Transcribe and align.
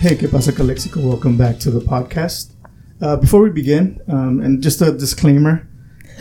Hey, 0.00 0.16
¿qué 0.16 0.28
pasa, 0.28 0.52
Calexico? 0.52 0.98
Welcome 0.98 1.36
back 1.36 1.58
to 1.58 1.70
the 1.70 1.80
podcast. 1.80 2.54
Uh, 3.02 3.16
before 3.16 3.42
we 3.42 3.50
begin, 3.50 4.00
um, 4.08 4.40
and 4.40 4.62
just 4.62 4.80
a 4.80 4.92
disclaimer. 4.92 5.68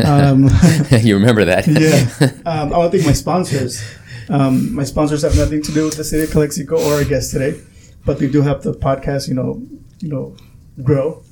Um, 0.05 0.49
you 1.02 1.15
remember 1.15 1.46
that? 1.46 1.65
yeah. 1.67 2.29
Um, 2.46 2.73
I 2.73 2.78
want 2.78 2.92
to 2.92 2.97
thank 2.97 3.08
my 3.08 3.13
sponsors. 3.13 3.81
Um, 4.28 4.76
my 4.76 4.83
sponsors 4.83 5.22
have 5.22 5.37
nothing 5.37 5.62
to 5.62 5.72
do 5.72 5.86
with 5.86 5.96
the 5.96 6.04
city 6.04 6.23
of 6.23 6.31
Calexico 6.31 6.76
or 6.76 6.96
our 6.96 7.05
guest 7.05 7.31
today, 7.31 7.58
but 8.05 8.19
they 8.19 8.28
do 8.28 8.42
help 8.42 8.63
the 8.63 8.73
podcast, 8.73 9.29
you 9.29 9.33
know, 9.33 9.65
you 10.00 10.09
know, 10.09 10.36
grow. 10.83 11.23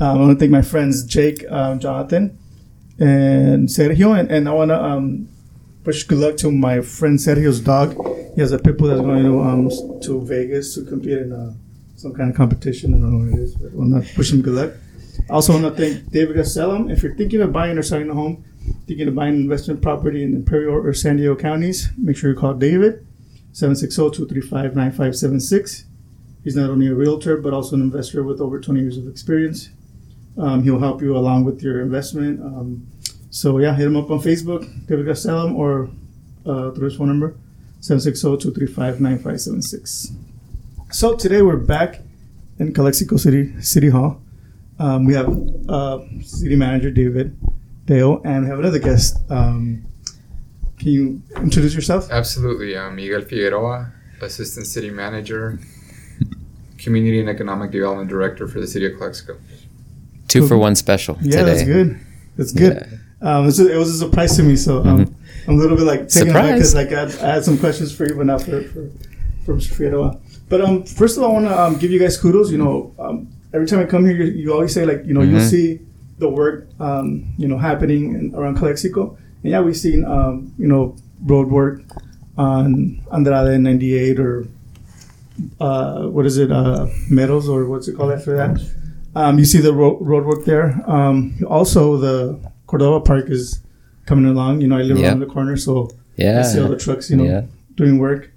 Um, 0.00 0.08
I 0.08 0.20
want 0.20 0.38
to 0.38 0.38
thank 0.38 0.52
my 0.52 0.62
friends 0.62 1.02
Jake, 1.02 1.44
um, 1.50 1.80
Jonathan, 1.80 2.38
and 3.00 3.66
Sergio, 3.66 4.16
and, 4.16 4.30
and 4.30 4.48
I 4.48 4.52
want 4.52 4.68
to 4.70 4.80
um, 4.80 5.28
wish 5.84 6.04
good 6.04 6.18
luck 6.18 6.36
to 6.36 6.52
my 6.52 6.82
friend 6.82 7.18
Sergio's 7.18 7.58
dog. 7.58 7.96
He 8.36 8.40
has 8.42 8.52
a 8.52 8.60
pit 8.60 8.78
bull 8.78 8.90
that's 8.90 9.00
going 9.00 9.24
to 9.24 9.40
um, 9.40 10.00
to 10.02 10.24
Vegas 10.24 10.76
to 10.76 10.84
compete 10.84 11.18
in 11.18 11.32
uh, 11.32 11.52
some 11.96 12.14
kind 12.14 12.30
of 12.30 12.36
competition. 12.36 12.94
I 12.94 12.98
don't 12.98 13.10
know 13.10 13.30
what 13.30 13.38
it 13.38 13.42
is, 13.42 13.54
but 13.54 13.72
I 13.72 13.74
want 13.74 14.06
to 14.06 14.18
wish 14.18 14.32
him 14.32 14.42
good 14.42 14.54
luck. 14.54 14.72
I 15.28 15.32
also 15.32 15.52
want 15.52 15.64
to 15.64 15.72
thank 15.72 16.08
David 16.10 16.36
Gastelum. 16.36 16.92
If 16.92 17.02
you're 17.02 17.16
thinking 17.16 17.40
of 17.40 17.52
buying 17.52 17.76
or 17.78 17.82
selling 17.82 18.08
a 18.10 18.14
home, 18.14 18.44
thinking 18.86 19.08
of 19.08 19.14
buying 19.14 19.34
an 19.34 19.40
investment 19.40 19.80
property 19.82 20.22
in 20.22 20.34
Imperial 20.34 20.74
or 20.74 20.92
San 20.92 21.16
Diego 21.16 21.34
counties, 21.34 21.88
make 21.96 22.16
sure 22.16 22.30
you 22.30 22.36
call 22.36 22.54
David, 22.54 23.04
760-235-9576. 23.52 25.84
He's 26.44 26.54
not 26.54 26.70
only 26.70 26.86
a 26.86 26.94
realtor, 26.94 27.38
but 27.38 27.52
also 27.52 27.74
an 27.74 27.82
investor 27.82 28.22
with 28.22 28.40
over 28.40 28.60
20 28.60 28.80
years 28.80 28.96
of 28.98 29.08
experience. 29.08 29.70
Um, 30.38 30.62
he'll 30.62 30.78
help 30.78 31.02
you 31.02 31.16
along 31.16 31.44
with 31.44 31.60
your 31.62 31.80
investment. 31.80 32.40
Um, 32.40 32.86
so 33.30 33.58
yeah, 33.58 33.74
hit 33.74 33.86
him 33.86 33.96
up 33.96 34.10
on 34.10 34.20
Facebook, 34.20 34.60
David 34.86 35.06
Gastelum, 35.06 35.56
or 35.56 35.90
uh, 36.44 36.72
through 36.72 36.84
his 36.84 36.96
phone 36.96 37.08
number, 37.08 37.34
760-235-9576. 37.80 40.25
So 40.90 41.14
today 41.16 41.42
we're 41.42 41.56
back 41.56 42.00
in 42.58 42.72
Calexico 42.72 43.16
City 43.16 43.60
City 43.60 43.88
Hall. 43.88 44.20
Um, 44.78 45.04
we 45.04 45.14
have 45.14 45.28
uh, 45.68 46.00
City 46.22 46.56
Manager 46.56 46.90
David 46.90 47.36
Dale, 47.86 48.20
and 48.24 48.44
we 48.44 48.50
have 48.50 48.58
another 48.58 48.78
guest. 48.78 49.18
Um, 49.30 49.84
can 50.78 50.88
you 50.88 51.22
introduce 51.36 51.74
yourself? 51.74 52.10
Absolutely. 52.10 52.76
I'm 52.76 52.96
Miguel 52.96 53.22
Figueroa, 53.22 53.92
Assistant 54.20 54.66
City 54.66 54.90
Manager, 54.90 55.58
Community 56.78 57.20
and 57.20 57.28
Economic 57.28 57.70
Development 57.70 58.08
Director 58.08 58.46
for 58.46 58.60
the 58.60 58.66
City 58.66 58.86
of 58.86 58.96
Calexico. 58.98 59.38
Two 60.28 60.46
for 60.46 60.56
one 60.58 60.74
special 60.74 61.16
Yeah, 61.20 61.40
today. 61.40 61.44
that's 61.44 61.62
good. 61.64 62.00
That's 62.36 62.52
good. 62.52 63.00
Um, 63.22 63.48
it's 63.48 63.58
a- 63.58 63.72
it 63.72 63.76
was 63.76 63.90
a 63.94 63.98
surprise 63.98 64.36
to 64.36 64.42
me, 64.42 64.56
so 64.56 64.84
um, 64.84 65.16
I'm 65.48 65.54
a 65.54 65.56
little 65.58 65.76
bit 65.76 65.84
like 65.86 66.08
taken 66.08 66.30
aback 66.30 66.54
because 66.54 66.74
like 66.74 66.92
I 66.92 67.00
had, 67.06 67.18
I 67.20 67.34
had 67.34 67.44
some 67.44 67.56
questions 67.58 67.94
for 67.94 68.06
you, 68.06 68.14
but 68.14 68.26
not 68.26 68.42
for 68.42 68.62
for, 68.62 68.90
for 69.46 69.54
Mr. 69.54 69.70
Figueroa. 69.74 70.20
But 70.48 70.60
um, 70.60 70.84
first 70.84 71.16
of 71.16 71.22
all, 71.22 71.30
I 71.30 71.32
want 71.34 71.46
to 71.46 71.60
um, 71.60 71.76
give 71.78 71.90
you 71.90 71.98
guys 71.98 72.16
kudos. 72.16 72.50
You 72.52 72.58
know, 72.58 72.94
um, 72.98 73.28
every 73.52 73.66
time 73.66 73.80
I 73.80 73.84
come 73.84 74.04
here, 74.06 74.16
you, 74.16 74.24
you 74.24 74.52
always 74.52 74.72
say 74.72 74.84
like, 74.86 75.04
you 75.04 75.14
know, 75.14 75.22
you'll 75.22 75.40
Mhm. 75.40 75.50
see 75.50 75.80
the 76.18 76.28
work, 76.28 76.68
um, 76.80 77.24
you 77.36 77.48
know, 77.48 77.58
happening 77.58 78.14
in, 78.14 78.34
around 78.34 78.56
Calexico. 78.56 79.16
And 79.42 79.50
yeah, 79.52 79.60
we've 79.60 79.76
seen, 79.76 80.04
um, 80.04 80.52
you 80.58 80.66
know, 80.68 80.96
road 81.24 81.48
work 81.48 81.80
on 82.38 83.00
Andrade 83.12 83.60
98 83.60 84.18
or 84.20 84.46
uh, 85.60 86.06
what 86.06 86.24
is 86.26 86.38
it, 86.38 86.50
uh, 86.50 86.86
Meadows 87.10 87.48
or 87.48 87.66
what's 87.66 87.88
it 87.88 87.96
called 87.96 88.12
after 88.12 88.36
that? 88.36 88.60
Um, 89.14 89.38
you 89.38 89.44
see 89.44 89.58
the 89.58 89.72
ro- 89.74 89.98
road 90.00 90.24
work 90.26 90.44
there. 90.44 90.80
Um, 90.86 91.34
also, 91.48 91.96
the 91.96 92.38
Cordova 92.66 93.00
Park 93.00 93.30
is 93.30 93.60
coming 94.06 94.26
along. 94.26 94.60
You 94.60 94.68
know, 94.68 94.76
I 94.78 94.82
live 94.82 94.98
Yeah. 94.98 95.08
around 95.08 95.20
the 95.20 95.26
corner, 95.26 95.56
so 95.56 95.90
Yeah. 96.16 96.38
I 96.40 96.42
see 96.42 96.60
all 96.60 96.68
the 96.68 96.76
trucks, 96.76 97.10
you 97.10 97.16
know, 97.16 97.24
Yeah. 97.24 97.42
doing 97.76 97.98
work. 97.98 98.30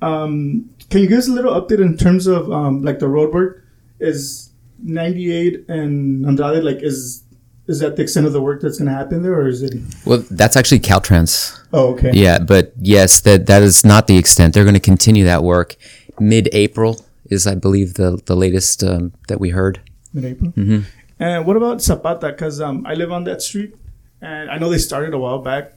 Um, 0.00 0.70
can 0.92 1.00
you 1.00 1.08
give 1.08 1.18
us 1.18 1.28
a 1.28 1.32
little 1.32 1.58
update 1.58 1.80
in 1.80 1.96
terms 1.96 2.26
of 2.26 2.52
um, 2.52 2.82
like 2.82 2.98
the 2.98 3.08
road 3.08 3.32
work? 3.32 3.64
Is 3.98 4.50
98 4.82 5.68
and 5.68 6.26
Andrade 6.26 6.62
like 6.62 6.82
is 6.82 7.24
is 7.66 7.78
that 7.78 7.96
the 7.96 8.02
extent 8.02 8.26
of 8.26 8.32
the 8.32 8.42
work 8.42 8.60
that's 8.60 8.78
going 8.78 8.90
to 8.90 8.94
happen 8.94 9.22
there, 9.22 9.34
or 9.34 9.46
is 9.48 9.62
it? 9.62 9.74
Well, 10.04 10.24
that's 10.30 10.56
actually 10.56 10.80
Caltrans. 10.80 11.58
Oh, 11.72 11.94
okay. 11.94 12.10
Yeah, 12.12 12.40
but 12.40 12.72
yes, 12.78 13.20
that 13.20 13.46
that 13.46 13.62
is 13.62 13.84
not 13.84 14.06
the 14.06 14.18
extent. 14.18 14.52
They're 14.52 14.64
going 14.64 14.74
to 14.74 14.80
continue 14.80 15.24
that 15.24 15.42
work. 15.42 15.76
Mid-April 16.20 17.00
is, 17.26 17.46
I 17.46 17.54
believe, 17.54 17.94
the 17.94 18.20
the 18.26 18.36
latest 18.36 18.84
um, 18.84 19.12
that 19.28 19.40
we 19.40 19.50
heard. 19.50 19.80
mid-April. 20.12 20.52
Mm-hmm. 20.52 20.80
And 21.20 21.46
what 21.46 21.56
about 21.56 21.80
Zapata? 21.80 22.28
Because 22.28 22.60
um, 22.60 22.84
I 22.84 22.94
live 22.94 23.12
on 23.12 23.24
that 23.24 23.40
street, 23.40 23.74
and 24.20 24.50
I 24.50 24.58
know 24.58 24.68
they 24.68 24.78
started 24.78 25.14
a 25.14 25.18
while 25.18 25.38
back, 25.38 25.72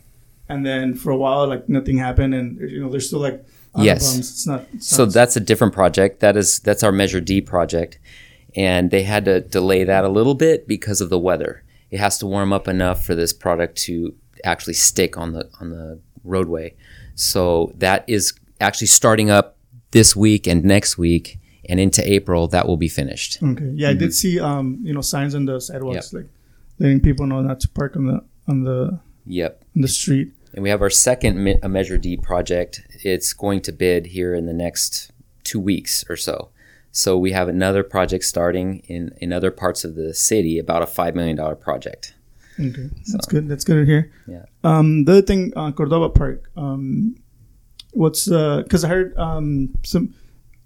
and 0.49 0.65
then 0.65 0.95
for 0.95 1.11
a 1.11 1.17
while 1.17 1.47
like 1.47 1.69
nothing 1.69 1.99
happened, 1.99 2.33
and 2.33 2.59
you 2.59 2.81
know 2.81 2.89
they're 2.89 2.99
still 2.99 3.21
like 3.21 3.45
Yes. 3.83 4.17
It's 4.17 4.47
not. 4.47 4.65
It's 4.73 4.87
So 4.87 5.05
not- 5.05 5.13
that's 5.13 5.35
a 5.35 5.39
different 5.39 5.73
project. 5.73 6.19
That 6.21 6.37
is 6.37 6.59
that's 6.59 6.83
our 6.83 6.91
Measure 6.91 7.21
D 7.21 7.41
project, 7.41 7.99
and 8.55 8.91
they 8.91 9.03
had 9.03 9.25
to 9.25 9.41
delay 9.41 9.83
that 9.83 10.03
a 10.05 10.09
little 10.09 10.35
bit 10.35 10.67
because 10.67 11.01
of 11.01 11.09
the 11.09 11.19
weather. 11.19 11.63
It 11.91 11.99
has 11.99 12.17
to 12.19 12.25
warm 12.25 12.51
up 12.53 12.67
enough 12.67 13.05
for 13.05 13.15
this 13.15 13.33
product 13.33 13.77
to 13.85 14.13
actually 14.43 14.73
stick 14.73 15.17
on 15.17 15.33
the 15.33 15.49
on 15.59 15.69
the 15.69 15.99
roadway. 16.23 16.73
So 17.15 17.73
that 17.77 18.03
is 18.07 18.33
actually 18.59 18.87
starting 18.87 19.29
up 19.29 19.57
this 19.91 20.15
week 20.15 20.47
and 20.47 20.63
next 20.63 20.97
week, 20.97 21.39
and 21.69 21.79
into 21.79 22.01
April 22.11 22.47
that 22.49 22.67
will 22.67 22.77
be 22.77 22.89
finished. 22.89 23.37
okay. 23.41 23.71
Yeah, 23.75 23.89
I 23.89 23.93
did 23.93 24.13
see 24.13 24.39
um 24.39 24.79
you 24.83 24.93
know 24.93 25.01
signs 25.01 25.35
on 25.35 25.45
the 25.45 25.59
sidewalks 25.59 26.11
like 26.13 26.27
letting 26.79 26.99
people 26.99 27.25
know 27.27 27.41
not 27.41 27.59
to 27.61 27.69
park 27.69 27.95
on 27.95 28.05
the 28.07 28.23
on 28.47 28.63
the 28.63 28.99
Yep. 29.27 29.63
on 29.75 29.81
the 29.81 29.87
street. 29.87 30.33
And 30.55 30.63
we 30.63 30.69
have 30.69 30.81
our 30.81 30.89
second 30.89 31.43
Me- 31.43 31.59
a 31.61 31.69
Measure 31.69 31.97
D 31.97 32.15
project. 32.17 32.81
It's 33.03 33.33
going 33.33 33.61
to 33.63 33.71
bid 33.71 34.07
here 34.07 34.33
in 34.33 34.45
the 34.45 34.53
next 34.53 35.11
two 35.43 35.59
weeks 35.59 36.03
or 36.09 36.15
so. 36.15 36.49
So 36.91 37.17
we 37.17 37.33
have 37.33 37.49
another 37.49 37.83
project 37.83 38.23
starting 38.23 38.79
in, 38.87 39.11
in 39.19 39.33
other 39.33 39.51
parts 39.51 39.83
of 39.83 39.95
the 39.95 40.13
city, 40.13 40.57
about 40.57 40.81
a 40.81 40.85
$5 40.85 41.13
million 41.13 41.35
project. 41.57 42.13
Okay, 42.57 42.89
that's 43.11 43.25
good. 43.27 43.49
That's 43.49 43.65
good 43.65 43.75
to 43.75 43.85
hear. 43.85 44.13
Yeah. 44.27 44.45
Um, 44.63 45.03
the 45.03 45.11
other 45.11 45.21
thing, 45.21 45.51
uh, 45.57 45.73
Cordova 45.73 46.07
Park. 46.09 46.49
Um, 46.55 47.17
what's 47.91 48.25
because 48.29 48.85
I 48.85 48.87
heard 48.87 49.13
um 49.17 49.73
some 49.83 50.13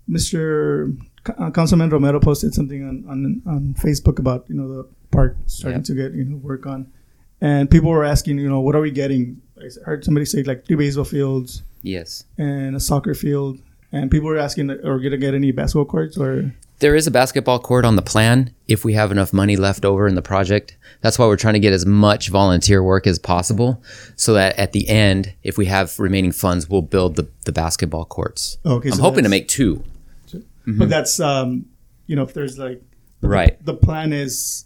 Mr. 0.08 0.96
C- 1.28 1.34
uh, 1.38 1.50
Councilman 1.50 1.90
Romero 1.90 2.20
posted 2.20 2.54
something 2.54 2.84
on, 2.88 3.06
on 3.10 3.42
on 3.48 3.74
Facebook 3.74 4.20
about 4.20 4.46
you 4.50 4.56
know 4.56 4.68
the 4.68 4.88
park 5.10 5.36
starting 5.48 5.80
Yep. 5.80 5.86
to 5.86 5.94
get 5.96 6.14
you 6.14 6.26
know 6.26 6.38
work 6.38 6.68
on, 6.68 6.92
and 7.42 7.72
people 7.72 7.90
were 7.90 8.06
asking 8.06 8.38
you 8.38 8.48
know 8.50 8.60
what 8.60 8.76
are 8.76 8.82
we 8.82 8.92
getting? 8.92 9.42
I 9.62 9.68
heard 9.86 10.03
somebody 10.06 10.25
say 10.25 10.44
like 10.44 10.66
three 10.66 10.75
baseball 10.78 11.06
fields 11.06 11.64
Yes. 11.81 12.24
and 12.38 12.75
a 12.75 12.80
soccer 12.80 13.14
field, 13.14 13.59
and 13.92 14.09
people 14.12 14.28
were 14.30 14.38
asking 14.38 14.70
are 14.72 14.97
we 14.97 15.03
gonna 15.03 15.18
get 15.18 15.34
any 15.34 15.52
basketball 15.52 15.86
courts 15.86 16.18
or 16.18 16.53
There 16.80 16.96
is 16.96 17.08
a 17.08 17.12
basketball 17.12 17.59
court 17.59 17.84
on 17.86 17.96
the 17.97 18.02
plan 18.02 18.53
if 18.68 18.86
we 18.86 18.94
have 18.94 19.12
enough 19.12 19.34
money 19.34 19.58
left 19.58 19.84
over 19.84 20.08
in 20.08 20.16
the 20.16 20.22
project. 20.22 20.78
That's 21.02 21.20
why 21.20 21.25
we're 21.28 21.36
trying 21.36 21.56
to 21.56 21.59
get 21.59 21.74
as 21.74 21.86
much 21.86 22.30
volunteer 22.30 22.81
work 22.81 23.06
as 23.08 23.20
possible 23.20 23.81
so 24.16 24.34
that 24.34 24.58
at 24.58 24.72
the 24.72 24.88
end, 24.88 25.34
if 25.44 25.58
we 25.58 25.66
have 25.66 25.97
remaining 26.00 26.31
funds, 26.31 26.70
we'll 26.70 26.81
build 26.81 27.16
the, 27.18 27.28
the 27.46 27.52
basketball 27.52 28.06
courts. 28.06 28.58
okay? 28.66 28.90
I'm 28.90 28.96
so 28.96 29.02
hoping 29.02 29.24
to 29.26 29.30
make 29.30 29.47
two. 29.50 29.84
but 30.68 30.88
that's 30.90 31.20
um 31.20 31.66
you 32.08 32.16
know 32.16 32.24
if 32.24 32.34
there's 32.34 32.58
like 32.58 32.81
Right. 33.22 33.64
the 33.66 33.74
plan 33.74 34.14
is 34.14 34.66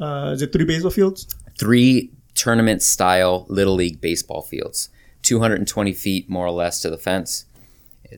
uh 0.00 0.32
is 0.34 0.42
it 0.42 0.52
three 0.52 0.64
baseball 0.64 0.90
fields? 0.90 1.26
three 1.58 2.10
tournament 2.34 2.82
style 2.82 3.46
little 3.48 3.74
league 3.74 4.00
baseball 4.00 4.42
fields 4.42 4.88
220 5.22 5.92
feet 5.92 6.28
more 6.28 6.46
or 6.46 6.50
less 6.50 6.80
to 6.80 6.90
the 6.90 6.98
fence 6.98 7.46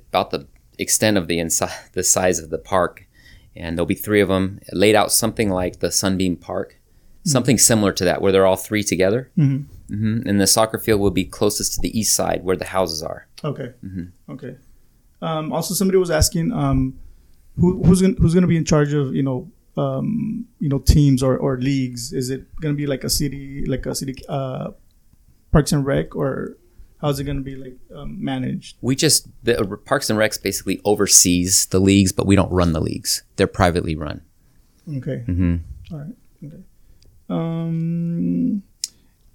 about 0.09 0.31
the 0.31 0.47
extent 0.79 1.17
of 1.17 1.27
the 1.29 1.39
inside 1.39 1.73
the 1.93 2.03
size 2.03 2.39
of 2.39 2.51
the 2.51 2.59
park 2.59 3.07
and 3.55 3.77
there'll 3.77 3.87
be 3.87 3.95
three 3.95 4.21
of 4.21 4.29
them 4.29 4.59
laid 4.73 4.95
out 4.95 5.11
something 5.13 5.49
like 5.51 5.81
the 5.81 5.91
sunbeam 5.91 6.37
park 6.37 6.79
something 7.25 7.59
similar 7.59 7.93
to 7.93 8.05
that 8.05 8.21
where 8.23 8.31
they're 8.33 8.47
all 8.47 8.57
three 8.57 8.83
together 8.83 9.31
Mhm. 9.37 9.65
hmm 9.89 10.21
and 10.27 10.41
the 10.41 10.47
soccer 10.47 10.79
field 10.79 11.01
will 11.01 11.11
be 11.11 11.25
closest 11.25 11.75
to 11.75 11.81
the 11.81 11.99
east 11.99 12.15
side 12.15 12.45
where 12.45 12.57
the 12.57 12.67
houses 12.67 13.03
are 13.03 13.27
Okay. 13.45 13.73
Mm-hmm. 13.85 14.33
Okay. 14.33 14.57
Um, 15.23 15.53
also, 15.53 15.73
somebody 15.75 15.99
was 15.99 16.11
asking 16.11 16.53
um, 16.53 16.99
who, 17.59 17.83
who's 17.85 18.01
gonna, 18.03 18.15
who's 18.15 18.35
going 18.35 18.43
to 18.43 18.49
be 18.49 18.57
in 18.57 18.65
charge 18.65 18.93
of 18.93 19.15
you 19.15 19.23
know 19.23 19.51
um, 19.77 20.47
you 20.59 20.69
know 20.69 20.79
teams 20.79 21.23
or, 21.23 21.37
or 21.37 21.59
leagues. 21.59 22.13
Is 22.13 22.31
it 22.31 22.45
going 22.61 22.75
to 22.75 22.77
be 22.77 22.87
like 22.87 23.05
a 23.05 23.11
city 23.11 23.65
like 23.67 23.87
a 23.87 23.95
city 23.95 24.15
uh, 24.29 24.71
Parks 25.53 25.73
and 25.73 25.85
Rec 25.85 26.15
or 26.17 26.57
how's 27.01 27.21
it 27.21 27.25
going 27.25 27.37
to 27.37 27.43
be 27.43 27.57
like 27.57 27.77
um, 27.95 28.23
managed? 28.23 28.77
we 28.81 28.97
just 28.97 29.29
the 29.45 29.55
parks 29.85 30.09
and 30.09 30.19
recs 30.19 30.43
basically 30.43 30.81
oversees 30.85 31.67
the 31.67 31.79
leagues 31.79 32.11
but 32.11 32.27
we 32.27 32.35
don't 32.35 32.51
run 32.51 32.73
the 32.73 32.81
leagues 32.81 33.23
they're 33.37 33.47
privately 33.47 33.95
run 33.95 34.23
Okay. 34.97 35.19
hmm 35.27 35.57
All 35.93 35.99
right. 35.99 36.15
Okay. 36.45 36.63
Um, 37.29 38.63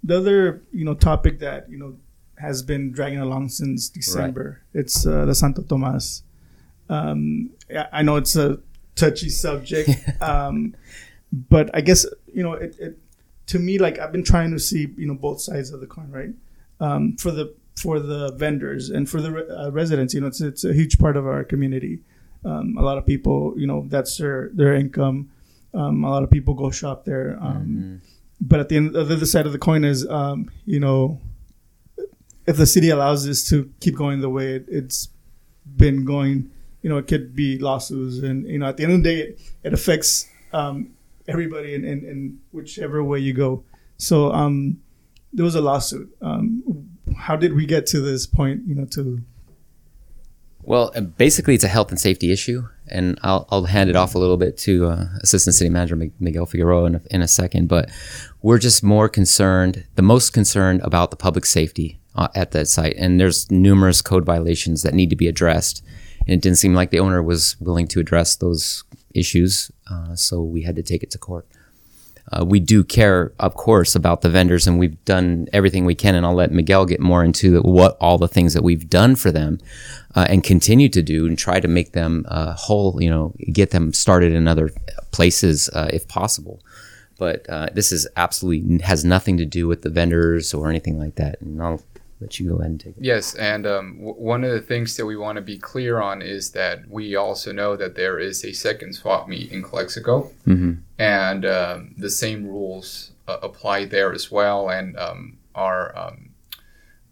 the 0.02 0.16
other 0.16 0.62
you 0.72 0.84
know 0.84 0.94
topic 0.94 1.38
that 1.40 1.70
you 1.70 1.78
know 1.78 1.96
has 2.38 2.62
been 2.62 2.90
dragging 2.90 3.20
along 3.20 3.48
since 3.50 3.88
December. 3.88 4.62
It's 4.74 5.06
uh, 5.06 5.24
the 5.26 5.34
Santo 5.34 5.62
Tomas. 5.62 6.22
Um, 6.88 7.50
I 7.70 7.86
I 7.92 8.02
know 8.02 8.16
it's 8.16 8.34
a 8.34 8.58
touchy 8.94 9.28
subject, 9.28 9.90
um, 10.20 10.74
but 11.32 11.70
I 11.74 11.80
guess 11.80 12.06
you 12.32 12.42
know 12.42 12.54
it, 12.54 12.76
it. 12.78 12.98
To 13.46 13.58
me, 13.58 13.78
like 13.78 13.98
I've 13.98 14.12
been 14.12 14.24
trying 14.24 14.50
to 14.52 14.58
see 14.58 14.88
you 14.96 15.06
know 15.06 15.14
both 15.14 15.40
sides 15.40 15.70
of 15.70 15.80
the 15.80 15.86
coin, 15.86 16.10
right? 16.10 16.34
Um, 16.80 17.16
for 17.16 17.30
the 17.30 17.54
for 17.76 18.00
the 18.00 18.32
vendors 18.32 18.90
and 18.90 19.08
for 19.08 19.20
the 19.20 19.30
re- 19.30 19.48
uh, 19.48 19.70
residents, 19.70 20.14
you 20.14 20.20
know, 20.20 20.26
it's 20.26 20.40
it's 20.40 20.64
a 20.64 20.72
huge 20.72 20.98
part 20.98 21.16
of 21.16 21.26
our 21.26 21.44
community. 21.44 22.00
Um, 22.44 22.76
a 22.76 22.82
lot 22.82 22.98
of 22.98 23.06
people, 23.06 23.54
you 23.56 23.66
know, 23.66 23.84
that's 23.88 24.16
their 24.18 24.50
their 24.52 24.74
income. 24.74 25.30
Um, 25.74 26.04
a 26.04 26.10
lot 26.10 26.22
of 26.22 26.30
people 26.30 26.54
go 26.54 26.70
shop 26.70 27.04
there. 27.04 27.38
Um, 27.40 28.02
But 28.40 28.58
at 28.60 28.68
the 28.68 28.76
end, 28.76 28.94
the 28.94 29.00
other 29.00 29.24
side 29.24 29.46
of 29.46 29.52
the 29.52 29.58
coin 29.58 29.84
is, 29.84 30.06
um, 30.08 30.50
you 30.66 30.80
know, 30.80 31.20
if 32.46 32.56
the 32.56 32.66
city 32.66 32.90
allows 32.90 33.24
this 33.24 33.48
to 33.50 33.70
keep 33.80 33.94
going 33.96 34.20
the 34.20 34.28
way 34.28 34.56
it, 34.56 34.64
it's 34.68 35.08
been 35.76 36.04
going, 36.04 36.50
you 36.82 36.90
know, 36.90 36.98
it 36.98 37.06
could 37.06 37.34
be 37.34 37.58
lawsuits, 37.58 38.18
and 38.18 38.46
you 38.46 38.58
know, 38.58 38.66
at 38.66 38.76
the 38.76 38.84
end 38.84 38.92
of 38.92 39.02
the 39.02 39.08
day, 39.08 39.20
it, 39.22 39.40
it 39.62 39.72
affects 39.72 40.28
um, 40.52 40.90
everybody 41.28 41.74
in, 41.74 41.84
in, 41.84 42.04
in 42.04 42.40
whichever 42.50 43.02
way 43.02 43.18
you 43.18 43.32
go. 43.32 43.64
So 43.96 44.32
um, 44.32 44.80
there 45.32 45.44
was 45.44 45.54
a 45.54 45.60
lawsuit. 45.60 46.14
Um, 46.20 46.88
how 47.16 47.36
did 47.36 47.54
we 47.54 47.66
get 47.66 47.86
to 47.88 48.00
this 48.00 48.26
point? 48.26 48.62
You 48.66 48.74
know, 48.74 48.84
to 48.86 49.22
Well, 50.62 50.92
uh, 50.94 51.02
basically, 51.02 51.54
it's 51.54 51.64
a 51.64 51.68
health 51.68 51.90
and 51.90 52.00
safety 52.00 52.32
issue, 52.32 52.66
and 52.88 53.18
I'll, 53.22 53.46
I'll 53.50 53.64
hand 53.64 53.88
it 53.88 53.96
off 53.96 54.14
a 54.14 54.18
little 54.18 54.36
bit 54.36 54.56
to 54.58 54.86
uh, 54.86 55.06
Assistant 55.22 55.54
City 55.54 55.70
Manager 55.70 55.96
Miguel 56.18 56.46
Figueroa 56.46 56.86
in 56.86 56.94
a, 56.96 57.02
in 57.10 57.22
a 57.22 57.28
second. 57.28 57.68
But 57.68 57.90
we're 58.42 58.58
just 58.58 58.82
more 58.82 59.08
concerned, 59.08 59.86
the 59.94 60.02
most 60.02 60.30
concerned 60.30 60.80
about 60.82 61.10
the 61.10 61.16
public 61.16 61.46
safety 61.46 62.00
uh, 62.14 62.28
at 62.34 62.50
that 62.50 62.68
site, 62.68 62.96
and 62.96 63.20
there's 63.20 63.50
numerous 63.50 64.02
code 64.02 64.24
violations 64.24 64.82
that 64.82 64.94
need 64.94 65.10
to 65.10 65.16
be 65.16 65.28
addressed. 65.28 65.84
And 66.26 66.34
it 66.34 66.42
didn't 66.42 66.58
seem 66.58 66.74
like 66.74 66.90
the 66.90 67.00
owner 67.00 67.22
was 67.22 67.56
willing 67.60 67.88
to 67.88 68.00
address 68.00 68.36
those 68.36 68.84
issues, 69.14 69.70
uh, 69.90 70.14
so 70.16 70.42
we 70.42 70.62
had 70.62 70.76
to 70.76 70.82
take 70.82 71.02
it 71.02 71.10
to 71.12 71.18
court. 71.18 71.46
Uh, 72.30 72.44
we 72.44 72.60
do 72.60 72.84
care, 72.84 73.32
of 73.40 73.54
course, 73.54 73.94
about 73.94 74.22
the 74.22 74.30
vendors, 74.30 74.66
and 74.66 74.78
we've 74.78 75.04
done 75.04 75.48
everything 75.52 75.84
we 75.84 75.94
can. 75.94 76.14
And 76.14 76.24
I'll 76.24 76.34
let 76.34 76.52
Miguel 76.52 76.86
get 76.86 77.00
more 77.00 77.24
into 77.24 77.60
what 77.62 77.96
all 78.00 78.16
the 78.16 78.28
things 78.28 78.54
that 78.54 78.62
we've 78.62 78.88
done 78.88 79.16
for 79.16 79.30
them 79.30 79.58
uh, 80.14 80.26
and 80.28 80.42
continue 80.42 80.88
to 80.90 81.02
do, 81.02 81.26
and 81.26 81.36
try 81.36 81.60
to 81.60 81.68
make 81.68 81.92
them 81.92 82.24
uh, 82.28 82.54
whole. 82.54 83.02
You 83.02 83.10
know, 83.10 83.34
get 83.52 83.70
them 83.70 83.92
started 83.92 84.32
in 84.32 84.46
other 84.46 84.70
places 85.10 85.68
uh, 85.70 85.90
if 85.92 86.08
possible. 86.08 86.60
But 87.18 87.48
uh, 87.48 87.68
this 87.74 87.92
is 87.92 88.08
absolutely 88.16 88.78
has 88.78 89.04
nothing 89.04 89.36
to 89.36 89.44
do 89.44 89.68
with 89.68 89.82
the 89.82 89.90
vendors 89.90 90.54
or 90.54 90.70
anything 90.70 90.98
like 90.98 91.16
that. 91.16 91.40
And 91.40 91.62
I'll 91.62 91.82
let 92.22 92.38
you 92.40 92.48
go 92.48 92.56
ahead 92.56 92.70
and 92.70 92.80
take 92.80 92.96
it. 92.96 93.02
Yes, 93.04 93.34
and 93.34 93.66
um, 93.66 93.98
w- 93.98 94.14
one 94.16 94.44
of 94.44 94.52
the 94.52 94.60
things 94.60 94.96
that 94.96 95.06
we 95.06 95.16
want 95.16 95.36
to 95.36 95.42
be 95.42 95.58
clear 95.58 96.00
on 96.00 96.22
is 96.22 96.52
that 96.52 96.88
we 96.88 97.14
also 97.16 97.52
know 97.52 97.76
that 97.76 97.94
there 97.94 98.18
is 98.18 98.44
a 98.44 98.52
second 98.52 98.94
swap 98.94 99.28
meet 99.28 99.52
in 99.52 99.62
Calexico, 99.62 100.30
Mm-hmm. 100.46 100.72
and 100.98 101.44
um, 101.44 101.94
the 101.98 102.10
same 102.10 102.46
rules 102.46 103.10
uh, 103.28 103.38
apply 103.42 103.84
there 103.86 104.12
as 104.12 104.30
well. 104.30 104.68
And 104.70 104.96
um, 104.98 105.38
our 105.54 105.96
um, 105.98 106.30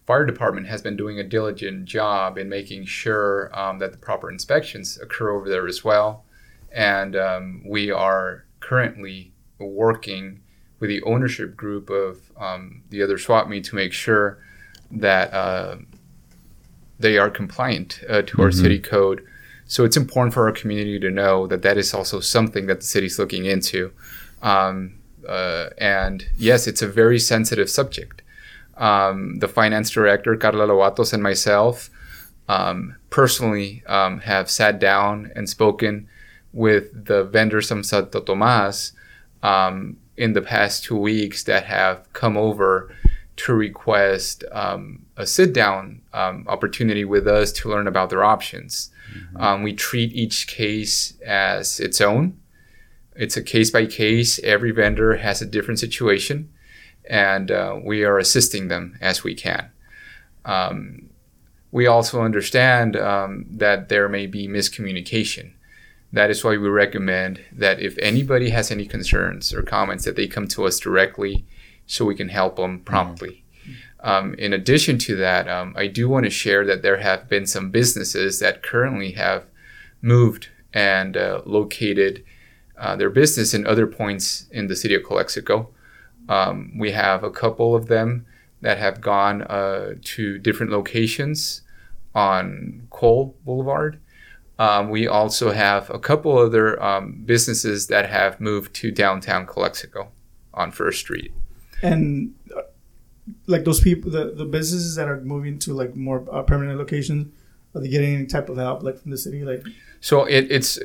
fire 0.07 0.25
department 0.27 0.67
has 0.69 0.83
been 0.83 0.97
doing 0.97 1.19
a 1.19 1.25
diligent 1.25 1.85
job 1.85 2.39
in 2.39 2.49
making 2.49 2.85
sure 2.87 3.51
um, 3.59 3.79
that 3.79 3.93
the 3.93 3.99
proper 3.99 4.31
inspections 4.31 4.99
occur 5.01 5.31
over 5.31 5.49
there 5.49 5.67
as 5.67 5.85
well. 5.85 6.25
And 6.73 7.17
um, 7.17 7.63
we 7.67 7.91
are 7.91 8.45
currently 8.61 9.33
working 9.59 10.41
with 10.79 10.89
the 10.89 11.03
ownership 11.03 11.57
group 11.57 11.91
of 11.91 12.33
um, 12.39 12.83
the 12.91 13.03
other 13.03 13.19
swap 13.19 13.49
meet 13.49 13.65
to 13.65 13.75
make 13.75 13.93
sure 13.93 14.39
that 14.91 15.33
uh, 15.33 15.77
they 16.99 17.17
are 17.19 17.31
compliant 17.31 18.01
uh, 18.09 18.23
to 18.23 18.43
our 18.43 18.51
Mhm. 18.51 18.61
city 18.63 18.79
code. 18.79 19.23
So 19.67 19.85
it's 19.85 19.97
important 19.97 20.35
for 20.35 20.47
our 20.47 20.53
community 20.53 20.99
to 20.99 21.11
know 21.11 21.47
that 21.47 21.63
that 21.63 21.79
is 21.79 21.95
also 21.95 22.21
something 22.21 22.67
that 22.67 22.81
the 22.81 22.87
city's 22.87 23.19
looking 23.19 23.45
into. 23.45 23.93
Um, 24.43 24.95
uh, 25.29 25.69
and 25.79 26.27
yes, 26.37 26.67
it's 26.67 26.83
a 26.83 26.89
very 26.89 27.19
sensitive 27.19 27.71
subject. 27.71 28.23
Um, 28.77 29.39
the 29.39 29.49
finance 29.49 29.91
director, 29.91 30.35
Carla 30.37 30.67
Lovatos, 30.67 31.13
and 31.13 31.23
myself 31.23 31.91
um, 32.49 32.97
personally 33.11 33.85
um, 33.87 34.21
have 34.21 34.51
sat 34.51 34.81
down 34.81 35.31
and 35.37 35.49
spoken 35.49 36.09
with 36.53 37.05
the 37.07 37.23
vendors 37.23 37.69
from 37.69 37.85
Santo 37.85 38.21
Tomas 38.21 38.93
um, 39.43 39.97
in 40.17 40.33
the 40.33 40.43
past 40.43 40.83
two 40.85 40.97
weeks 40.97 41.45
that 41.45 41.65
have 41.67 42.13
come 42.13 42.37
over 42.37 42.93
to 43.45 43.55
request 43.55 44.45
um, 44.53 45.07
a 45.17 45.27
sit 45.27 45.53
down 45.53 46.03
um, 46.13 46.45
opportunity 46.49 47.05
with 47.05 47.27
us 47.27 47.53
to 47.53 47.71
learn 47.71 47.87
about 47.87 48.11
their 48.11 48.25
options. 48.25 48.91
Um, 49.37 49.63
we 49.63 49.73
treat 49.73 50.13
each 50.13 50.47
case 50.47 51.19
as 51.27 51.81
its 51.81 52.01
own. 52.01 52.39
It's 53.17 53.37
a 53.37 53.43
case 53.43 53.71
by 53.71 53.87
case. 53.87 54.39
Every 54.41 54.71
vendor 54.71 55.17
has 55.17 55.43
a 55.43 55.47
different 55.47 55.81
situation, 55.81 56.51
and 57.09 57.51
uh, 57.51 57.81
we 57.83 58.05
are 58.05 58.19
assisting 58.19 58.69
them 58.69 58.97
as 59.01 59.25
we 59.25 59.35
can. 59.35 59.71
Um, 60.45 61.11
we 61.73 61.87
also 61.87 62.23
understand 62.23 62.97
um, 62.97 63.47
that 63.51 63.89
there 63.89 64.09
may 64.09 64.27
be 64.27 64.49
miscommunication. 64.49 65.53
That 66.13 66.31
is 66.31 66.45
why 66.45 66.51
we 66.51 66.69
recommend 66.69 67.41
that 67.53 67.81
if 67.81 67.97
anybody 67.99 68.51
has 68.51 68.71
any 68.71 68.87
concerns 68.87 69.53
or 69.55 69.63
comments, 69.63 70.05
that 70.05 70.17
they 70.17 70.27
come 70.27 70.49
to 70.49 70.67
us 70.67 70.79
directly 70.79 71.45
so 71.91 72.05
we 72.05 72.15
can 72.15 72.29
help 72.29 72.57
them 72.57 72.79
promptly. 72.81 73.43
Um, 74.03 74.35
in 74.35 74.53
addition 74.53 74.97
to 74.99 75.17
that, 75.17 75.49
um, 75.49 75.75
I 75.77 75.89
do 75.89 76.09
want 76.09 76.25
to 76.25 76.31
share 76.31 76.65
that 76.65 76.83
there 76.83 76.99
have 76.99 77.29
been 77.29 77.47
some 77.47 77.71
businesses 77.71 78.39
that 78.39 78.63
currently 78.63 79.13
have 79.13 79.47
moved 80.01 80.49
and 80.73 81.17
uh, 81.17 81.43
located 81.45 82.25
uh, 82.79 82.95
their 82.95 83.11
business 83.11 83.53
in 83.53 83.67
other 83.67 83.87
points 83.87 84.47
in 84.53 84.69
the 84.69 84.77
city 84.77 84.95
of 84.95 85.03
Calexico. 85.03 85.69
Um, 86.29 86.73
we 86.79 86.93
have 86.93 87.25
a 87.25 87.31
couple 87.31 87.75
of 87.75 87.89
them 87.89 88.25
that 88.61 88.79
have 88.79 89.01
gone 89.01 89.43
uh, 89.43 89.95
to 90.01 90.39
different 90.39 90.71
locations 90.71 91.63
on 92.15 92.87
Cole 92.91 93.37
Boulevard. 93.45 93.99
Um, 94.61 94.91
we 94.91 95.09
also 95.09 95.51
have 95.51 95.91
a 95.91 95.99
couple 95.99 96.39
other 96.39 96.81
um, 96.81 97.23
businesses 97.25 97.89
that 97.89 98.09
have 98.09 98.41
moved 98.41 98.75
to 98.75 98.93
downtown 98.93 99.45
Calexico 99.45 100.13
on 100.55 100.71
First 100.71 101.01
Street. 101.01 101.33
And 101.83 102.35
uh, 102.57 102.63
like 103.47 103.65
those 103.65 103.81
people, 103.81 104.11
the, 104.11 104.33
the 104.33 104.45
businesses 104.45 104.97
that 104.97 105.09
are 105.09 105.21
moving 105.21 105.59
to 105.61 105.75
like 105.75 105.97
more 105.97 106.27
uh, 106.33 106.43
permanent 106.43 106.79
locations, 106.79 107.33
are 107.75 107.81
they 107.81 107.89
getting 107.89 108.15
any 108.15 108.27
type 108.27 108.49
of 108.49 108.57
help 108.57 108.83
like 108.83 108.99
from 108.99 109.11
the 109.11 109.19
city? 109.19 109.45
Like, 109.45 109.65
So 110.01 110.25
it, 110.25 110.51
it's 110.51 110.79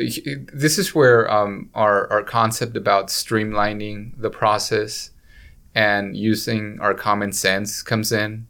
this 0.54 0.78
is 0.78 0.94
where 0.94 1.32
um, 1.32 1.70
our 1.74 2.12
our 2.12 2.24
concept 2.24 2.78
about 2.78 3.08
streamlining 3.08 4.20
the 4.20 4.30
process 4.30 5.12
and 5.74 6.16
using 6.16 6.78
our 6.80 6.94
common 6.94 7.32
sense 7.32 7.82
comes 7.82 8.12
in. 8.12 8.48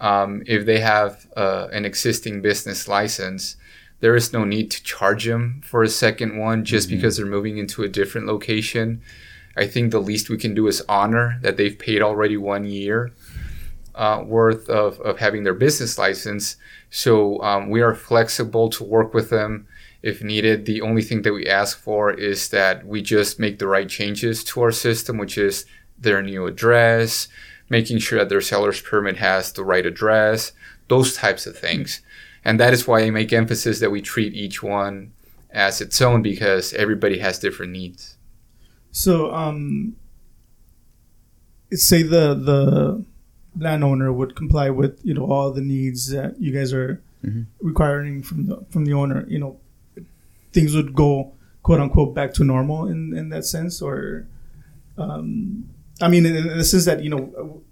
Um, 0.00 0.42
if 0.46 0.66
they 0.66 0.80
have 0.80 1.26
uh, 1.36 1.68
an 1.72 1.84
existing 1.84 2.42
business 2.42 2.88
license, 2.88 3.56
there 4.00 4.16
is 4.16 4.32
no 4.32 4.44
need 4.44 4.70
to 4.70 4.82
charge 4.82 5.24
them 5.24 5.62
for 5.64 5.82
a 5.82 5.88
second 5.88 6.38
one 6.38 6.64
just 6.64 6.88
because 6.88 7.16
they're 7.16 7.26
moving 7.26 7.58
into 7.58 7.82
a 7.82 7.88
different 7.88 8.26
location. 8.26 9.02
I 9.56 9.66
think 9.66 9.90
the 9.90 10.00
least 10.00 10.30
we 10.30 10.38
can 10.38 10.54
do 10.54 10.66
is 10.66 10.82
honor 10.88 11.38
that 11.42 11.56
they've 11.56 11.78
paid 11.78 12.02
already 12.02 12.36
one 12.36 12.64
year 12.64 13.12
uh, 13.94 14.22
worth 14.26 14.68
of, 14.68 15.00
of 15.00 15.18
having 15.18 15.44
their 15.44 15.54
business 15.54 15.98
license. 15.98 16.56
So 16.90 17.40
um, 17.42 17.70
we 17.70 17.80
are 17.80 17.94
flexible 17.94 18.68
to 18.70 18.84
work 18.84 19.14
with 19.14 19.30
them 19.30 19.66
if 20.02 20.22
needed. 20.22 20.66
The 20.66 20.82
only 20.82 21.02
thing 21.02 21.22
that 21.22 21.32
we 21.32 21.46
ask 21.46 21.78
for 21.78 22.12
is 22.12 22.48
that 22.50 22.86
we 22.86 23.02
just 23.02 23.38
make 23.38 23.58
the 23.58 23.68
right 23.68 23.88
changes 23.88 24.44
to 24.44 24.62
our 24.62 24.72
system, 24.72 25.16
which 25.18 25.38
is 25.38 25.64
their 25.98 26.22
new 26.22 26.46
address, 26.46 27.28
making 27.68 27.98
sure 27.98 28.18
that 28.18 28.28
their 28.28 28.40
seller's 28.40 28.80
permit 28.80 29.16
has 29.16 29.52
the 29.52 29.64
right 29.64 29.86
address, 29.86 30.52
those 30.88 31.16
types 31.16 31.46
of 31.46 31.56
things. 31.56 32.02
And 32.44 32.60
that 32.60 32.74
is 32.74 32.86
why 32.86 33.00
I 33.00 33.10
make 33.10 33.32
emphasis 33.32 33.80
that 33.80 33.90
we 33.90 34.02
treat 34.02 34.34
each 34.34 34.62
one 34.62 35.12
as 35.50 35.80
its 35.80 36.02
own 36.02 36.20
because 36.20 36.74
everybody 36.74 37.18
has 37.20 37.38
different 37.38 37.72
needs. 37.72 38.13
So 38.94 39.34
um, 39.34 39.96
say 41.72 42.02
the 42.02 42.34
the 42.34 43.04
landowner 43.58 44.12
would 44.12 44.34
comply 44.36 44.70
with 44.70 45.00
you 45.04 45.14
know 45.14 45.26
all 45.30 45.50
the 45.52 45.60
needs 45.60 46.08
that 46.10 46.40
you 46.40 46.52
guys 46.52 46.72
are 46.72 47.02
Mhm. 47.24 47.46
requiring 47.62 48.22
from 48.22 48.46
the 48.46 48.56
from 48.70 48.84
the 48.84 48.92
owner. 48.92 49.24
You 49.28 49.38
know, 49.38 49.56
things 50.52 50.74
would 50.76 50.92
go 50.94 51.32
quote 51.62 51.80
unquote 51.80 52.14
back 52.14 52.34
to 52.34 52.44
normal 52.44 52.86
in 52.86 53.16
in 53.16 53.30
that 53.30 53.44
sense, 53.44 53.80
or 53.82 54.26
um, 54.98 55.64
I 56.00 56.08
mean, 56.08 56.26
in, 56.26 56.36
in 56.36 56.58
the 56.58 56.64
sense 56.64 56.84
that 56.84 57.02
you 57.02 57.10
know, 57.10 57.62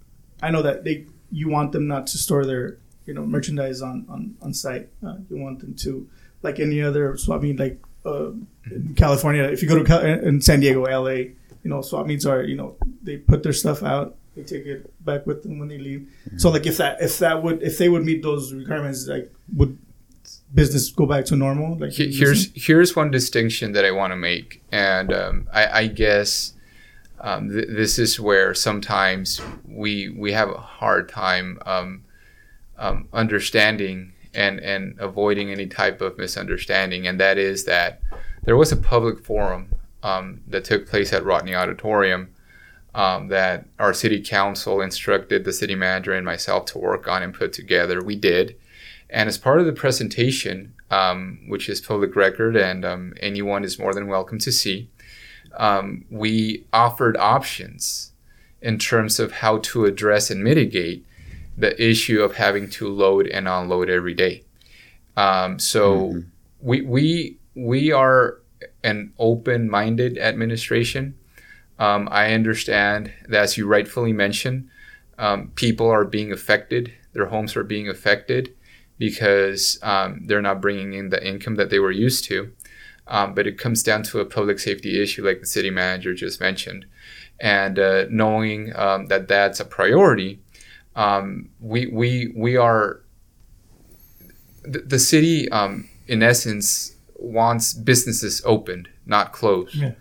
I 0.41 0.49
know 0.51 0.61
that 0.63 0.83
they 0.83 1.05
you 1.31 1.49
want 1.49 1.71
them 1.71 1.85
not 1.87 2.07
to 2.07 2.17
store 2.17 2.45
their 2.45 2.77
you 3.05 3.13
know 3.13 3.25
merchandise 3.25 3.81
on 3.81 4.05
on 4.09 4.35
on 4.41 4.53
site. 4.53 4.89
Uh, 5.05 5.17
you 5.29 5.37
want 5.37 5.59
them 5.59 5.73
to 5.85 6.07
like 6.41 6.59
any 6.59 6.81
other 6.81 7.15
swap 7.15 7.41
meet, 7.43 7.59
like 7.59 7.79
uh, 8.05 8.31
in 8.71 8.93
California. 8.95 9.43
If 9.43 9.61
you 9.61 9.67
go 9.67 9.77
to 9.77 9.83
Cal- 9.83 10.01
in 10.05 10.41
San 10.41 10.59
Diego, 10.59 10.83
LA, 10.85 11.09
you 11.63 11.69
know 11.71 11.81
swap 11.81 12.05
meets 12.05 12.25
are 12.25 12.43
you 12.43 12.55
know 12.55 12.75
they 13.01 13.17
put 13.17 13.43
their 13.43 13.53
stuff 13.53 13.83
out, 13.83 14.15
they 14.35 14.43
take 14.43 14.65
it 14.65 15.05
back 15.05 15.25
with 15.25 15.43
them 15.43 15.59
when 15.59 15.67
they 15.69 15.77
leave. 15.77 16.09
So 16.37 16.49
like 16.49 16.65
if 16.65 16.77
that 16.77 17.01
if 17.01 17.19
that 17.19 17.41
would 17.43 17.61
if 17.63 17.77
they 17.77 17.89
would 17.89 18.03
meet 18.03 18.21
those 18.23 18.53
requirements, 18.53 19.07
like 19.07 19.31
would 19.55 19.77
business 20.53 20.91
go 20.91 21.05
back 21.05 21.25
to 21.25 21.35
normal? 21.35 21.77
Like 21.77 21.91
He- 21.91 22.11
here's 22.13 22.49
here's 22.55 22.95
one 22.95 23.11
distinction 23.11 23.71
that 23.73 23.85
I 23.85 23.91
want 23.91 24.11
to 24.11 24.17
make, 24.17 24.61
and 24.71 25.11
um, 25.13 25.47
I, 25.53 25.67
I 25.81 25.87
guess 25.87 26.53
um, 27.21 27.49
th- 27.49 27.67
this 27.69 27.97
is 27.97 28.19
where 28.19 28.53
sometimes 28.53 29.41
we 29.67 30.09
we 30.09 30.33
have 30.33 30.49
a 30.49 30.57
hard 30.57 31.09
time 31.09 31.59
um, 31.65 32.03
um, 32.77 33.07
understanding 33.13 34.11
and 34.35 34.59
and 34.59 34.95
avoiding 34.99 35.51
any 35.51 35.67
type 35.67 36.01
of 36.01 36.17
misunderstanding, 36.17 37.07
and 37.07 37.19
that 37.19 37.37
is 37.37 37.65
that 37.65 38.01
there 38.43 38.57
was 38.57 38.71
a 38.71 38.77
public 38.77 39.23
forum 39.23 39.69
um, 40.01 40.41
that 40.47 40.65
took 40.65 40.87
place 40.87 41.13
at 41.13 41.23
Rodney 41.23 41.55
Auditorium 41.55 42.29
um, 42.93 43.29
that 43.29 43.65
our 43.79 43.93
city 43.93 44.21
council 44.21 44.81
instructed 44.81 45.43
the 45.43 45.53
city 45.53 45.75
manager 45.75 46.13
and 46.13 46.25
myself 46.25 46.65
to 46.65 46.77
work 46.77 47.07
on 47.07 47.23
and 47.23 47.33
put 47.33 47.53
together. 47.53 48.03
We 48.03 48.15
did, 48.15 48.55
and 49.09 49.29
as 49.29 49.37
part 49.37 49.59
of 49.59 49.65
the 49.65 49.73
presentation, 49.73 50.73
um, 50.91 51.39
which 51.47 51.69
is 51.69 51.81
public 51.81 52.15
record 52.15 52.55
and 52.55 52.85
um, 52.85 53.13
anyone 53.19 53.63
is 53.63 53.79
more 53.79 53.93
than 53.93 54.07
welcome 54.07 54.39
to 54.39 54.51
see, 54.51 54.89
um, 55.57 56.05
we 56.09 56.65
offered 56.73 57.17
options 57.17 58.11
in 58.61 58.77
terms 58.79 59.19
of 59.19 59.31
how 59.31 59.57
to 59.59 59.85
address 59.85 60.31
and 60.31 60.43
mitigate 60.43 61.05
the 61.57 61.81
issue 61.81 62.21
of 62.21 62.35
having 62.35 62.69
to 62.69 62.87
load 62.87 63.27
and 63.27 63.47
unload 63.47 63.89
every 63.89 64.13
day. 64.13 64.43
Um, 65.15 65.59
so 65.59 65.97
mm-hmm. 65.97 66.19
we 66.59 66.81
we 66.81 67.37
we 67.55 67.91
are 67.91 68.39
an 68.83 69.13
open-minded 69.19 70.17
administration. 70.17 71.15
Um, 71.79 72.07
I 72.11 72.33
understand 72.33 73.11
that, 73.27 73.41
as 73.43 73.57
you 73.57 73.67
rightfully 73.67 74.13
mentioned, 74.13 74.69
um, 75.17 75.51
people 75.55 75.89
are 75.89 76.05
being 76.05 76.31
affected. 76.31 76.93
Their 77.13 77.27
homes 77.27 77.55
are 77.55 77.63
being 77.63 77.87
affected 77.87 78.53
because 78.97 79.79
um, 79.83 80.23
they're 80.25 80.41
not 80.41 80.61
bringing 80.61 80.93
in 80.93 81.09
the 81.09 81.25
income 81.25 81.55
that 81.55 81.69
they 81.69 81.79
were 81.79 81.91
used 81.91 82.23
to. 82.25 82.51
Um, 83.07 83.33
but 83.33 83.47
it 83.47 83.57
comes 83.57 83.83
down 83.83 84.03
to 84.03 84.21
a 84.21 84.25
public 84.25 84.59
safety 84.59 85.01
issue, 85.01 85.25
like 85.25 85.41
the 85.41 85.45
city 85.45 85.69
manager 85.69 86.13
just 86.13 86.39
mentioned, 86.39 86.85
and 87.39 87.77
uh, 87.77 88.05
knowing 88.09 88.73
um, 88.77 89.07
that 89.07 89.27
that's 89.27 89.59
a 89.59 89.65
priority 89.65 90.39
um, 90.95 91.49
we 91.59 91.87
we 91.87 92.33
we 92.35 92.57
are 92.57 93.01
the, 94.63 94.79
the 94.79 94.99
city 94.99 95.49
um, 95.49 95.89
in 96.07 96.23
essence 96.23 96.95
wants 97.15 97.73
businesses 97.73 98.41
opened, 98.45 98.89
not 99.05 99.31
closed. 99.33 99.75
Yeah. 99.75 99.93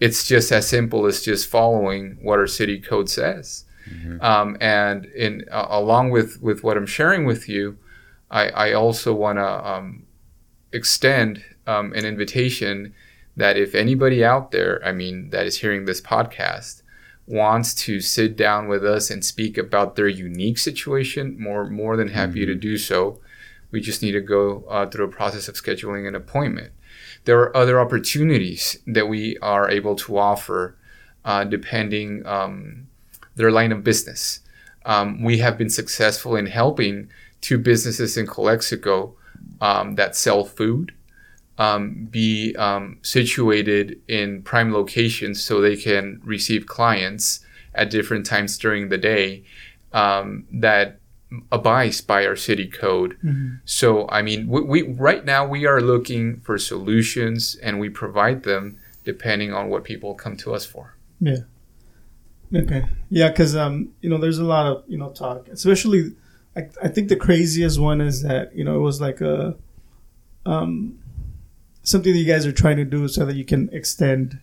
It's 0.00 0.26
just 0.26 0.52
as 0.52 0.68
simple 0.68 1.06
as 1.06 1.22
just 1.22 1.48
following 1.48 2.18
what 2.22 2.38
our 2.38 2.46
city 2.46 2.80
code 2.80 3.08
says. 3.08 3.64
Mm-hmm. 3.88 4.22
Um, 4.22 4.56
and 4.60 5.06
in 5.06 5.44
uh, 5.50 5.66
along 5.70 6.10
with 6.10 6.40
with 6.42 6.62
what 6.62 6.76
I'm 6.76 6.86
sharing 6.86 7.24
with 7.24 7.48
you, 7.48 7.78
I, 8.30 8.48
I 8.48 8.72
also 8.72 9.14
want 9.14 9.38
to 9.38 9.68
um, 9.68 10.06
extend 10.72 11.44
um, 11.66 11.92
an 11.94 12.04
invitation 12.04 12.94
that 13.36 13.56
if 13.56 13.74
anybody 13.74 14.24
out 14.24 14.50
there, 14.50 14.84
I 14.84 14.92
mean, 14.92 15.30
that 15.30 15.46
is 15.46 15.58
hearing 15.58 15.84
this 15.84 16.00
podcast, 16.00 16.82
wants 17.28 17.74
to 17.74 18.00
sit 18.00 18.36
down 18.36 18.68
with 18.68 18.84
us 18.84 19.10
and 19.10 19.24
speak 19.24 19.58
about 19.58 19.96
their 19.96 20.08
unique 20.08 20.58
situation, 20.58 21.36
more 21.38 21.68
more 21.68 21.96
than 21.96 22.08
happy 22.08 22.40
mm-hmm. 22.40 22.52
to 22.52 22.54
do 22.54 22.78
so. 22.78 23.20
We 23.70 23.80
just 23.80 24.02
need 24.02 24.12
to 24.12 24.20
go 24.20 24.64
uh, 24.68 24.86
through 24.86 25.04
a 25.06 25.10
process 25.10 25.46
of 25.48 25.54
scheduling 25.54 26.08
an 26.08 26.14
appointment. 26.14 26.72
There 27.24 27.38
are 27.40 27.56
other 27.56 27.78
opportunities 27.78 28.78
that 28.86 29.08
we 29.08 29.36
are 29.38 29.68
able 29.68 29.94
to 29.96 30.16
offer, 30.16 30.78
uh, 31.24 31.44
depending 31.44 32.24
um, 32.26 32.86
their 33.34 33.50
line 33.50 33.72
of 33.72 33.84
business. 33.84 34.40
Um, 34.86 35.22
we 35.22 35.38
have 35.38 35.58
been 35.58 35.68
successful 35.68 36.34
in 36.34 36.46
helping 36.46 37.10
two 37.42 37.58
businesses 37.58 38.16
in 38.16 38.26
Calexico 38.26 39.14
um, 39.60 39.96
that 39.96 40.16
sell 40.16 40.44
food 40.44 40.94
um, 41.58 42.06
be 42.10 42.54
um, 42.56 42.98
situated 43.02 44.00
in 44.08 44.42
prime 44.42 44.72
locations 44.72 45.42
so 45.42 45.60
they 45.60 45.76
can 45.76 46.20
receive 46.24 46.66
clients 46.66 47.40
at 47.74 47.90
different 47.90 48.24
times 48.24 48.56
during 48.56 48.88
the 48.88 48.98
day 48.98 49.44
um, 49.92 50.46
that 50.52 51.00
abides 51.52 52.00
by 52.00 52.24
our 52.24 52.36
city 52.36 52.66
code. 52.66 53.18
Mm-hmm. 53.24 53.56
So, 53.64 54.08
I 54.08 54.22
mean, 54.22 54.48
we, 54.48 54.60
we, 54.62 54.82
right 54.82 55.24
now 55.24 55.46
we 55.46 55.66
are 55.66 55.80
looking 55.80 56.40
for 56.40 56.58
solutions 56.58 57.56
and 57.62 57.80
we 57.80 57.88
provide 57.88 58.44
them 58.44 58.78
depending 59.04 59.52
on 59.52 59.68
what 59.68 59.84
people 59.84 60.14
come 60.14 60.36
to 60.38 60.54
us 60.54 60.64
for. 60.64 60.96
Yeah. 61.20 61.38
Okay. 62.54 62.86
Yeah, 63.10 63.28
because 63.28 63.56
um, 63.56 63.90
you 64.00 64.08
know, 64.08 64.18
there's 64.18 64.38
a 64.38 64.44
lot 64.44 64.66
of 64.66 64.84
you 64.86 64.96
know 64.96 65.10
talk, 65.10 65.48
especially. 65.48 66.14
I, 66.56 66.68
I 66.82 66.88
think 66.88 67.08
the 67.08 67.16
craziest 67.16 67.78
one 67.78 68.00
is 68.00 68.22
that 68.22 68.54
you 68.56 68.64
know 68.64 68.74
it 68.76 68.80
was 68.80 69.02
like 69.02 69.20
a 69.20 69.54
um 70.46 70.98
something 71.88 72.12
that 72.12 72.18
you 72.18 72.26
guys 72.26 72.46
are 72.46 72.52
trying 72.52 72.76
to 72.76 72.84
do 72.84 73.08
so 73.08 73.24
that 73.24 73.36
you 73.36 73.44
can 73.44 73.68
extend 73.72 74.38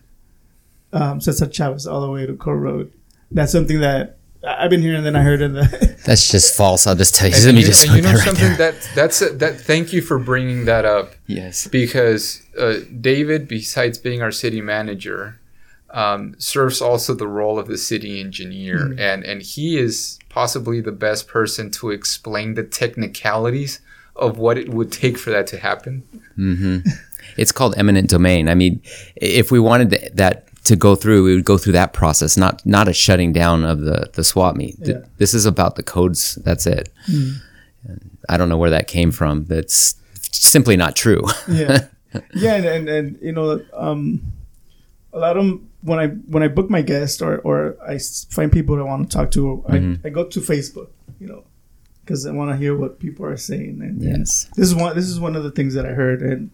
um, 0.92 1.22
Cesar 1.22 1.48
Chavez 1.48 1.86
all 1.86 2.02
the 2.02 2.10
way 2.10 2.26
to 2.26 2.36
Cole 2.36 2.56
Road. 2.56 2.92
That's 3.32 3.52
something 3.52 3.80
that 3.82 4.18
I've 4.44 4.70
been 4.70 4.82
hearing. 4.82 5.04
Then 5.04 5.16
I 5.16 5.22
heard 5.22 5.42
in 5.42 5.54
the. 5.54 5.98
that's 6.06 6.32
just 6.32 6.56
false. 6.56 6.88
I'll 6.88 6.96
just 6.96 7.16
tell 7.16 7.30
you. 7.30 7.36
And, 7.36 7.46
Let 7.46 7.56
me 7.56 7.62
you, 7.62 7.68
just. 7.68 7.86
And 7.86 7.96
you 7.96 8.02
know 8.02 8.14
right 8.14 8.20
something 8.20 8.54
there. 8.56 8.72
that 8.72 8.90
that's 8.96 9.22
a, 9.22 9.30
that. 9.30 9.60
Thank 9.60 9.94
you 9.94 10.02
for 10.02 10.20
bringing 10.20 10.66
that 10.66 10.86
up. 10.86 11.14
Yes. 11.28 11.68
Because 11.68 12.42
uh, 12.58 12.78
David, 13.02 13.48
besides 13.48 13.98
being 13.98 14.22
our 14.22 14.32
city 14.32 14.62
manager, 14.62 15.40
um, 15.92 16.36
serves 16.38 16.82
also 16.82 17.14
the 17.14 17.28
role 17.28 17.58
of 17.58 17.68
the 17.68 17.78
city 17.78 18.20
engineer, 18.20 18.80
mm-hmm. 18.80 19.00
and 19.00 19.24
and 19.24 19.42
he 19.42 19.78
is 19.78 20.20
possibly 20.30 20.82
the 20.82 20.92
best 20.92 21.28
person 21.28 21.72
to 21.72 21.90
explain 21.90 22.54
the 22.54 22.64
technicalities 22.64 23.80
of 24.16 24.38
what 24.38 24.58
it 24.58 24.70
would 24.70 24.92
take 24.92 25.18
for 25.18 25.30
that 25.32 25.48
to 25.48 25.60
happen. 25.60 26.04
Mm-hmm. 26.38 26.90
It's 27.38 27.52
called 27.52 27.76
eminent 27.78 28.10
domain. 28.10 28.50
I 28.50 28.56
mean, 28.56 28.82
if 29.16 29.52
we 29.52 29.60
wanted 29.60 29.92
that 30.14 30.48
to 30.66 30.76
go 30.76 30.96
through, 30.96 31.24
we 31.24 31.36
would 31.36 31.46
go 31.46 31.58
through 31.58 31.74
that 31.74 31.94
process, 31.94 32.38
not 32.38 32.66
not 32.66 32.88
a 32.88 32.94
shutting 32.94 33.34
down 33.34 33.64
of 33.64 33.82
the 33.82 34.10
the 34.14 34.24
swap 34.24 34.56
meet. 34.56 34.76
Yeah. 34.80 35.00
This 35.18 35.34
is 35.34 35.46
about 35.46 35.76
the 35.76 35.84
codes. 35.84 36.36
That's 36.36 36.66
it. 36.66 36.90
Mm. 37.10 37.42
I 38.28 38.38
don't 38.38 38.50
know 38.50 38.58
where 38.58 38.72
that 38.72 38.88
came 38.88 39.12
from. 39.12 39.46
That's 39.46 39.96
simply 40.32 40.76
not 40.76 40.96
true. 40.96 41.22
yeah, 41.48 41.88
yeah, 42.34 42.56
and, 42.56 42.66
and, 42.66 42.90
and 42.90 43.20
you 43.22 43.32
know, 43.32 43.62
um, 43.74 44.22
a 45.14 45.20
lot 45.20 45.38
of 45.38 45.62
when 45.82 46.00
I 46.00 46.08
when 46.08 46.42
I 46.42 46.48
book 46.48 46.70
my 46.70 46.82
guest 46.82 47.22
or 47.22 47.40
or 47.40 47.78
I 47.88 48.00
find 48.30 48.52
people 48.52 48.76
that 48.76 48.82
I 48.82 48.86
want 48.86 49.10
to 49.10 49.18
talk 49.18 49.32
to, 49.32 49.64
mm-hmm. 49.68 49.96
I, 50.04 50.08
I 50.08 50.12
go 50.12 50.26
to 50.26 50.40
Facebook. 50.40 50.90
You 51.20 51.28
know, 51.28 51.44
because 52.04 52.26
I 52.26 52.32
want 52.32 52.52
to 52.52 52.58
hear 52.58 52.76
what 52.76 53.00
people 53.00 53.26
are 53.26 53.38
saying. 53.38 53.80
And, 53.82 54.02
yes, 54.02 54.46
and 54.46 54.56
this 54.56 54.68
is 54.68 54.76
one. 54.76 54.96
This 54.96 55.06
is 55.06 55.20
one 55.20 55.36
of 55.36 55.44
the 55.44 55.52
things 55.52 55.74
that 55.76 55.86
I 55.86 55.92
heard, 55.92 56.22
and 56.22 56.52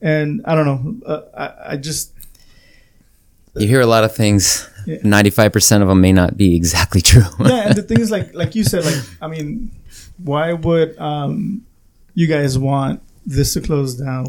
and 0.00 0.42
I 0.44 0.54
don't 0.54 0.66
know. 0.66 0.96
Uh, 1.06 1.22
I, 1.36 1.72
I 1.72 1.76
just 1.76 2.12
you 3.56 3.68
hear 3.68 3.80
a 3.80 3.86
lot 3.86 4.04
of 4.04 4.14
things. 4.14 4.68
Ninety-five 5.02 5.52
percent 5.52 5.82
of 5.82 5.88
them 5.88 6.00
may 6.00 6.12
not 6.12 6.36
be 6.36 6.56
exactly 6.56 7.00
true. 7.10 7.22
yeah, 7.40 7.68
and 7.68 7.76
the 7.76 7.82
thing 7.82 8.00
is, 8.00 8.10
like, 8.10 8.34
like 8.34 8.54
you 8.54 8.64
said, 8.64 8.84
like, 8.84 9.02
I 9.22 9.28
mean, 9.28 9.70
why 10.18 10.52
would 10.52 10.98
um, 10.98 11.64
you 12.14 12.26
guys 12.26 12.58
want 12.58 13.00
this 13.24 13.54
to 13.54 13.60
close 13.60 13.94
down? 13.94 14.26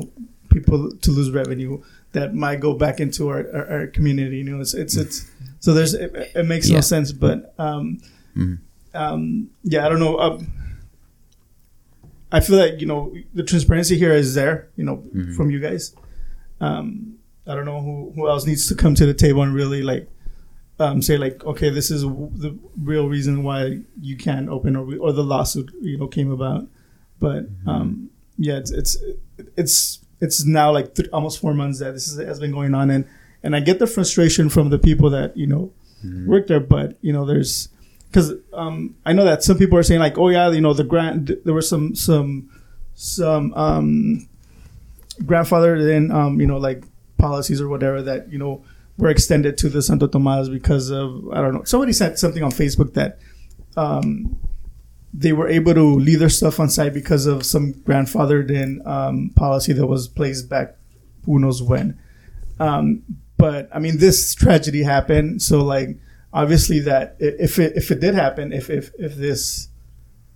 People 0.50 0.92
to 0.96 1.12
lose 1.12 1.32
revenue 1.32 1.84
that 2.14 2.34
might 2.34 2.62
go 2.62 2.74
back 2.74 3.02
into 3.02 3.28
our, 3.28 3.46
our, 3.54 3.72
our 3.72 3.88
community. 3.88 4.38
You 4.38 4.44
know, 4.46 4.62
it's 4.62 4.74
it's 4.74 4.96
it's 4.96 5.30
so 5.60 5.74
there's 5.74 5.94
it, 5.94 6.32
it 6.34 6.46
makes 6.46 6.70
yeah. 6.70 6.76
no 6.76 6.82
sense. 6.82 7.12
But 7.12 7.54
um, 7.58 8.00
mm-hmm. 8.38 8.56
um, 8.94 9.50
yeah, 9.64 9.86
I 9.86 9.90
don't 9.90 10.00
know. 10.00 10.18
Um, 10.20 10.48
I 12.32 12.40
feel 12.40 12.58
like 12.58 12.82
you 12.82 12.88
know 12.88 13.14
the 13.34 13.44
transparency 13.44 13.98
here 13.98 14.14
is 14.14 14.34
there, 14.36 14.70
you 14.76 14.84
know, 14.84 14.98
mm-hmm. 14.98 15.36
from 15.36 15.50
you 15.52 15.60
guys. 15.60 15.96
Um, 16.60 17.18
I 17.48 17.56
don't 17.56 17.66
know 17.66 17.82
who 17.82 18.12
who 18.16 18.28
else 18.28 18.46
needs 18.46 18.68
to 18.68 18.76
come 18.76 18.96
to 18.96 19.06
the 19.06 19.14
table 19.14 19.44
and 19.44 19.54
really 19.54 19.84
like 19.84 20.10
um, 20.80 21.02
say 21.02 21.18
like, 21.18 21.44
okay, 21.46 21.70
this 21.70 21.90
is 21.90 22.02
the 22.02 22.58
real 22.82 23.08
reason 23.08 23.44
why 23.44 23.80
you 24.02 24.18
can't 24.18 24.50
open 24.50 24.76
or 24.76 24.88
or 25.00 25.14
the 25.14 25.24
lawsuit 25.24 25.72
you 25.82 25.98
know 25.98 26.08
came 26.08 26.32
about. 26.32 26.68
But 27.20 27.46
mm-hmm. 27.46 27.70
um, 27.70 28.10
yeah, 28.38 28.58
it's 28.58 28.72
it's 28.72 28.98
it's 29.56 30.00
it's 30.20 30.46
now 30.46 30.72
like 30.72 30.96
th- 30.96 31.10
almost 31.14 31.40
four 31.40 31.54
months 31.54 31.80
that 31.80 31.94
this 31.94 32.08
is, 32.08 32.20
has 32.20 32.40
been 32.40 32.52
going 32.52 32.74
on, 32.74 32.90
and 32.90 33.06
and 33.44 33.56
I 33.56 33.60
get 33.60 33.80
the 33.80 33.88
frustration 33.88 34.50
from 34.50 34.70
the 34.70 34.80
people 34.80 35.10
that 35.12 35.38
you 35.38 35.48
know 35.48 35.72
mm-hmm. 36.04 36.28
work 36.28 36.48
there, 36.48 36.60
but 36.60 36.98
you 37.02 37.14
know 37.14 37.26
there's 37.26 37.70
because 38.16 38.32
um, 38.54 38.96
I 39.06 39.12
know 39.12 39.26
that 39.26 39.44
some 39.44 39.58
people 39.58 39.78
are 39.78 39.84
saying 39.84 40.00
like, 40.00 40.18
oh 40.18 40.30
yeah, 40.30 40.50
you 40.50 40.62
know, 40.62 40.74
the 40.74 40.86
grand 40.86 41.36
there 41.44 41.54
were 41.54 41.62
some 41.62 41.96
some 41.96 42.50
some 42.94 43.54
um, 43.56 44.30
grandfather 45.26 45.84
then 45.84 46.12
um, 46.12 46.40
you 46.40 46.48
know 46.48 46.56
like 46.56 46.86
policies 47.18 47.60
or 47.60 47.68
whatever 47.68 48.02
that 48.02 48.32
you 48.32 48.38
know 48.38 48.64
were 48.98 49.10
extended 49.10 49.58
to 49.58 49.68
the 49.68 49.82
Santo 49.82 50.08
Tomas 50.08 50.48
because 50.48 50.92
of 50.92 51.30
I 51.34 51.42
don't 51.42 51.54
know. 51.54 51.64
Somebody 51.66 51.92
said 51.92 52.18
something 52.18 52.42
on 52.42 52.52
Facebook 52.52 52.94
that 52.94 53.20
um, 53.76 54.40
they 55.14 55.34
were 55.34 55.50
able 55.50 55.74
to 55.74 55.96
leave 55.96 56.20
their 56.20 56.30
stuff 56.30 56.58
on 56.58 56.70
site 56.70 56.94
because 56.94 57.26
of 57.26 57.46
some 57.46 57.74
grandfathered 57.74 58.50
in 58.50 58.82
um, 58.86 59.32
policy 59.36 59.74
that 59.74 59.88
was 59.88 60.08
placed 60.08 60.48
back 60.48 60.78
who 61.26 61.38
knows 61.38 61.62
when. 61.62 62.00
Um, 62.62 63.04
but 63.36 63.68
I 63.74 63.80
mean, 63.80 63.98
this 63.98 64.34
tragedy 64.34 64.84
happened, 64.84 65.42
so 65.42 65.66
like 65.66 65.98
obviously 66.36 66.80
that 66.82 67.16
if 67.20 67.58
it 67.58 67.76
if 67.76 67.90
it 67.90 68.00
did 68.00 68.14
happen, 68.14 68.54
if 68.54 68.70
if 68.70 68.92
if 69.00 69.16
this 69.16 69.70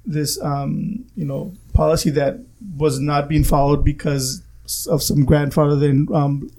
this 0.05 0.41
um, 0.41 1.05
you 1.15 1.25
know 1.25 1.53
policy 1.73 2.09
that 2.11 2.39
was 2.77 2.99
not 2.99 3.27
being 3.29 3.43
followed 3.43 3.83
because 3.83 4.41
of 4.87 5.03
some 5.03 5.25
grandfathering 5.25 6.11
um, 6.15 6.49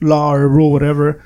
law 0.00 0.32
or 0.32 0.48
rule, 0.48 0.72
whatever, 0.72 1.22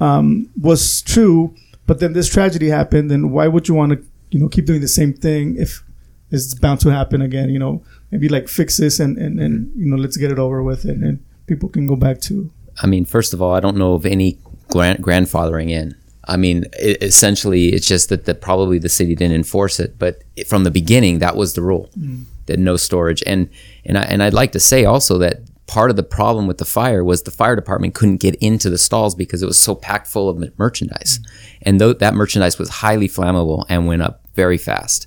um, 0.00 0.48
was 0.60 1.02
true, 1.02 1.54
but 1.86 2.00
then 2.00 2.12
this 2.14 2.28
tragedy 2.28 2.68
happened, 2.68 3.10
then 3.10 3.30
why 3.30 3.46
would 3.46 3.68
you 3.68 3.74
want 3.74 3.92
to 3.92 4.04
you 4.30 4.40
know 4.40 4.48
keep 4.48 4.66
doing 4.66 4.80
the 4.80 4.88
same 4.88 5.12
thing 5.12 5.56
if 5.56 5.82
it's 6.30 6.54
bound 6.54 6.80
to 6.80 6.90
happen 6.90 7.22
again. 7.22 7.50
You 7.50 7.58
know, 7.58 7.84
maybe 8.10 8.28
like 8.28 8.48
fix 8.48 8.78
this 8.78 8.98
and 8.98 9.18
and, 9.18 9.38
and 9.38 9.70
you 9.76 9.86
know 9.86 9.96
let's 9.96 10.16
get 10.16 10.32
it 10.32 10.38
over 10.38 10.62
with 10.62 10.84
and, 10.84 11.04
and 11.04 11.24
people 11.46 11.68
can 11.68 11.86
go 11.86 11.94
back 11.96 12.20
to. 12.22 12.50
I 12.82 12.86
mean, 12.86 13.04
first 13.04 13.32
of 13.32 13.40
all, 13.40 13.54
I 13.54 13.60
don't 13.60 13.76
know 13.76 13.94
of 13.94 14.04
any 14.04 14.38
grand- 14.68 15.02
grandfathering 15.02 15.70
in. 15.70 15.94
I 16.26 16.36
mean, 16.36 16.64
it, 16.78 17.02
essentially, 17.02 17.68
it's 17.68 17.86
just 17.86 18.08
that 18.08 18.24
the, 18.24 18.34
probably 18.34 18.78
the 18.78 18.88
city 18.88 19.14
didn't 19.14 19.36
enforce 19.36 19.78
it, 19.78 19.98
but 19.98 20.22
it, 20.34 20.46
from 20.46 20.64
the 20.64 20.70
beginning, 20.70 21.20
that 21.20 21.36
was 21.36 21.54
the 21.54 21.62
rule 21.62 21.88
mm. 21.98 22.24
that 22.46 22.58
no 22.58 22.76
storage. 22.76 23.22
And 23.26 23.48
and 23.84 23.96
I, 23.98 24.02
and 24.02 24.22
I'd 24.22 24.34
like 24.34 24.52
to 24.52 24.60
say 24.60 24.84
also 24.84 25.18
that 25.18 25.40
part 25.66 25.90
of 25.90 25.96
the 25.96 26.02
problem 26.02 26.46
with 26.46 26.58
the 26.58 26.64
fire 26.64 27.04
was 27.04 27.22
the 27.22 27.30
fire 27.30 27.56
department 27.56 27.94
couldn't 27.94 28.18
get 28.18 28.34
into 28.36 28.70
the 28.70 28.78
stalls 28.78 29.14
because 29.14 29.42
it 29.42 29.46
was 29.46 29.58
so 29.58 29.74
packed 29.74 30.06
full 30.06 30.28
of 30.28 30.58
merchandise, 30.58 31.18
mm. 31.18 31.28
and 31.62 31.78
th- 31.78 31.98
that 31.98 32.14
merchandise 32.14 32.58
was 32.58 32.68
highly 32.68 33.08
flammable 33.08 33.64
and 33.68 33.86
went 33.86 34.02
up 34.02 34.22
very 34.34 34.58
fast. 34.58 35.06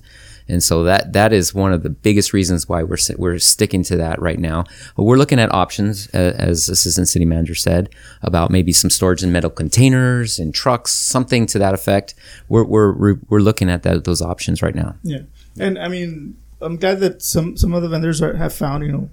And 0.49 0.63
so 0.63 0.83
that 0.83 1.13
that 1.13 1.31
is 1.31 1.53
one 1.53 1.71
of 1.71 1.83
the 1.83 1.89
biggest 1.89 2.33
reasons 2.33 2.67
why 2.67 2.83
we're 2.83 2.97
we're 3.17 3.39
sticking 3.39 3.83
to 3.83 3.95
that 3.97 4.19
right 4.21 4.39
now. 4.39 4.65
But 4.97 5.03
we're 5.03 5.17
looking 5.17 5.39
at 5.39 5.53
options, 5.53 6.09
uh, 6.13 6.33
as 6.37 6.69
assistant 6.69 7.07
city 7.07 7.25
manager 7.25 7.55
said, 7.55 7.89
about 8.21 8.49
maybe 8.49 8.71
some 8.71 8.89
storage 8.89 9.23
in 9.23 9.31
metal 9.31 9.51
containers 9.51 10.39
and 10.39 10.53
trucks, 10.53 10.91
something 10.91 11.45
to 11.47 11.59
that 11.59 11.73
effect. 11.73 12.15
We're 12.49 12.65
we're 12.65 12.93
we're, 12.93 13.19
we're 13.29 13.39
looking 13.39 13.69
at 13.69 13.83
that, 13.83 14.03
those 14.03 14.21
options 14.21 14.61
right 14.61 14.75
now. 14.75 14.95
Yeah, 15.03 15.21
and 15.59 15.77
I 15.77 15.87
mean, 15.87 16.37
I'm 16.61 16.77
glad 16.77 16.99
that 17.01 17.21
some 17.21 17.55
some 17.55 17.73
of 17.73 17.81
the 17.83 17.89
vendors 17.89 18.21
are, 18.21 18.35
have 18.35 18.53
found 18.53 18.83
you 18.85 18.91
know, 18.91 19.09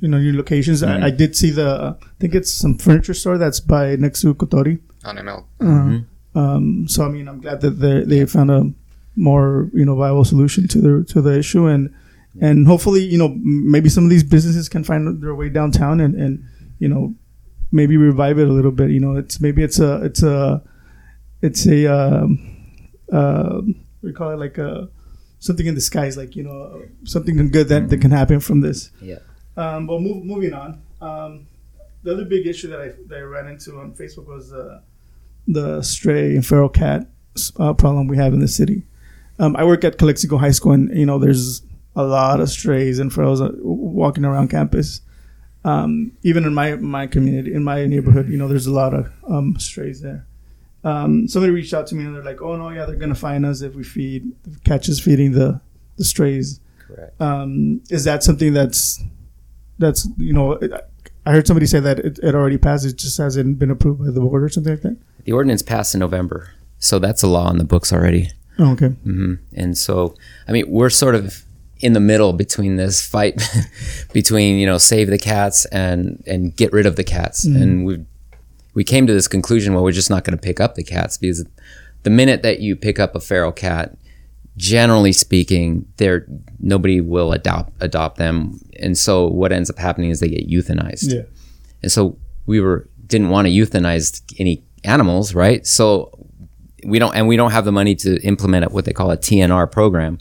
you 0.00 0.08
know, 0.08 0.18
new 0.18 0.36
locations. 0.36 0.82
I, 0.82 1.06
I 1.06 1.10
did 1.10 1.36
see 1.36 1.50
the 1.50 1.68
uh, 1.68 1.94
I 2.00 2.06
think 2.20 2.34
it's 2.34 2.50
some 2.50 2.78
furniture 2.78 3.14
store 3.14 3.38
that's 3.38 3.60
by 3.60 3.96
next 3.96 4.22
to 4.22 4.34
Kotori. 4.34 4.80
on 5.04 5.16
ML. 5.16 5.44
Um, 6.32 6.86
so 6.88 7.04
I 7.04 7.08
mean, 7.08 7.28
I'm 7.28 7.40
glad 7.40 7.60
that 7.62 7.70
they 7.70 8.04
they 8.04 8.26
found 8.26 8.50
a 8.50 8.72
more 9.16 9.70
you 9.72 9.84
know 9.84 9.96
viable 9.96 10.24
solution 10.24 10.68
to 10.68 10.80
the 10.80 11.04
to 11.12 11.20
the 11.20 11.38
issue, 11.38 11.66
and 11.66 11.94
and 12.40 12.66
hopefully 12.66 13.04
you 13.04 13.18
know 13.18 13.34
maybe 13.42 13.88
some 13.88 14.04
of 14.04 14.10
these 14.10 14.24
businesses 14.24 14.68
can 14.68 14.84
find 14.84 15.22
their 15.22 15.34
way 15.34 15.48
downtown 15.48 16.00
and 16.00 16.14
and 16.14 16.44
you 16.78 16.88
know 16.88 17.14
maybe 17.72 17.96
revive 17.96 18.38
it 18.38 18.48
a 18.48 18.52
little 18.52 18.70
bit. 18.70 18.90
You 18.90 19.00
know, 19.00 19.16
it's 19.16 19.40
maybe 19.40 19.62
it's 19.62 19.78
a 19.78 20.04
it's 20.04 20.22
a 20.22 20.62
it's 21.42 21.66
a 21.66 21.86
um, 21.86 22.56
uh, 23.12 23.60
we 24.02 24.12
call 24.12 24.30
it 24.30 24.38
like 24.38 24.58
a 24.58 24.88
something 25.38 25.66
in 25.66 25.74
disguise, 25.74 26.16
like 26.16 26.36
you 26.36 26.42
know 26.42 26.82
something 27.04 27.50
good 27.50 27.68
that, 27.68 27.88
that 27.88 28.00
can 28.00 28.10
happen 28.10 28.40
from 28.40 28.60
this. 28.60 28.90
Yeah. 29.00 29.18
Um, 29.56 29.86
but 29.86 30.00
move, 30.00 30.24
moving 30.24 30.52
on, 30.52 30.80
um, 31.00 31.46
the 32.02 32.12
other 32.12 32.24
big 32.24 32.46
issue 32.46 32.68
that 32.68 32.80
I 32.80 32.92
that 33.08 33.18
I 33.18 33.22
ran 33.22 33.46
into 33.46 33.78
on 33.78 33.92
Facebook 33.94 34.26
was 34.26 34.52
uh, 34.52 34.80
the 35.46 35.82
stray 35.82 36.34
and 36.34 36.46
feral 36.46 36.68
cat 36.68 37.06
uh, 37.58 37.72
problem 37.74 38.06
we 38.06 38.16
have 38.16 38.32
in 38.32 38.40
the 38.40 38.48
city. 38.48 38.84
Um, 39.40 39.56
I 39.56 39.64
work 39.64 39.84
at 39.84 39.96
Calexico 39.96 40.36
High 40.36 40.50
School, 40.50 40.72
and 40.72 40.96
you 40.96 41.06
know 41.06 41.18
there's 41.18 41.62
a 41.96 42.04
lot 42.04 42.40
of 42.40 42.50
strays 42.50 42.98
and 42.98 43.10
ferals 43.10 43.40
uh, 43.40 43.52
walking 43.62 44.24
around 44.24 44.48
campus. 44.50 45.00
Um, 45.64 46.12
even 46.22 46.44
in 46.44 46.54
my 46.54 46.76
my 46.76 47.06
community, 47.06 47.54
in 47.54 47.64
my 47.64 47.86
neighborhood, 47.86 48.28
you 48.28 48.36
know, 48.36 48.48
there's 48.48 48.66
a 48.66 48.72
lot 48.72 48.94
of 48.94 49.10
um, 49.26 49.58
strays 49.58 50.02
there. 50.02 50.26
Um, 50.84 51.26
somebody 51.26 51.52
reached 51.52 51.74
out 51.74 51.86
to 51.88 51.94
me 51.94 52.04
and 52.04 52.14
they're 52.14 52.22
like, 52.22 52.42
"Oh 52.42 52.56
no, 52.56 52.68
yeah, 52.68 52.84
they're 52.84 52.96
gonna 52.96 53.14
find 53.14 53.44
us 53.46 53.62
if 53.62 53.74
we 53.74 53.82
feed 53.82 54.30
catches 54.64 55.00
feeding 55.00 55.32
the 55.32 55.60
the 55.96 56.04
strays." 56.04 56.60
Correct. 56.86 57.18
Um, 57.20 57.80
is 57.88 58.04
that 58.04 58.22
something 58.22 58.52
that's 58.52 59.02
that's 59.78 60.06
you 60.18 60.34
know? 60.34 60.58
I 61.26 61.32
heard 61.32 61.46
somebody 61.46 61.66
say 61.66 61.80
that 61.80 61.98
it, 61.98 62.18
it 62.22 62.34
already 62.34 62.58
passed. 62.58 62.84
It 62.84 62.96
just 62.96 63.16
hasn't 63.16 63.58
been 63.58 63.70
approved 63.70 64.00
by 64.00 64.10
the 64.10 64.20
board 64.20 64.42
or 64.42 64.48
something 64.50 64.72
like 64.72 64.82
that. 64.82 64.98
The 65.24 65.32
ordinance 65.32 65.62
passed 65.62 65.94
in 65.94 66.00
November, 66.00 66.50
so 66.78 66.98
that's 66.98 67.22
a 67.22 67.26
law 67.26 67.50
in 67.50 67.58
the 67.58 67.64
books 67.64 67.92
already. 67.92 68.30
Oh, 68.60 68.72
okay. 68.72 68.88
hmm 68.88 69.34
And 69.54 69.76
so, 69.76 70.14
I 70.46 70.52
mean, 70.52 70.70
we're 70.70 70.90
sort 70.90 71.14
of 71.14 71.44
in 71.80 71.94
the 71.94 72.00
middle 72.00 72.34
between 72.34 72.76
this 72.76 73.04
fight 73.04 73.40
between 74.12 74.58
you 74.58 74.66
know 74.66 74.76
save 74.78 75.08
the 75.08 75.18
cats 75.18 75.64
and 75.66 76.22
and 76.26 76.54
get 76.54 76.72
rid 76.72 76.86
of 76.86 76.96
the 76.96 77.04
cats, 77.04 77.44
and 77.44 77.86
we 77.86 78.04
we 78.74 78.84
came 78.84 79.06
to 79.06 79.12
this 79.14 79.26
conclusion 79.26 79.72
well 79.74 79.82
we're 79.82 79.90
just 79.92 80.10
not 80.10 80.22
going 80.24 80.36
to 80.36 80.42
pick 80.42 80.60
up 80.60 80.74
the 80.74 80.84
cats 80.84 81.16
because 81.16 81.44
the 82.02 82.10
minute 82.10 82.42
that 82.42 82.60
you 82.60 82.76
pick 82.76 82.98
up 82.98 83.14
a 83.14 83.20
feral 83.20 83.52
cat, 83.52 83.96
generally 84.56 85.12
speaking, 85.12 85.86
there 85.96 86.26
nobody 86.58 87.00
will 87.00 87.32
adopt 87.32 87.72
adopt 87.80 88.18
them, 88.18 88.60
and 88.78 88.96
so 88.98 89.26
what 89.26 89.50
ends 89.50 89.70
up 89.70 89.78
happening 89.78 90.10
is 90.10 90.20
they 90.20 90.28
get 90.28 90.48
euthanized. 90.50 91.14
Yeah. 91.14 91.22
And 91.82 91.90
so 91.90 92.18
we 92.46 92.60
were 92.60 92.88
didn't 93.06 93.30
want 93.30 93.46
to 93.48 93.52
euthanize 93.52 94.22
any 94.38 94.62
animals, 94.84 95.34
right? 95.34 95.66
So 95.66 96.10
we 96.84 96.98
don't 96.98 97.14
and 97.14 97.26
we 97.28 97.36
don't 97.36 97.52
have 97.52 97.64
the 97.64 97.72
money 97.72 97.94
to 97.96 98.20
implement 98.22 98.70
what 98.72 98.84
they 98.84 98.92
call 98.92 99.10
a 99.10 99.16
TNR 99.16 99.70
program, 99.70 100.18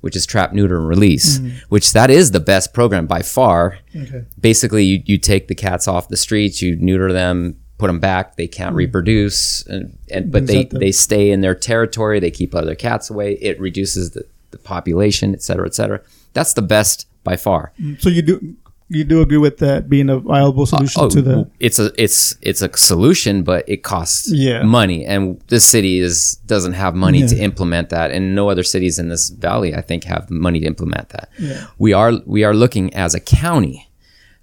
which 0.00 0.16
is 0.16 0.26
trap, 0.26 0.52
neuter, 0.52 0.78
and 0.78 0.88
release, 0.88 1.38
mm-hmm. 1.38 1.56
which 1.68 1.92
that 1.92 2.10
is 2.10 2.30
the 2.30 2.40
best 2.40 2.72
program 2.72 3.06
by 3.06 3.22
far. 3.22 3.78
Okay. 3.94 4.24
Basically, 4.38 4.84
you, 4.84 5.02
you 5.04 5.18
take 5.18 5.48
the 5.48 5.54
cats 5.54 5.88
off 5.88 6.08
the 6.08 6.16
streets, 6.16 6.62
you 6.62 6.76
neuter 6.76 7.12
them, 7.12 7.56
put 7.78 7.88
them 7.88 8.00
back. 8.00 8.36
They 8.36 8.46
can't 8.46 8.70
mm-hmm. 8.70 8.76
reproduce, 8.76 9.66
and, 9.66 9.98
and 10.10 10.30
but 10.30 10.46
they 10.46 10.64
the- 10.64 10.78
they 10.78 10.92
stay 10.92 11.30
in 11.30 11.40
their 11.40 11.54
territory. 11.54 12.20
They 12.20 12.30
keep 12.30 12.54
other 12.54 12.74
cats 12.74 13.10
away. 13.10 13.34
It 13.34 13.58
reduces 13.60 14.12
the, 14.12 14.24
the 14.50 14.58
population, 14.58 15.34
et 15.34 15.42
cetera, 15.42 15.66
et 15.66 15.74
cetera. 15.74 16.00
That's 16.32 16.52
the 16.52 16.62
best 16.62 17.06
by 17.24 17.36
far. 17.36 17.72
Mm-hmm. 17.80 18.00
So 18.00 18.08
you 18.08 18.22
do 18.22 18.56
you 18.88 19.04
do 19.04 19.20
agree 19.20 19.38
with 19.38 19.58
that 19.58 19.88
being 19.88 20.08
a 20.08 20.18
viable 20.18 20.64
solution 20.66 21.02
Oh, 21.02 21.08
to 21.10 21.20
the 21.22 21.50
it's 21.58 21.78
a 21.78 21.90
it's 22.02 22.36
it's 22.40 22.62
a 22.62 22.70
solution, 22.76 23.42
but 23.42 23.68
it 23.68 23.82
costs 23.82 24.30
Yeah. 24.32 24.62
money, 24.62 25.04
and 25.04 25.40
this 25.48 25.64
city 25.64 25.98
is 25.98 26.38
doesn't 26.46 26.74
have 26.74 26.94
money 26.94 27.20
Yeah. 27.20 27.26
to 27.28 27.36
implement 27.38 27.88
that, 27.90 28.10
and 28.10 28.34
no 28.34 28.48
other 28.48 28.62
cities 28.62 28.98
in 28.98 29.08
this 29.08 29.30
valley, 29.30 29.74
I 29.74 29.80
think, 29.80 30.04
have 30.04 30.30
money 30.30 30.60
to 30.60 30.66
implement 30.66 31.08
that. 31.10 31.28
Yeah. 31.38 31.66
We 31.78 31.92
are 31.92 32.12
we 32.26 32.44
are 32.44 32.54
looking 32.54 32.92
as 32.94 33.14
a 33.14 33.20
county. 33.20 33.82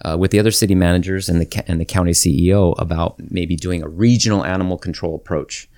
Uh, 0.05 0.17
with 0.17 0.31
the 0.31 0.39
other 0.39 0.51
city 0.51 0.75
managers 0.75 1.29
and 1.29 1.39
the 1.39 1.63
and 1.65 1.79
the 1.79 1.85
county 1.85 2.11
CEO 2.11 2.73
about 2.77 3.15
maybe 3.31 3.55
doing 3.55 3.81
a 3.81 3.87
regional 3.87 4.43
animal 4.43 4.77
control 4.77 5.15
approach, 5.15 5.69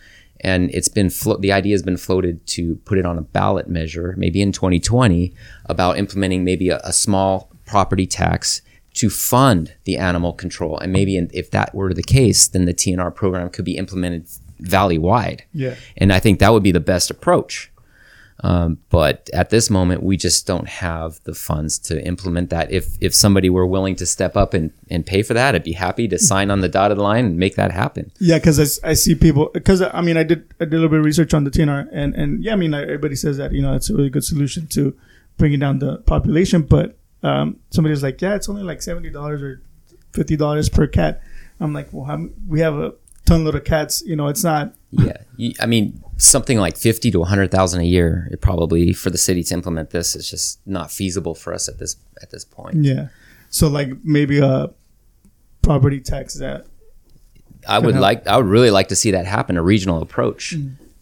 and 0.41 0.71
it's 0.73 0.87
been 0.87 1.11
flo- 1.11 1.37
the 1.37 1.51
idea 1.51 1.73
has 1.75 1.83
been 1.83 1.97
floated 1.97 2.43
to 2.47 2.75
put 2.85 2.97
it 2.97 3.05
on 3.05 3.19
a 3.19 3.21
ballot 3.21 3.69
measure, 3.69 4.15
maybe 4.17 4.41
in 4.41 4.51
2020, 4.51 5.31
about 5.65 5.99
implementing 5.99 6.43
maybe 6.43 6.69
a, 6.69 6.79
a 6.83 6.91
small 6.91 7.51
property 7.65 8.05
tax 8.05 8.61
to 8.95 9.09
fund 9.09 9.73
the 9.83 9.97
animal 9.97 10.33
control, 10.33 10.77
and 10.79 10.91
maybe 10.93 11.17
in, 11.17 11.29
if 11.33 11.51
that 11.51 11.75
were 11.75 11.93
the 11.93 12.03
case, 12.03 12.47
then 12.47 12.65
the 12.65 12.73
TNR 12.73 13.13
program 13.13 13.49
could 13.49 13.65
be 13.65 13.77
implemented 13.77 14.27
valley 14.59 14.97
wide. 14.97 15.43
Yeah. 15.53 15.75
and 15.97 16.13
I 16.13 16.19
think 16.19 16.39
that 16.39 16.53
would 16.53 16.63
be 16.63 16.71
the 16.71 16.79
best 16.79 17.11
approach. 17.11 17.71
Um, 18.41 18.79
but 18.89 19.29
at 19.33 19.49
this 19.49 19.69
moment, 19.69 20.03
we 20.03 20.17
just 20.17 20.45
don't 20.45 20.67
have 20.67 21.21
the 21.23 21.33
funds 21.33 21.79
to 21.79 22.05
implement 22.05 22.49
that. 22.49 22.69
If 22.69 22.97
if 22.99 23.15
somebody 23.15 23.49
were 23.49 23.65
willing 23.65 23.95
to 23.95 24.05
step 24.05 24.35
up 24.35 24.53
and, 24.53 24.71
and 24.89 25.05
pay 25.05 25.23
for 25.23 25.33
that, 25.33 25.55
I'd 25.55 25.63
be 25.63 25.71
happy 25.71 26.07
to 26.09 26.19
sign 26.19 26.51
on 26.51 26.59
the 26.59 26.67
dotted 26.67 26.97
line 26.97 27.25
and 27.25 27.37
make 27.37 27.55
that 27.55 27.71
happen. 27.71 28.11
Yeah, 28.19 28.37
because 28.37 28.59
I, 28.83 28.89
I 28.89 28.93
see 28.93 29.15
people 29.15 29.49
because 29.53 29.81
I 29.81 30.01
mean 30.01 30.17
I 30.17 30.23
did 30.23 30.53
I 30.59 30.65
did 30.65 30.73
a 30.73 30.75
little 30.75 30.89
bit 30.89 30.99
of 30.99 31.05
research 31.05 31.33
on 31.33 31.45
the 31.45 31.49
TNR 31.49 31.87
and 31.93 32.13
and 32.13 32.43
yeah 32.43 32.53
I 32.53 32.55
mean 32.57 32.73
everybody 32.73 33.15
says 33.15 33.37
that 33.37 33.53
you 33.53 33.61
know 33.61 33.73
it's 33.73 33.89
a 33.89 33.95
really 33.95 34.09
good 34.09 34.25
solution 34.25 34.67
to 34.67 34.95
bringing 35.37 35.59
down 35.59 35.79
the 35.79 35.97
population, 35.99 36.63
but 36.63 36.97
um, 37.25 37.59
somebody's 37.71 38.03
like 38.03 38.21
yeah 38.21 38.35
it's 38.35 38.49
only 38.49 38.63
like 38.63 38.81
seventy 38.81 39.09
dollars 39.09 39.41
or 39.41 39.61
fifty 40.13 40.35
dollars 40.35 40.69
per 40.69 40.87
cat. 40.87 41.21
I'm 41.59 41.73
like 41.73 41.91
well 41.91 42.05
how, 42.05 42.27
we 42.47 42.59
have 42.59 42.75
a 42.75 42.93
ton 43.25 43.43
load 43.43 43.55
of 43.55 43.63
cats 43.63 44.03
you 44.05 44.15
know 44.15 44.27
it's 44.27 44.43
not 44.43 44.73
Yeah, 44.91 45.17
you, 45.35 45.53
I 45.59 45.65
mean 45.65 46.03
something 46.17 46.57
like 46.57 46.77
fifty 46.77 47.11
to 47.11 47.23
hundred 47.23 47.51
thousand 47.51 47.81
a 47.81 47.85
year. 47.85 48.29
It 48.31 48.41
probably 48.41 48.93
for 48.93 49.09
the 49.09 49.17
city 49.17 49.43
to 49.43 49.53
implement 49.53 49.89
this 49.89 50.15
is 50.15 50.29
just 50.29 50.59
not 50.65 50.91
feasible 50.91 51.35
for 51.35 51.53
us 51.53 51.67
at 51.67 51.79
this 51.79 51.97
at 52.21 52.31
this 52.31 52.45
point. 52.45 52.83
yeah 52.83 53.07
so 53.49 53.67
like 53.67 53.89
maybe 54.03 54.39
a 54.39 54.69
property 55.61 55.99
tax 55.99 56.35
that 56.35 56.65
I 57.67 57.79
would 57.79 57.95
help. 57.95 58.01
like 58.03 58.27
I 58.27 58.37
would 58.37 58.45
really 58.45 58.71
like 58.71 58.89
to 58.89 58.95
see 58.95 59.11
that 59.11 59.25
happen. 59.25 59.57
A 59.57 59.63
regional 59.63 60.01
approach. 60.01 60.55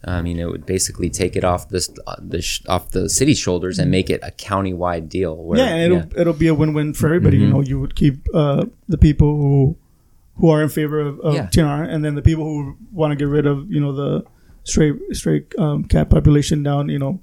I 0.06 0.22
mean, 0.22 0.38
it 0.38 0.46
would 0.46 0.66
basically 0.66 1.10
take 1.10 1.36
it 1.36 1.44
off 1.44 1.68
this 1.68 1.90
uh, 2.06 2.16
the 2.20 2.42
sh- 2.42 2.62
off 2.68 2.90
the 2.90 3.08
city's 3.08 3.38
shoulders 3.38 3.78
and 3.78 3.90
make 3.90 4.10
it 4.10 4.20
a 4.22 4.30
county-wide 4.30 5.08
deal. 5.08 5.36
Where, 5.36 5.58
yeah, 5.58 5.76
it'll 5.84 6.04
it'll 6.20 6.32
be 6.34 6.48
a 6.48 6.54
win-win 6.54 6.94
for 6.94 7.06
everybody. 7.06 7.38
Mm-hmm. 7.38 7.46
You 7.46 7.52
know, 7.52 7.60
you 7.60 7.80
would 7.80 7.94
keep 7.94 8.26
uh, 8.34 8.66
the 8.88 8.98
people 8.98 9.36
who 9.36 9.76
who 10.36 10.50
are 10.50 10.62
in 10.62 10.68
favor 10.68 11.00
of, 11.00 11.20
of 11.20 11.34
Yeah. 11.34 11.46
TNR, 11.46 11.88
and 11.88 12.04
then 12.04 12.14
the 12.16 12.22
people 12.22 12.44
who 12.44 12.76
want 12.92 13.12
to 13.12 13.16
get 13.16 13.28
rid 13.28 13.46
of 13.46 13.70
you 13.70 13.80
know 13.80 13.92
the 13.92 14.24
straight 14.64 14.96
stray 15.12 15.44
um, 15.58 15.84
cat 15.84 16.10
population 16.10 16.62
down. 16.62 16.88
You 16.88 16.98
know, 16.98 17.20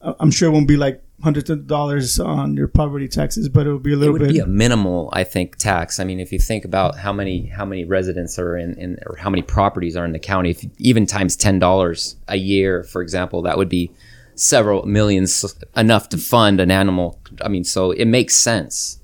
I'm 0.00 0.30
sure 0.30 0.48
it 0.48 0.52
won't 0.52 0.68
be 0.68 0.76
like 0.76 1.02
hundreds 1.22 1.48
of 1.48 1.66
dollars 1.66 2.18
on 2.18 2.56
your 2.56 2.68
property 2.68 3.08
taxes, 3.08 3.48
but 3.48 3.66
it 3.66 3.72
would 3.72 3.82
be 3.82 3.92
a 3.92 3.96
little 3.96 4.14
it 4.16 4.18
would 4.18 4.26
bit. 4.26 4.34
be 4.34 4.40
a 4.40 4.46
minimal, 4.46 5.10
I 5.12 5.24
think, 5.24 5.56
tax. 5.56 5.98
I 6.00 6.04
mean, 6.04 6.20
if 6.20 6.32
you 6.32 6.38
think 6.38 6.64
about 6.64 6.98
how 6.98 7.12
many 7.12 7.46
how 7.46 7.64
many 7.64 7.84
residents 7.84 8.38
are 8.38 8.56
in, 8.56 8.76
in 8.78 8.98
or 9.06 9.16
how 9.16 9.30
many 9.30 9.42
properties 9.42 9.96
are 9.96 10.04
in 10.04 10.12
the 10.12 10.18
county, 10.18 10.50
if 10.50 10.64
you, 10.64 10.70
even 10.78 11.06
times 11.06 11.36
ten 11.36 11.58
dollars 11.58 12.16
a 12.28 12.36
year, 12.36 12.82
for 12.82 13.00
example, 13.00 13.42
that 13.42 13.56
would 13.56 13.68
be 13.68 13.90
several 14.34 14.84
millions 14.84 15.56
enough 15.76 16.08
to 16.08 16.18
fund 16.18 16.60
an 16.60 16.70
animal. 16.70 17.18
I 17.40 17.48
mean, 17.48 17.64
so 17.64 17.92
it 17.92 18.06
makes 18.06 18.34
sense. 18.34 18.98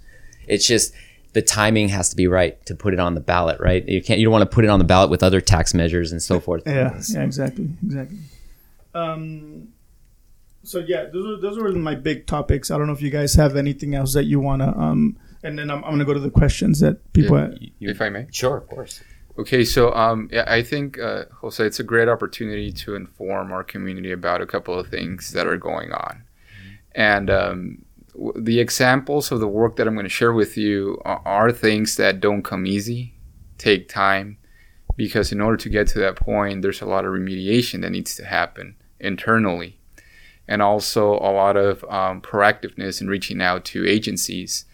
It's 0.49 0.67
just 0.67 0.93
the 1.33 1.43
timing 1.43 1.89
has 1.91 2.11
to 2.11 2.17
be 2.17 2.27
right 2.27 2.65
to 2.67 2.75
put 2.75 2.93
it 2.93 2.99
on 2.99 3.15
the 3.15 3.21
ballot, 3.21 3.61
right? 3.61 3.87
You 3.89 4.03
can't 4.03 4.19
you 4.19 4.27
don't 4.27 4.33
want 4.33 4.43
to 4.43 4.53
put 4.53 4.65
it 4.65 4.69
on 4.69 4.81
the 4.81 4.85
ballot 4.85 5.11
with 5.11 5.23
other 5.23 5.41
tax 5.41 5.73
measures 5.75 6.11
and 6.11 6.21
so 6.21 6.41
forth. 6.41 6.65
yeah, 6.67 7.01
yeah, 7.09 7.23
exactly, 7.23 7.71
exactly. 7.85 8.19
Um, 8.95 9.69
so 10.71 10.79
yeah, 10.79 11.05
those 11.13 11.27
were 11.27 11.37
those 11.37 11.59
were 11.59 11.73
my 11.73 11.95
big 11.95 12.27
topics. 12.27 12.71
I 12.71 12.79
don't 12.79 12.87
know 12.87 12.93
if 12.93 13.03
you 13.03 13.11
guys 13.11 13.35
have 13.35 13.57
anything 13.57 13.95
else 13.95 14.15
that 14.15 14.25
you 14.25 14.39
wanna 14.41 14.77
um, 14.79 15.17
and 15.43 15.59
then 15.59 15.71
I'm, 15.71 15.83
I'm 15.85 15.93
gonna 15.93 16.05
go 16.05 16.15
to 16.15 16.21
the 16.21 16.31
questions 16.31 16.81
that 16.81 17.13
people. 17.13 17.37
Yeah. 17.39 17.45
had. 17.45 17.59
You- 17.79 17.91
if 17.91 18.01
I 18.01 18.09
may. 18.09 18.27
sure, 18.31 18.57
of 18.59 18.69
course. 18.69 19.03
Okay, 19.39 19.65
so 19.65 19.93
um, 19.95 20.29
yeah, 20.33 20.45
I 20.47 20.63
think 20.63 20.99
uh, 20.99 21.25
Jose, 21.41 21.65
it's 21.65 21.81
a 21.81 21.85
great 21.85 22.09
opportunity 22.09 22.71
to 22.73 22.95
inform 22.95 23.53
our 23.53 23.65
community 23.65 24.13
about 24.13 24.43
a 24.43 24.47
couple 24.47 24.79
of 24.79 24.89
things 24.89 25.33
that 25.33 25.47
are 25.47 25.57
going 25.57 25.93
on, 25.93 26.25
and 26.95 27.31
um, 27.31 27.85
w- 28.13 28.35
the 28.37 28.61
examples 28.61 29.33
of 29.33 29.41
the 29.41 29.49
work 29.49 29.77
that 29.77 29.87
I'm 29.87 29.95
going 29.95 30.05
to 30.05 30.11
share 30.11 30.33
with 30.35 30.59
you 30.59 31.01
are, 31.07 31.23
are 31.25 31.53
things 31.53 31.97
that 31.97 32.21
don't 32.21 32.43
come 32.43 32.67
easy, 32.67 33.15
take 33.57 33.89
time, 33.89 34.37
because 34.97 35.33
in 35.33 35.41
order 35.41 35.57
to 35.57 35.69
get 35.71 35.87
to 35.89 35.99
that 36.01 36.17
point, 36.17 36.61
there's 36.61 36.83
a 36.83 36.87
lot 36.87 37.07
of 37.07 37.13
remediation 37.13 37.81
that 37.81 37.91
needs 37.91 38.15
to 38.17 38.25
happen 38.27 38.77
internally, 38.99 39.79
and 40.51 40.61
also 40.61 41.13
a 41.15 41.33
lot 41.33 41.57
of 41.57 41.83
um, 41.85 42.21
proactiveness 42.21 43.01
in 43.01 43.09
reaching 43.09 43.41
out 43.41 43.65
to 43.65 43.87
agencies 43.87 44.67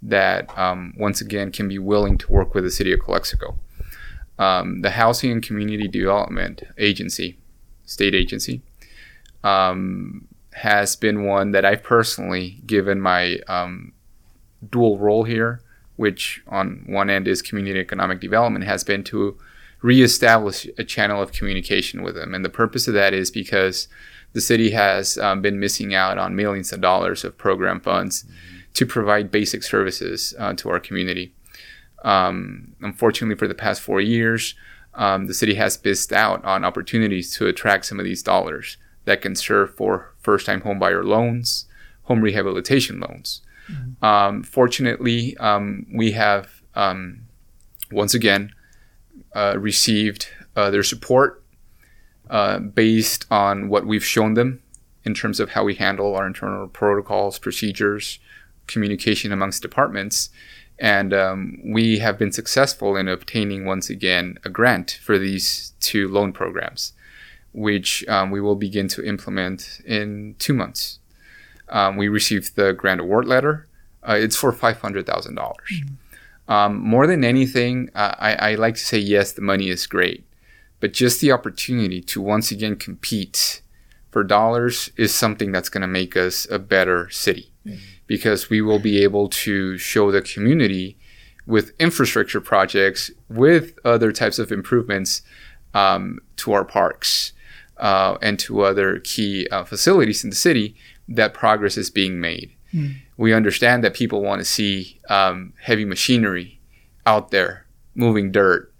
that 0.00 0.56
um, 0.58 0.94
once 0.96 1.20
again 1.20 1.52
can 1.52 1.68
be 1.68 1.78
willing 1.78 2.16
to 2.16 2.32
work 2.32 2.54
with 2.54 2.64
the 2.64 2.70
city 2.70 2.92
of 2.92 3.00
Calexico 3.00 3.58
um, 4.38 4.82
the 4.82 4.90
Housing 4.90 5.30
and 5.30 5.42
Community 5.42 5.88
Development 5.88 6.62
Agency, 6.78 7.38
state 7.84 8.14
agency, 8.14 8.62
um, 9.42 10.26
has 10.54 10.96
been 10.96 11.24
one 11.24 11.52
that 11.52 11.64
I've 11.64 11.82
personally 11.82 12.62
given 12.66 13.00
my 13.00 13.38
um, 13.48 13.92
dual 14.68 14.98
role 14.98 15.24
here, 15.24 15.60
which 15.96 16.42
on 16.48 16.84
one 16.86 17.10
end 17.10 17.28
is 17.28 17.42
community 17.42 17.78
economic 17.78 18.20
development, 18.20 18.64
has 18.64 18.82
been 18.82 19.04
to 19.04 19.38
reestablish 19.82 20.66
a 20.78 20.84
channel 20.84 21.22
of 21.22 21.32
communication 21.32 22.02
with 22.02 22.14
them. 22.14 22.34
And 22.34 22.44
the 22.44 22.48
purpose 22.48 22.88
of 22.88 22.94
that 22.94 23.12
is 23.12 23.30
because 23.30 23.86
the 24.34 24.40
city 24.40 24.70
has 24.72 25.16
um, 25.18 25.40
been 25.40 25.58
missing 25.58 25.94
out 25.94 26.18
on 26.18 26.36
millions 26.36 26.72
of 26.72 26.80
dollars 26.80 27.24
of 27.24 27.38
program 27.38 27.80
funds 27.80 28.24
to 28.74 28.84
provide 28.84 29.30
basic 29.30 29.62
services 29.62 30.34
uh, 30.38 30.52
to 30.54 30.68
our 30.68 30.80
community. 30.80 31.32
Um, 32.04 32.74
unfortunately, 32.82 33.36
for 33.36 33.48
the 33.48 33.54
past 33.54 33.80
four 33.80 34.00
years, 34.00 34.54
um, 34.94 35.26
the 35.26 35.34
city 35.34 35.54
has 35.54 35.82
missed 35.82 36.12
out 36.12 36.44
on 36.44 36.64
opportunities 36.64 37.34
to 37.36 37.46
attract 37.46 37.86
some 37.86 37.98
of 37.98 38.04
these 38.04 38.22
dollars 38.22 38.76
that 39.06 39.22
can 39.22 39.34
serve 39.36 39.74
for 39.74 40.12
first-time 40.18 40.62
homebuyer 40.62 41.04
loans, 41.04 41.66
home 42.02 42.20
rehabilitation 42.20 43.00
loans. 43.00 43.40
Um, 44.02 44.42
fortunately, 44.42 45.36
um, 45.38 45.86
we 45.94 46.12
have 46.12 46.62
um, 46.74 47.26
once 47.90 48.14
again 48.14 48.52
uh, 49.34 49.54
received 49.58 50.28
uh, 50.56 50.70
their 50.70 50.82
support 50.82 51.43
uh, 52.30 52.58
based 52.58 53.26
on 53.30 53.68
what 53.68 53.86
we've 53.86 54.04
shown 54.04 54.34
them 54.34 54.62
in 55.04 55.14
terms 55.14 55.40
of 55.40 55.50
how 55.50 55.64
we 55.64 55.74
handle 55.74 56.14
our 56.16 56.26
internal 56.26 56.66
protocols, 56.68 57.38
procedures, 57.38 58.18
communication 58.66 59.32
amongst 59.32 59.62
departments. 59.62 60.30
And 60.78 61.14
um, 61.14 61.60
we 61.64 61.98
have 61.98 62.18
been 62.18 62.32
successful 62.32 62.96
in 62.96 63.06
obtaining 63.08 63.64
once 63.64 63.90
again 63.90 64.38
a 64.44 64.48
grant 64.48 64.98
for 65.02 65.18
these 65.18 65.72
two 65.80 66.08
loan 66.08 66.32
programs, 66.32 66.92
which 67.52 68.06
um, 68.08 68.30
we 68.30 68.40
will 68.40 68.56
begin 68.56 68.88
to 68.88 69.04
implement 69.04 69.80
in 69.86 70.34
two 70.38 70.54
months. 70.54 70.98
Um, 71.68 71.96
we 71.96 72.08
received 72.08 72.56
the 72.56 72.72
grant 72.72 73.00
award 73.00 73.26
letter. 73.26 73.68
Uh, 74.06 74.16
it's 74.18 74.36
for 74.36 74.52
five 74.52 74.80
hundred 74.80 75.06
thousand 75.06 75.36
dollars. 75.36 75.82
Um, 76.48 76.76
more 76.78 77.06
than 77.06 77.24
anything, 77.24 77.90
uh, 77.94 78.14
I, 78.18 78.52
I 78.52 78.54
like 78.56 78.74
to 78.74 78.84
say 78.84 78.98
yes, 78.98 79.32
the 79.32 79.40
money 79.40 79.70
is 79.70 79.86
great, 79.86 80.24
but 80.84 80.92
just 80.92 81.22
the 81.22 81.32
opportunity 81.32 82.02
to 82.02 82.20
once 82.20 82.50
again 82.50 82.76
compete 82.76 83.62
for 84.10 84.22
dollars 84.22 84.90
is 84.98 85.14
something 85.14 85.50
that's 85.50 85.70
going 85.70 85.80
to 85.80 85.86
make 85.86 86.14
us 86.14 86.46
a 86.50 86.58
better 86.58 87.08
city 87.08 87.50
because 88.06 88.50
we 88.50 88.60
will 88.60 88.78
be 88.78 89.02
able 89.02 89.30
to 89.30 89.78
show 89.78 90.10
the 90.10 90.20
community 90.20 90.98
with 91.46 91.72
infrastructure 91.80 92.38
projects, 92.38 93.10
with 93.30 93.78
other 93.82 94.12
types 94.12 94.38
of 94.38 94.52
improvements 94.52 95.22
um, 95.72 96.18
to 96.36 96.52
our 96.52 96.66
parks 96.66 97.32
uh, 97.78 98.18
and 98.20 98.38
to 98.38 98.60
other 98.60 98.98
key 98.98 99.48
uh, 99.50 99.64
facilities 99.64 100.22
in 100.22 100.28
the 100.28 100.36
city, 100.36 100.76
that 101.08 101.32
progress 101.32 101.78
is 101.78 101.88
being 101.88 102.20
made. 102.20 102.54
We 103.16 103.32
understand 103.32 103.82
that 103.84 103.94
people 103.94 104.20
want 104.20 104.40
to 104.40 104.44
see 104.44 105.00
um, 105.08 105.54
heavy 105.62 105.86
machinery 105.86 106.60
out 107.06 107.30
there 107.30 107.64
moving 107.94 108.30
dirt, 108.30 108.70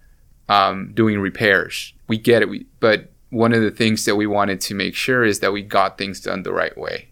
um, 0.47 0.91
doing 0.93 1.17
repairs. 1.17 1.93
We 2.07 2.17
get 2.17 2.41
it, 2.41 2.49
we, 2.49 2.65
but 2.79 3.11
one 3.29 3.53
of 3.53 3.61
the 3.61 3.71
things 3.71 4.05
that 4.05 4.15
we 4.15 4.27
wanted 4.27 4.61
to 4.61 4.73
make 4.73 4.95
sure 4.95 5.23
is 5.23 5.39
that 5.39 5.51
we 5.51 5.61
got 5.61 5.97
things 5.97 6.21
done 6.21 6.43
the 6.43 6.53
right 6.53 6.77
way. 6.77 7.09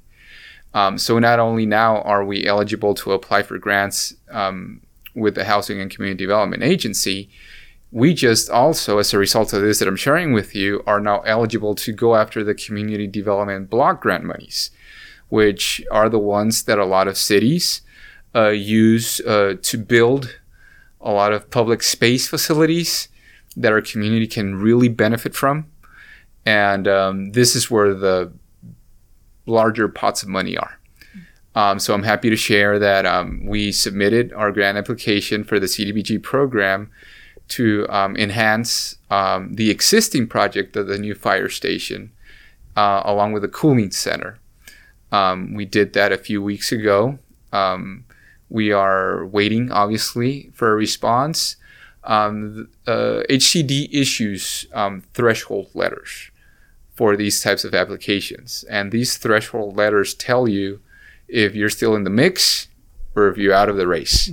Um, 0.74 0.98
so 0.98 1.20
not 1.20 1.40
only 1.40 1.66
now 1.66 2.02
are 2.02 2.24
we 2.24 2.48
eligible 2.48 2.96
to 2.96 3.12
apply 3.12 3.44
for 3.44 3.58
grants 3.58 4.16
um, 4.32 4.82
with 5.14 5.36
the 5.36 5.46
Housing 5.46 5.80
and 5.80 5.92
Community 5.92 6.24
Development 6.24 6.64
Agency, 6.64 7.30
we 7.92 8.16
just 8.16 8.50
also, 8.50 8.98
as 8.98 9.14
a 9.14 9.20
result 9.20 9.54
of 9.54 9.62
this 9.62 9.78
that 9.78 9.88
I'm 9.88 9.96
sharing 9.96 10.34
with 10.34 10.56
you, 10.56 10.82
are 10.88 11.00
now 11.00 11.20
eligible 11.22 11.76
to 11.76 11.92
go 11.94 12.16
after 12.16 12.44
the 12.44 12.56
Community 12.56 13.06
Development 13.06 13.70
Block 13.70 14.02
Grant 14.02 14.24
monies, 14.24 14.72
which 15.30 15.84
are 15.92 16.10
the 16.10 16.18
ones 16.18 16.64
that 16.64 16.80
a 16.80 16.86
lot 16.86 17.08
of 17.08 17.18
cities 17.18 17.82
uh, 18.34 18.50
use 18.50 19.20
uh, 19.22 19.58
to 19.62 19.78
build 19.78 20.40
a 21.00 21.12
lot 21.12 21.34
of 21.34 21.52
public 21.52 21.84
space 21.84 22.28
facilities 22.28 23.10
that 23.56 23.72
our 23.72 23.82
community 23.82 24.28
can 24.28 24.56
really 24.56 24.90
benefit 24.90 25.36
from. 25.36 25.68
And 26.46 26.88
um, 26.88 27.32
this 27.32 27.56
is 27.56 27.72
where 27.72 27.94
the 27.94 28.32
larger 29.46 29.88
pots 29.88 30.24
of 30.24 30.30
money 30.30 30.58
are. 30.58 30.80
Um, 31.56 31.80
so 31.80 31.94
I'm 31.94 32.04
happy 32.04 32.30
to 32.30 32.36
share 32.36 32.80
that 32.80 33.06
um, 33.06 33.46
we 33.46 33.72
submitted 33.72 34.34
our 34.34 34.52
grant 34.52 34.78
application 34.78 35.44
for 35.44 35.60
the 35.60 35.68
CDBG 35.68 36.22
program 36.24 36.90
to 37.50 37.86
um, 37.90 38.16
enhance 38.18 38.96
um, 39.12 39.54
the 39.54 39.70
existing 39.70 40.28
project 40.28 40.76
of 40.76 40.88
the 40.88 40.98
new 40.98 41.14
fire 41.14 41.50
station, 41.50 42.12
uh, 42.76 43.04
along 43.06 43.34
with 43.34 43.44
the 43.44 43.48
cooling 43.48 43.92
center. 43.92 44.40
Um, 45.12 45.54
we 45.54 45.66
did 45.66 45.94
that 45.94 46.12
a 46.12 46.18
few 46.18 46.42
weeks 46.42 46.72
ago. 46.72 47.20
We 48.50 48.72
are 48.72 49.26
waiting, 49.26 49.72
obviously, 49.72 50.52
for 50.54 50.72
a 50.72 50.76
response. 50.76 51.56
Um, 52.06 52.70
uh, 52.86 53.24
HCD 53.30 53.90
issues 53.94 54.68
um, 54.74 55.04
threshold 55.14 55.70
letters 55.74 56.32
for 56.94 57.16
these 57.16 57.42
types 57.42 57.64
of 57.64 57.74
applications. 57.74 58.64
And 58.70 58.92
these 58.92 59.18
threshold 59.18 59.76
letters 59.76 60.14
tell 60.14 60.48
you 60.48 60.80
if 61.28 61.56
you're 61.56 61.70
still 61.70 61.96
in 61.96 62.04
the 62.04 62.10
mix 62.10 62.68
or 63.16 63.30
if 63.30 63.38
you're 63.38 63.54
out 63.54 63.70
of 63.70 63.78
the 63.78 63.88
race. 63.88 64.30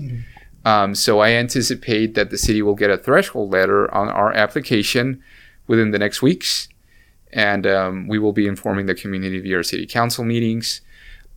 Um, 0.65 0.95
so 0.95 1.21
I 1.21 1.31
anticipate 1.31 2.15
that 2.15 2.31
the 2.31 2.37
city 2.37 2.61
will 2.61 2.75
get 2.75 2.91
a 2.91 2.99
threshold 2.99 3.51
letter 3.51 3.93
on 3.95 4.09
our 4.09 4.33
application 4.33 5.23
within 5.67 5.91
the 5.91 5.99
next 5.99 6.21
weeks. 6.21 6.69
And 7.33 7.67
um, 7.67 8.09
we 8.09 8.19
will 8.19 8.33
be 8.33 8.47
informing 8.47 8.87
the 8.87 8.95
community 8.95 9.39
via 9.39 9.59
our 9.59 9.63
city 9.63 9.87
council 9.87 10.25
meetings 10.25 10.81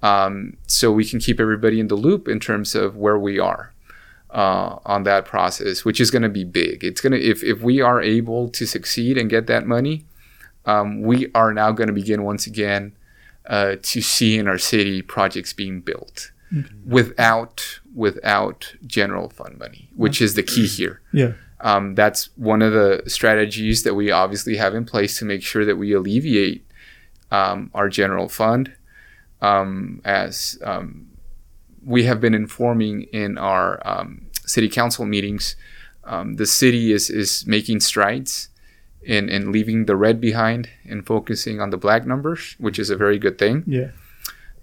um, 0.01 0.57
so 0.67 0.91
we 0.91 1.05
can 1.05 1.19
keep 1.19 1.39
everybody 1.39 1.79
in 1.79 1.87
the 1.87 1.95
loop 1.95 2.27
in 2.27 2.39
terms 2.39 2.75
of 2.75 2.97
where 2.97 3.17
we 3.17 3.39
are. 3.39 3.72
Uh, 4.33 4.79
on 4.87 5.03
that 5.03 5.25
process, 5.25 5.85
which 5.85 6.01
is 6.01 6.09
going 6.09 6.23
to 6.23 6.27
be 6.27 6.43
big. 6.43 6.83
It's 6.83 7.01
going 7.01 7.13
to 7.13 7.21
if 7.21 7.43
if 7.43 7.61
we 7.61 7.81
are 7.81 8.01
able 8.01 8.49
to 8.49 8.65
succeed 8.65 9.15
and 9.15 9.29
get 9.29 9.45
that 9.45 9.67
money, 9.67 10.05
um, 10.65 11.03
we 11.03 11.31
are 11.35 11.53
now 11.53 11.71
going 11.71 11.85
to 11.85 11.93
begin 11.93 12.23
once 12.23 12.47
again 12.47 12.95
uh, 13.45 13.75
to 13.83 14.01
see 14.01 14.39
in 14.39 14.47
our 14.47 14.57
city 14.57 15.03
projects 15.03 15.53
being 15.53 15.81
built 15.81 16.31
without 16.85 17.79
without 17.93 18.73
general 18.85 19.29
fund 19.29 19.57
money, 19.59 19.89
which 19.95 20.21
is 20.21 20.33
the 20.33 20.43
key 20.43 20.67
here. 20.67 21.01
Yeah. 21.11 21.33
Um, 21.61 21.95
that's 21.95 22.29
one 22.35 22.61
of 22.61 22.73
the 22.73 23.03
strategies 23.07 23.83
that 23.83 23.93
we 23.93 24.11
obviously 24.11 24.57
have 24.57 24.75
in 24.75 24.85
place 24.85 25.17
to 25.19 25.25
make 25.25 25.43
sure 25.43 25.63
that 25.63 25.77
we 25.77 25.93
alleviate 25.93 26.65
um, 27.31 27.71
our 27.73 27.89
general 27.89 28.29
fund. 28.29 28.73
Um, 29.41 30.01
as 30.05 30.57
um, 30.63 31.07
we 31.85 32.03
have 32.03 32.19
been 32.21 32.33
informing 32.33 33.03
in 33.03 33.37
our 33.37 33.81
um, 33.85 34.27
city 34.45 34.69
council 34.69 35.05
meetings, 35.05 35.55
um, 36.03 36.35
the 36.35 36.45
city 36.45 36.91
is, 36.91 37.09
is 37.09 37.45
making 37.47 37.79
strides 37.79 38.49
in, 39.01 39.29
in 39.29 39.51
leaving 39.51 39.85
the 39.85 39.95
red 39.95 40.19
behind 40.19 40.69
and 40.85 41.05
focusing 41.05 41.59
on 41.59 41.69
the 41.69 41.77
black 41.77 42.05
numbers, 42.05 42.55
which 42.57 42.79
is 42.79 42.89
a 42.89 42.95
very 42.95 43.17
good 43.17 43.37
thing. 43.37 43.63
Yeah. 43.65 43.91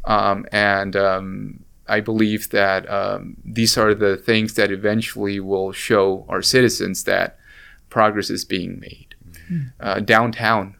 Um, 0.04 0.46
and 0.52 0.96
um, 0.96 1.64
I 1.86 2.00
believe 2.00 2.50
that 2.50 2.88
um, 2.90 3.36
these 3.44 3.76
are 3.76 3.94
the 3.94 4.16
things 4.16 4.54
that 4.54 4.70
eventually 4.70 5.40
will 5.40 5.72
show 5.72 6.24
our 6.28 6.42
citizens 6.42 7.04
that 7.04 7.38
progress 7.90 8.30
is 8.30 8.44
being 8.44 8.80
made. 8.80 9.14
Uh, 9.80 9.98
downtown, 9.98 10.76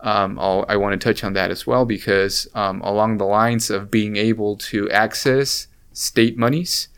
um, 0.00 0.38
I'll, 0.38 0.64
I 0.68 0.76
want 0.76 0.98
to 0.98 1.04
touch 1.04 1.24
on 1.24 1.32
that 1.32 1.50
as 1.50 1.66
well 1.66 1.84
because 1.84 2.46
um, 2.54 2.80
along 2.82 3.18
the 3.18 3.24
lines 3.24 3.68
of 3.68 3.90
being 3.90 4.16
able 4.16 4.56
to 4.58 4.88
access 4.90 5.66
state 5.92 6.36
monies, 6.38 6.88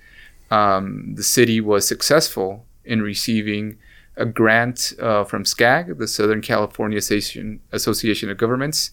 um, 0.50 1.14
the 1.14 1.22
city 1.22 1.60
was 1.60 1.86
successful 1.86 2.66
in 2.84 3.02
receiving 3.02 3.78
a 4.16 4.24
grant 4.26 4.92
uh, 5.00 5.24
from 5.24 5.44
SCAG, 5.44 5.98
the 5.98 6.06
Southern 6.06 6.40
California 6.40 6.98
Association, 6.98 7.60
Association 7.72 8.30
of 8.30 8.36
Governments, 8.36 8.90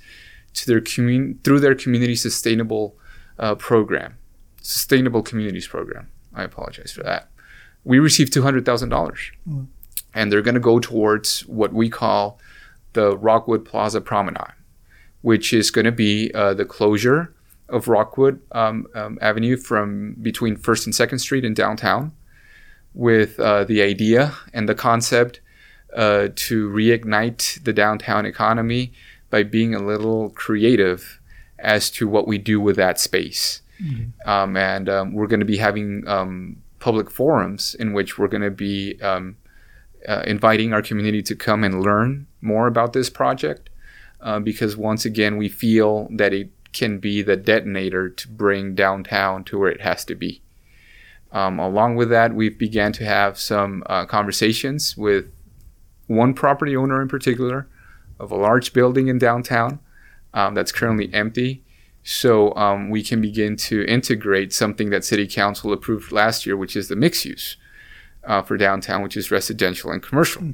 to 0.53 0.65
their 0.65 0.81
commun- 0.81 1.39
through 1.43 1.59
their 1.59 1.75
community 1.75 2.15
sustainable 2.15 2.95
uh, 3.37 3.55
program, 3.55 4.17
sustainable 4.61 5.21
communities 5.21 5.67
program. 5.67 6.07
I 6.33 6.43
apologize 6.43 6.91
for 6.91 7.03
that. 7.03 7.29
We 7.83 7.99
received 7.99 8.33
two 8.33 8.41
hundred 8.43 8.65
thousand 8.65 8.89
dollars, 8.89 9.19
Mm. 9.47 9.67
and 10.13 10.31
they're 10.31 10.41
going 10.41 10.55
to 10.55 10.59
go 10.61 10.79
towards 10.79 11.41
what 11.47 11.73
we 11.73 11.89
call 11.89 12.39
the 12.93 13.15
Rockwood 13.17 13.63
Plaza 13.65 14.01
Promenade, 14.01 14.53
which 15.21 15.53
is 15.53 15.71
going 15.71 15.85
to 15.85 15.91
be 15.91 16.31
uh, 16.33 16.53
the 16.53 16.65
closure 16.65 17.33
of 17.71 17.87
Rockwood 17.87 18.41
um, 18.51 18.87
um, 18.93 19.17
Avenue 19.21 19.57
from 19.57 20.15
between 20.21 20.55
First 20.55 20.85
and 20.85 20.93
Second 20.93 21.19
Street 21.19 21.43
in 21.43 21.53
downtown, 21.53 22.11
with 22.93 23.39
uh, 23.39 23.63
the 23.63 23.81
idea 23.81 24.33
and 24.53 24.67
the 24.69 24.75
concept 24.75 25.39
uh, 25.95 26.29
to 26.35 26.69
reignite 26.69 27.63
the 27.63 27.73
downtown 27.73 28.25
economy 28.25 28.91
by 29.29 29.43
being 29.43 29.73
a 29.73 29.79
little 29.79 30.29
creative 30.31 31.19
as 31.59 31.89
to 31.91 32.07
what 32.07 32.27
we 32.27 32.37
do 32.37 32.59
with 32.59 32.75
that 32.75 32.99
space. 32.99 33.61
Um, 34.25 34.57
and 34.57 34.89
um, 34.89 35.13
we're 35.13 35.27
going 35.27 35.39
to 35.39 35.45
be 35.45 35.57
having 35.57 36.07
um, 36.07 36.61
public 36.79 37.09
forums 37.09 37.75
in 37.75 37.93
which 37.93 38.17
we're 38.17 38.27
going 38.27 38.43
to 38.43 38.51
be 38.51 38.99
um, 39.01 39.37
uh, 40.07 40.23
inviting 40.25 40.73
our 40.73 40.81
community 40.81 41.21
to 41.23 41.35
come 41.35 41.63
and 41.63 41.81
learn 41.81 42.27
more 42.41 42.67
about 42.67 42.93
this 42.93 43.09
project 43.09 43.69
uh, 44.21 44.39
because 44.39 44.77
once 44.77 45.05
again 45.05 45.37
we 45.37 45.47
feel 45.49 46.07
that 46.11 46.33
it 46.33 46.49
can 46.73 46.99
be 46.99 47.21
the 47.21 47.35
detonator 47.35 48.09
to 48.09 48.27
bring 48.27 48.75
downtown 48.75 49.43
to 49.45 49.59
where 49.59 49.71
it 49.71 49.81
has 49.81 50.05
to 50.05 50.15
be. 50.15 50.41
Um, 51.31 51.59
along 51.59 51.95
with 51.95 52.09
that, 52.09 52.33
we've 52.33 52.57
began 52.57 52.91
to 52.93 53.05
have 53.05 53.39
some 53.39 53.83
uh, 53.85 54.05
conversations 54.05 54.97
with 54.97 55.31
one 56.07 56.33
property 56.33 56.75
owner 56.75 57.01
in 57.01 57.07
particular 57.07 57.67
of 58.19 58.31
a 58.31 58.35
large 58.35 58.73
building 58.73 59.07
in 59.07 59.17
downtown 59.17 59.79
um, 60.33 60.53
that's 60.53 60.71
currently 60.71 61.11
empty. 61.13 61.63
So 62.03 62.53
um, 62.55 62.89
we 62.89 63.03
can 63.03 63.21
begin 63.21 63.55
to 63.57 63.85
integrate 63.85 64.53
something 64.53 64.89
that 64.89 65.05
City 65.05 65.27
Council 65.27 65.71
approved 65.71 66.11
last 66.11 66.45
year, 66.45 66.57
which 66.57 66.75
is 66.75 66.87
the 66.87 66.95
mixed 66.95 67.25
use 67.25 67.57
uh, 68.23 68.41
for 68.41 68.57
downtown, 68.57 69.01
which 69.01 69.15
is 69.15 69.31
residential 69.31 69.91
and 69.91 70.01
commercial. 70.01 70.51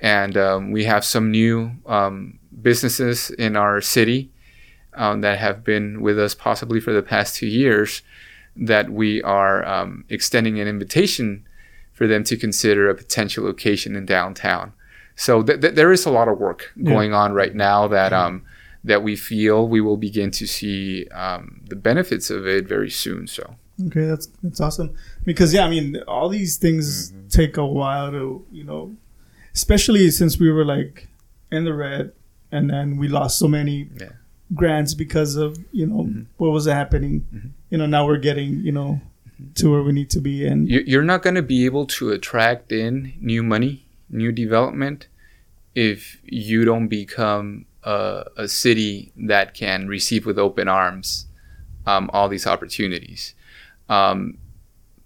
And 0.00 0.36
um, 0.36 0.70
we 0.70 0.84
have 0.84 1.04
some 1.04 1.30
new 1.30 1.72
um, 1.86 2.38
businesses 2.60 3.30
in 3.30 3.56
our 3.56 3.80
city 3.80 4.30
um, 4.96 5.20
that 5.22 5.38
have 5.38 5.64
been 5.64 6.00
with 6.00 6.18
us 6.18 6.34
possibly 6.34 6.80
for 6.80 6.92
the 6.92 7.02
past 7.02 7.36
two 7.36 7.46
years 7.46 8.02
that 8.56 8.90
we 8.90 9.22
are 9.22 9.64
um, 9.66 10.04
extending 10.08 10.60
an 10.60 10.68
invitation 10.68 11.44
for 11.92 12.06
them 12.06 12.22
to 12.24 12.36
consider 12.36 12.88
a 12.88 12.94
potential 12.94 13.44
location 13.44 13.96
in 13.96 14.04
downtown. 14.06 14.72
So 15.16 15.42
th- 15.42 15.60
th- 15.60 15.74
there 15.74 15.92
is 15.92 16.06
a 16.06 16.10
lot 16.10 16.28
of 16.28 16.38
work 16.38 16.72
going 16.82 17.12
on 17.14 17.32
right 17.32 17.54
now 17.54 17.86
that 17.88 18.12
um, 18.12 18.42
that 18.82 19.02
we 19.02 19.16
feel 19.16 19.66
we 19.68 19.80
will 19.80 19.96
begin 19.96 20.30
to 20.32 20.46
see 20.46 21.06
um, 21.08 21.60
the 21.68 21.76
benefits 21.76 22.30
of 22.30 22.46
it 22.46 22.66
very 22.68 22.90
soon. 22.90 23.26
So 23.26 23.54
Okay, 23.86 24.06
that's 24.06 24.26
that's 24.42 24.60
awesome. 24.60 24.94
Because 25.24 25.52
yeah, 25.54 25.64
I 25.66 25.70
mean, 25.70 26.00
all 26.06 26.28
these 26.28 26.56
things 26.56 27.10
Mm-hmm. 27.12 27.28
take 27.28 27.56
a 27.56 27.66
while 27.66 28.10
to 28.12 28.44
you 28.52 28.64
know, 28.64 28.94
especially 29.54 30.10
since 30.10 30.38
we 30.38 30.50
were 30.50 30.64
like 30.64 31.08
in 31.50 31.64
the 31.64 31.74
red, 31.74 32.12
and 32.52 32.68
then 32.70 32.96
we 32.98 33.08
lost 33.08 33.38
so 33.38 33.48
many 33.48 33.88
Yeah. 34.00 34.10
Grants 34.54 34.94
because 34.94 35.36
of 35.36 35.56
you 35.72 35.86
know 35.86 36.02
Mm-hmm. 36.04 36.22
what 36.36 36.50
was 36.50 36.66
happening. 36.66 37.54
You 37.70 37.78
know, 37.78 37.86
now 37.86 38.06
we're 38.06 38.18
getting 38.18 38.60
you 38.60 38.72
know 38.72 39.00
to 39.56 39.70
where 39.70 39.82
we 39.82 39.92
need 39.92 40.10
to 40.10 40.20
be, 40.20 40.46
and 40.46 40.68
You- 40.68 40.84
you're 40.86 41.02
not 41.04 41.22
going 41.22 41.34
to 41.34 41.42
be 41.42 41.64
able 41.64 41.86
to 41.86 42.10
attract 42.10 42.70
in 42.72 43.14
new 43.20 43.42
money, 43.42 43.84
new 44.10 44.30
development, 44.32 45.08
if 45.74 46.20
you 46.24 46.64
don't 46.64 46.88
become 46.88 47.66
a, 47.82 48.24
a 48.36 48.48
city 48.48 49.12
that 49.16 49.52
can 49.54 49.88
receive 49.88 50.24
with 50.24 50.38
open 50.38 50.68
arms 50.68 51.26
um, 51.86 52.08
all 52.12 52.28
these 52.28 52.46
opportunities. 52.46 53.34
Um, 53.88 54.38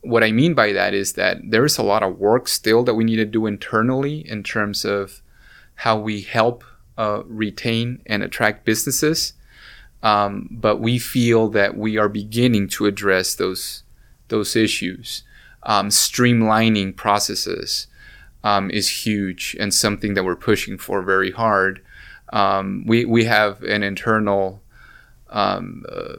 what 0.03 0.23
I 0.23 0.31
mean 0.31 0.55
by 0.55 0.73
that 0.73 0.95
is 0.95 1.15
that 1.15 1.39
there 1.43 1.65
is 1.65 1.79
a 1.79 1.83
lot 1.83 2.03
of 2.03 2.19
work 2.19 2.47
still 2.49 2.85
that 2.85 2.95
we 2.95 3.03
need 3.05 3.17
to 3.17 3.25
do 3.25 3.47
internally 3.47 4.29
in 4.29 4.43
terms 4.45 4.85
of 4.85 5.23
how 5.75 5.99
we 5.99 6.21
help 6.21 6.63
uh, 6.99 7.23
retain 7.25 8.03
and 8.05 8.23
attract 8.23 8.67
businesses. 8.67 9.33
Um, 10.03 10.49
but 10.51 10.77
we 10.77 10.99
feel 10.99 11.49
that 11.51 11.77
we 11.77 11.97
are 11.97 12.09
beginning 12.09 12.69
to 12.71 12.87
address 12.87 13.35
those 13.35 13.85
those 14.29 14.55
issues. 14.55 15.23
Um, 15.63 15.89
streamlining 15.89 16.95
processes 16.95 17.87
um, 18.45 18.71
is 18.71 19.07
huge 19.07 19.57
and 19.59 19.73
something 19.73 20.15
that 20.15 20.25
we're 20.25 20.37
pushing 20.37 20.79
for 20.79 21.03
very 21.03 21.31
hard. 21.31 21.83
Um, 22.33 22.85
we 22.87 23.05
we 23.05 23.25
have 23.25 23.63
an 23.63 23.83
internal 23.83 24.63
um, 25.31 25.85
uh, 25.91 26.17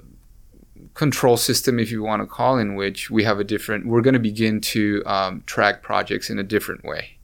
control 0.93 1.37
system, 1.37 1.79
if 1.79 1.91
you 1.91 2.03
want 2.03 2.21
to 2.21 2.25
call, 2.25 2.57
in 2.57 2.75
which 2.75 3.09
we 3.09 3.23
have 3.23 3.39
a 3.39 3.43
different. 3.43 3.85
We're 3.85 4.01
going 4.01 4.15
to 4.15 4.19
begin 4.19 4.59
to 4.61 5.03
um, 5.05 5.43
track 5.45 5.81
projects 5.81 6.29
in 6.29 6.39
a 6.39 6.43
different 6.43 6.83
way. 6.83 7.17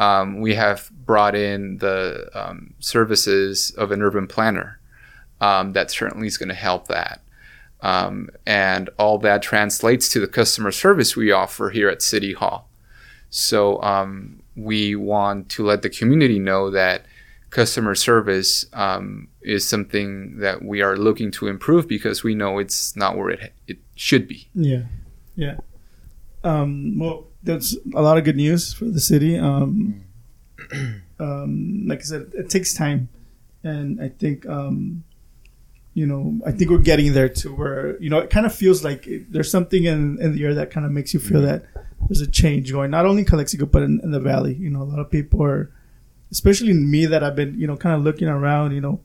Um, 0.00 0.40
we 0.40 0.54
have 0.54 0.90
brought 1.04 1.34
in 1.34 1.76
the 1.76 2.30
um, 2.34 2.74
services 2.80 3.70
of 3.72 3.92
an 3.92 4.00
urban 4.00 4.26
planner. 4.26 4.80
Um, 5.42 5.74
that 5.74 5.90
certainly 5.90 6.26
is 6.26 6.38
going 6.38 6.48
to 6.48 6.54
help 6.54 6.88
that. 6.88 7.20
Um, 7.82 8.30
and 8.46 8.90
all 8.98 9.18
that 9.18 9.42
translates 9.42 10.08
to 10.10 10.20
the 10.20 10.26
customer 10.26 10.72
service 10.72 11.16
we 11.16 11.32
offer 11.32 11.70
here 11.70 11.88
at 11.88 12.02
City 12.02 12.32
Hall. 12.32 12.68
So 13.30 13.80
um, 13.82 14.42
we 14.56 14.96
want 14.96 15.50
to 15.50 15.64
let 15.64 15.82
the 15.82 15.90
community 15.90 16.38
know 16.38 16.70
that 16.70 17.04
customer 17.50 17.94
service 17.94 18.64
um, 18.72 19.28
is 19.42 19.66
something 19.68 20.38
that 20.38 20.62
we 20.62 20.82
are 20.82 20.96
looking 20.96 21.30
to 21.32 21.46
improve 21.46 21.86
because 21.86 22.22
we 22.22 22.34
know 22.34 22.58
it's 22.58 22.96
not 22.96 23.16
where 23.16 23.30
it 23.30 23.52
it 23.66 23.78
should 23.96 24.26
be. 24.26 24.48
yeah, 24.54 24.82
yeah. 25.36 25.56
Um, 26.42 26.98
well, 26.98 27.26
that's 27.42 27.76
a 27.94 28.02
lot 28.02 28.18
of 28.18 28.24
good 28.24 28.36
news 28.36 28.72
for 28.72 28.84
the 28.84 29.00
city. 29.00 29.38
Um, 29.38 30.04
um, 31.20 31.86
like 31.86 32.00
I 32.00 32.02
said, 32.02 32.32
it 32.34 32.50
takes 32.50 32.74
time, 32.74 33.08
and 33.62 34.00
I 34.00 34.08
think 34.08 34.46
um, 34.46 35.04
you 35.94 36.06
know, 36.06 36.38
I 36.46 36.52
think 36.52 36.70
we're 36.70 36.78
getting 36.78 37.12
there 37.12 37.28
to 37.28 37.54
where 37.54 38.00
you 38.00 38.10
know 38.10 38.18
it 38.18 38.30
kind 38.30 38.46
of 38.46 38.54
feels 38.54 38.84
like 38.84 39.06
it, 39.06 39.32
there's 39.32 39.50
something 39.50 39.84
in 39.84 40.20
in 40.20 40.34
the 40.34 40.44
air 40.44 40.54
that 40.54 40.70
kind 40.70 40.86
of 40.86 40.92
makes 40.92 41.12
you 41.12 41.20
feel 41.20 41.42
that 41.42 41.64
there's 42.08 42.20
a 42.20 42.26
change 42.26 42.72
going, 42.72 42.90
not 42.90 43.06
only 43.06 43.22
in 43.22 43.26
Calexico 43.26 43.66
but 43.66 43.82
in, 43.82 44.00
in 44.02 44.10
the 44.10 44.20
valley. 44.20 44.54
You 44.54 44.70
know, 44.70 44.82
a 44.82 44.84
lot 44.84 44.98
of 44.98 45.10
people 45.10 45.42
are, 45.42 45.72
especially 46.30 46.72
me, 46.72 47.06
that 47.06 47.24
I've 47.24 47.36
been 47.36 47.58
you 47.58 47.66
know 47.66 47.76
kind 47.76 47.96
of 47.96 48.02
looking 48.02 48.28
around, 48.28 48.72
you 48.72 48.80
know, 48.80 49.00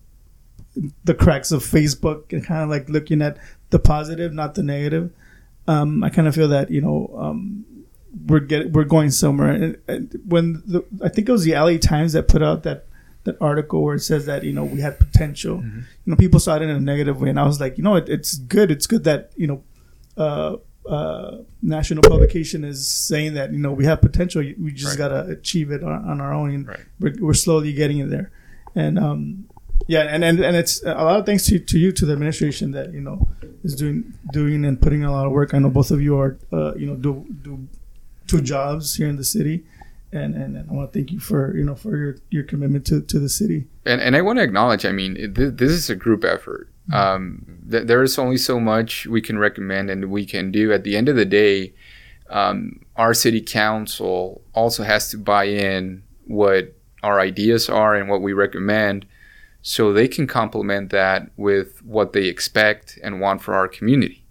the 1.04 1.16
cracks 1.16 1.52
of 1.52 1.64
Facebook 1.64 2.32
and 2.32 2.46
kind 2.46 2.64
of 2.64 2.70
like 2.70 2.88
looking 2.88 3.22
at 3.22 3.38
the 3.72 3.80
positive, 3.80 4.34
not 4.34 4.56
the 4.56 4.64
negative. 4.64 5.12
Um, 5.68 6.04
I 6.04 6.10
kind 6.10 6.28
of 6.28 6.36
feel 6.36 6.50
that 6.50 6.70
you 6.70 6.82
know 6.82 7.14
um, 7.18 7.66
we're 8.28 8.40
get 8.40 8.72
we're 8.72 8.84
going 8.86 9.12
somewhere. 9.12 9.52
And, 9.52 9.78
and 9.88 10.22
when 10.28 10.64
the, 10.66 10.86
I 11.04 11.10
think 11.10 11.28
it 11.28 11.32
was 11.32 11.44
the 11.44 11.54
LA 11.54 11.78
Times 11.78 12.14
that 12.14 12.28
put 12.28 12.42
out 12.42 12.64
that 12.64 12.86
that 13.26 13.36
article 13.42 13.84
where 13.84 13.96
it 13.96 14.02
says 14.02 14.26
that 14.28 14.44
you 14.44 14.54
know 14.54 14.64
we 14.64 14.82
had 14.82 15.00
potential. 15.00 15.64
You 15.64 15.84
know, 16.06 16.16
people 16.16 16.40
saw 16.40 16.56
it 16.58 16.62
in 16.62 16.70
a 16.70 16.80
negative 16.80 17.20
way, 17.22 17.30
and 17.30 17.40
I 17.40 17.46
was 17.46 17.60
like, 17.60 17.78
you 17.78 17.84
know, 17.84 17.96
it, 17.96 18.08
it's 18.08 18.36
good. 18.38 18.72
It's 18.72 18.88
good 18.88 19.04
that 19.06 19.32
you 19.36 19.48
know. 19.48 19.64
Uh, 20.18 20.58
uh, 20.88 21.40
national 21.64 22.04
publication 22.04 22.64
is 22.64 22.88
saying 22.88 23.34
that 23.34 23.52
you 23.52 23.58
know 23.58 23.72
we 23.74 23.86
have 23.86 24.02
potential. 24.02 24.44
We 24.60 24.72
just 24.72 24.92
Right. 25.00 25.10
gotta 25.10 25.22
achieve 25.32 25.72
it 25.72 25.84
on, 25.84 26.08
on 26.08 26.22
our 26.22 26.32
own. 26.32 26.52
And 26.54 26.68
Right. 26.68 26.80
we're, 27.00 27.16
we're 27.20 27.34
slowly 27.34 27.74
getting 27.74 27.98
in 27.98 28.12
there, 28.12 28.30
and 28.76 29.00
um, 29.00 29.46
yeah, 29.88 30.02
and, 30.02 30.24
and 30.24 30.40
and 30.40 30.56
it's 30.56 30.84
a 30.84 30.94
lot 30.94 31.20
of 31.20 31.26
thanks 31.26 31.48
to, 31.48 31.58
to 31.58 31.80
you 31.80 31.92
to 31.92 32.06
the 32.06 32.14
administration 32.14 32.70
that 32.74 32.94
you 32.94 33.02
know 33.02 33.28
is 33.64 33.74
doing 33.76 34.14
doing 34.32 34.64
and 34.64 34.80
putting 34.80 35.04
a 35.04 35.12
lot 35.12 35.26
of 35.26 35.32
work. 35.32 35.56
I 35.56 35.58
know 35.60 35.72
both 35.72 35.90
of 35.90 36.02
you 36.04 36.20
are 36.20 36.38
uh, 36.54 36.76
you 36.76 36.86
know 36.86 36.96
do 36.96 37.26
do 37.42 37.68
two 38.28 38.42
jobs 38.42 38.96
here 38.96 39.08
in 39.08 39.16
the 39.16 39.24
city, 39.24 39.64
and 40.12 40.36
and, 40.36 40.56
and 40.58 40.70
I 40.70 40.74
want 40.74 40.92
to 40.92 41.00
thank 41.00 41.12
you 41.12 41.20
for 41.20 41.56
you 41.56 41.64
know 41.64 41.76
for 41.76 41.96
your 41.98 42.18
your 42.30 42.44
commitment 42.44 42.86
to, 42.88 43.02
to 43.02 43.20
the 43.20 43.30
city. 43.30 43.66
and 43.86 44.02
and 44.02 44.16
I 44.16 44.22
want 44.22 44.40
to 44.40 44.44
acknowledge. 44.44 44.86
I 44.86 44.92
mean, 44.92 45.16
th- 45.16 45.56
this 45.56 45.72
is 45.72 45.90
a 45.90 45.96
group 45.96 46.24
effort. 46.24 46.70
Um, 46.94 47.46
th- 47.70 47.88
there 47.88 48.04
is 48.04 48.20
only 48.20 48.38
so 48.38 48.60
much 48.60 49.08
we 49.08 49.22
can 49.22 49.40
recommend 49.40 49.90
and 49.90 50.12
we 50.12 50.26
can 50.26 50.52
do. 50.52 50.72
At 50.72 50.84
the 50.84 50.96
end 50.96 51.10
of 51.10 51.16
the 51.16 51.26
day, 51.26 51.74
um, 52.30 52.82
our 52.96 53.14
city 53.14 53.42
council 53.42 54.42
also 54.54 54.84
has 54.84 55.10
to 55.10 55.18
buy 55.18 55.46
in 55.46 56.04
what 56.26 56.76
our 57.02 57.20
ideas 57.20 57.70
are 57.70 57.96
and 57.96 58.10
what 58.10 58.22
we 58.22 58.34
recommend, 58.34 59.06
so 59.62 59.94
they 59.94 60.08
can 60.08 60.28
complement 60.28 60.90
that 60.92 61.30
with 61.38 61.84
what 61.84 62.14
they 62.14 62.26
expect 62.26 63.00
and 63.04 63.20
want 63.20 63.42
for 63.42 63.54
our 63.54 63.68
community. 63.68 64.25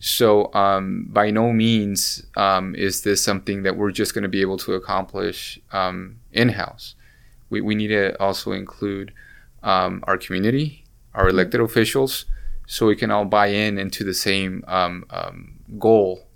So, 0.00 0.52
um, 0.54 1.06
by 1.10 1.30
no 1.30 1.52
means 1.52 2.26
um, 2.36 2.74
is 2.74 3.02
this 3.02 3.22
something 3.22 3.62
that 3.62 3.76
we're 3.76 3.92
just 3.92 4.12
going 4.14 4.22
to 4.22 4.28
be 4.28 4.40
able 4.40 4.56
to 4.58 4.74
accomplish 4.74 5.60
um, 5.72 6.16
in 6.32 6.48
house. 6.50 6.94
We, 7.50 7.60
we 7.60 7.74
need 7.74 7.88
to 7.88 8.20
also 8.20 8.52
include 8.52 9.12
um, 9.62 10.02
our 10.08 10.18
community, 10.18 10.84
our 11.14 11.28
elected 11.28 11.60
officials, 11.60 12.24
so 12.66 12.86
we 12.86 12.96
can 12.96 13.10
all 13.10 13.24
buy 13.26 13.46
in 13.48 13.78
into 13.78 14.02
the 14.04 14.14
same 14.14 14.64
um, 14.66 15.04
um, 15.10 15.58
goal 15.78 16.26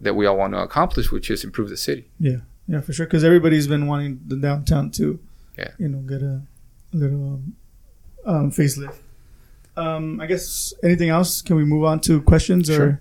that 0.00 0.14
we 0.14 0.26
all 0.26 0.36
want 0.36 0.52
to 0.54 0.58
accomplish, 0.58 1.12
which 1.12 1.30
is 1.30 1.44
improve 1.44 1.68
the 1.68 1.76
city. 1.76 2.08
Yeah, 2.18 2.38
yeah, 2.66 2.80
for 2.80 2.92
sure. 2.92 3.06
Because 3.06 3.24
everybody's 3.24 3.66
been 3.68 3.86
wanting 3.86 4.20
the 4.26 4.36
downtown 4.36 4.90
to, 4.92 5.18
Yeah. 5.56 5.70
you 5.78 5.88
know, 5.88 5.98
get 5.98 6.22
a, 6.22 6.42
a 6.92 6.96
little 6.96 7.34
um, 7.34 7.56
um, 8.26 8.50
facelift. 8.50 8.96
Um, 9.76 10.20
I 10.20 10.26
guess 10.26 10.72
anything 10.82 11.10
else? 11.10 11.42
Can 11.42 11.56
we 11.56 11.64
move 11.64 11.84
on 11.84 12.00
to 12.00 12.20
questions 12.22 12.66
Sure. 12.68 13.00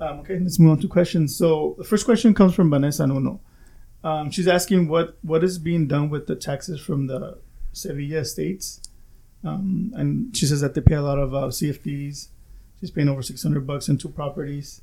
or? 0.00 0.06
Um, 0.06 0.18
okay, 0.20 0.38
let's 0.38 0.58
move 0.58 0.72
on 0.72 0.78
to 0.80 0.88
questions. 0.88 1.36
So 1.36 1.76
the 1.78 1.84
first 1.84 2.04
question 2.04 2.34
comes 2.34 2.54
from 2.54 2.70
Vanessa 2.70 3.06
Nuno. 3.06 3.40
Um, 4.02 4.30
she's 4.32 4.48
asking 4.48 4.88
what 4.88 5.16
what 5.22 5.44
is 5.44 5.58
being 5.58 5.86
done 5.86 6.10
with 6.10 6.26
the 6.26 6.34
taxes 6.34 6.80
from 6.80 7.06
the 7.06 7.38
Sevilla 7.72 8.18
estates, 8.20 8.80
um, 9.44 9.92
and 9.94 10.36
she 10.36 10.44
says 10.46 10.60
that 10.60 10.74
they 10.74 10.80
pay 10.80 10.96
a 10.96 11.02
lot 11.02 11.18
of 11.20 11.32
uh, 11.34 11.42
CFDs. 11.48 12.28
She's 12.80 12.90
paying 12.90 13.08
over 13.08 13.22
six 13.22 13.44
hundred 13.44 13.64
bucks 13.64 13.88
in 13.88 13.98
two 13.98 14.08
properties. 14.08 14.82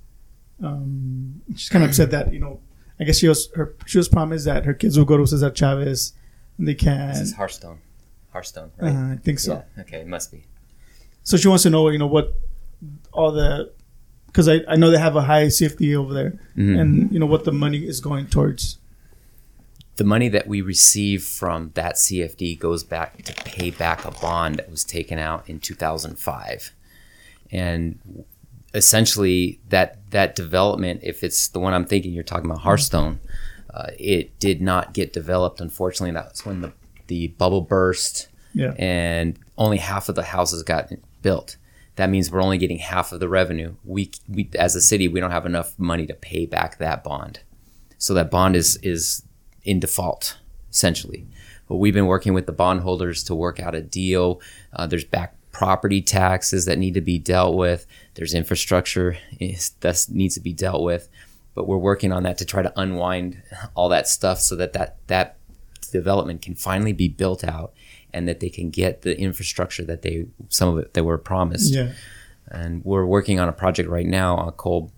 Um, 0.63 1.41
she's 1.53 1.67
kind 1.69 1.83
of 1.83 1.89
upset 1.89 2.11
that 2.11 2.33
you 2.33 2.39
know. 2.39 2.61
I 2.97 3.03
guess 3.05 3.17
she 3.19 3.27
was 3.27 3.49
her 3.55 3.75
she 3.85 3.97
was 3.97 4.07
promised 4.07 4.45
that 4.45 4.63
her 4.65 4.73
kids 4.73 4.97
will 4.97 5.05
go 5.05 5.17
to 5.17 5.27
Cesar 5.27 5.49
Chavez, 5.51 6.13
and 6.57 6.65
they 6.65 6.75
can. 6.75 7.09
This 7.09 7.19
is 7.19 7.33
Hearthstone. 7.33 7.79
Hearthstone, 8.31 8.71
right? 8.77 8.95
Uh, 8.95 9.13
I 9.13 9.17
think 9.17 9.39
so. 9.39 9.63
Yeah. 9.75 9.81
Okay, 9.83 9.97
it 9.99 10.07
must 10.07 10.31
be. 10.31 10.43
So 11.29 11.37
she 11.37 11.47
wants 11.47 11.61
to 11.63 11.69
know, 11.69 11.87
you 11.89 11.99
know, 11.99 12.07
what 12.07 12.33
all 13.11 13.31
the 13.31 13.71
because 14.25 14.47
I, 14.49 14.61
I 14.67 14.75
know 14.77 14.89
they 14.89 14.97
have 14.97 15.15
a 15.15 15.21
high 15.21 15.45
CFD 15.45 15.95
over 15.95 16.11
there, 16.13 16.39
Mhm. 16.57 16.79
and 16.79 17.11
you 17.11 17.19
know 17.19 17.27
what 17.27 17.43
the 17.43 17.51
money 17.51 17.85
is 17.91 17.99
going 18.01 18.25
towards. 18.27 18.77
the 19.97 20.03
money 20.05 20.29
that 20.29 20.47
we 20.47 20.61
receive 20.61 21.23
from 21.23 21.71
that 21.75 21.95
CFD 21.97 22.57
goes 22.57 22.83
back 22.85 23.21
to 23.23 23.33
pay 23.43 23.69
back 23.69 24.05
a 24.05 24.11
bond 24.11 24.55
that 24.55 24.71
was 24.71 24.83
taken 24.85 25.19
out 25.19 25.43
in 25.49 25.59
2005. 25.59 26.71
And 27.51 27.99
essentially 28.73 29.59
that 29.69 29.97
that 30.11 30.35
development 30.35 31.01
if 31.03 31.23
it's 31.23 31.47
the 31.49 31.59
one 31.59 31.73
I'm 31.73 31.85
thinking 31.85 32.13
you're 32.13 32.23
talking 32.23 32.45
about 32.49 32.61
Hearthstone 32.61 33.19
uh, 33.73 33.87
it 33.99 34.39
did 34.39 34.61
not 34.61 34.93
get 34.93 35.11
developed 35.11 35.59
unfortunately 35.59 36.13
that's 36.13 36.45
when 36.45 36.61
the 36.61 36.71
the 37.07 37.27
bubble 37.41 37.61
burst 37.61 38.27
Yeah. 38.53 38.73
and 38.79 39.37
only 39.57 39.77
half 39.77 40.07
of 40.07 40.15
the 40.15 40.23
houses 40.23 40.61
got 40.63 40.91
built 41.21 41.57
that 41.99 42.09
means 42.09 42.31
we're 42.31 42.41
only 42.41 42.57
getting 42.57 42.77
half 42.77 43.11
of 43.11 43.19
the 43.19 43.27
revenue. 43.27 43.75
We, 43.83 44.11
we 44.25 44.49
as 44.57 44.73
a 44.73 44.79
city 44.79 45.09
we 45.09 45.19
don't 45.19 45.31
have 45.31 45.45
enough 45.45 45.77
money 45.77 46.07
to 46.07 46.13
pay 46.13 46.45
back 46.45 46.77
that 46.77 47.03
bond. 47.03 47.41
So 47.97 48.13
that 48.13 48.31
bond 48.31 48.55
is 48.55 48.77
is 48.77 49.23
in 49.63 49.81
default 49.81 50.37
essentially. 50.71 51.27
But 51.67 51.75
we've 51.75 51.93
been 51.93 52.05
working 52.05 52.33
with 52.33 52.45
the 52.45 52.53
bondholders 52.53 53.21
to 53.25 53.35
work 53.35 53.59
out 53.59 53.75
a 53.75 53.81
deal. 53.81 54.39
Uh, 54.71 54.87
there's 54.87 55.03
back 55.03 55.35
property 55.51 56.01
taxes 56.01 56.63
that 56.63 56.77
need 56.77 56.93
to 56.93 57.01
be 57.01 57.19
dealt 57.19 57.57
with. 57.57 57.85
There's 58.13 58.33
infrastructure 58.33 59.17
that 59.81 60.05
needs 60.09 60.35
to 60.35 60.41
be 60.41 60.53
dealt 60.53 60.83
with. 60.83 61.09
But 61.53 61.67
we're 61.67 61.77
working 61.77 62.13
on 62.13 62.23
that 62.23 62.37
to 62.37 62.45
try 62.45 62.61
to 62.61 62.71
unwind 62.79 63.43
all 63.75 63.89
that 63.89 64.07
stuff 64.07 64.39
so 64.39 64.55
that 64.55 64.71
that, 64.71 64.95
that 65.07 65.35
development 65.91 66.41
can 66.41 66.55
finally 66.55 66.93
be 66.93 67.09
built 67.09 67.43
out 67.43 67.73
and 68.13 68.27
that 68.27 68.39
they 68.39 68.49
can 68.49 68.69
get 68.69 69.01
the 69.03 69.17
infrastructure 69.19 69.83
that 69.83 70.01
they 70.01 70.25
some 70.49 70.69
of 70.69 70.77
it 70.79 70.93
they 70.93 71.01
were 71.01 71.17
promised 71.17 71.73
Yeah. 71.73 71.91
and 72.49 72.83
we're 72.83 73.05
working 73.05 73.39
on 73.39 73.47
a 73.49 73.53
project 73.53 73.89
right 73.89 74.05
now 74.07 74.35
on 74.37 74.51
Cole 74.53 74.91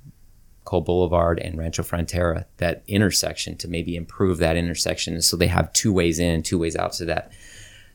Cole 0.64 0.82
Boulevard 0.82 1.40
and 1.40 1.58
Rancho 1.58 1.82
Frontera, 1.84 2.46
that 2.58 2.84
intersection 2.88 3.58
to 3.58 3.68
maybe 3.68 3.96
improve 3.96 4.38
that 4.38 4.56
intersection, 4.56 5.20
so 5.22 5.36
they 5.36 5.48
have 5.48 5.74
two 5.74 5.92
ways 5.92 6.20
in, 6.20 6.44
two 6.44 6.60
ways 6.60 6.76
out 6.76 6.94
to 6.94 7.06
that 7.06 7.32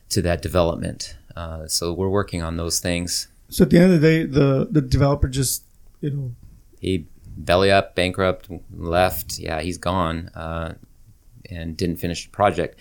to 0.09 0.21
that 0.21 0.41
development. 0.41 1.15
Uh, 1.35 1.65
so 1.67 1.93
we're 1.93 2.09
working 2.09 2.41
on 2.43 2.57
those 2.57 2.79
things. 2.79 3.29
So 3.49 3.63
at 3.63 3.69
the 3.69 3.77
end 3.79 3.93
of 3.93 4.01
the 4.01 4.07
day, 4.07 4.23
the 4.25 4.67
the 4.69 4.81
developer 4.81 5.27
just 5.29 5.63
you 6.01 6.09
know 6.11 6.31
He 6.81 7.05
belly 7.37 7.71
up, 7.71 7.95
bankrupt, 7.95 8.49
left. 8.75 9.39
Yeah, 9.39 9.61
he's 9.61 9.77
gone, 9.77 10.29
uh, 10.35 10.73
and 11.49 11.77
didn't 11.77 11.97
finish 11.97 12.25
the 12.25 12.31
project. 12.31 12.77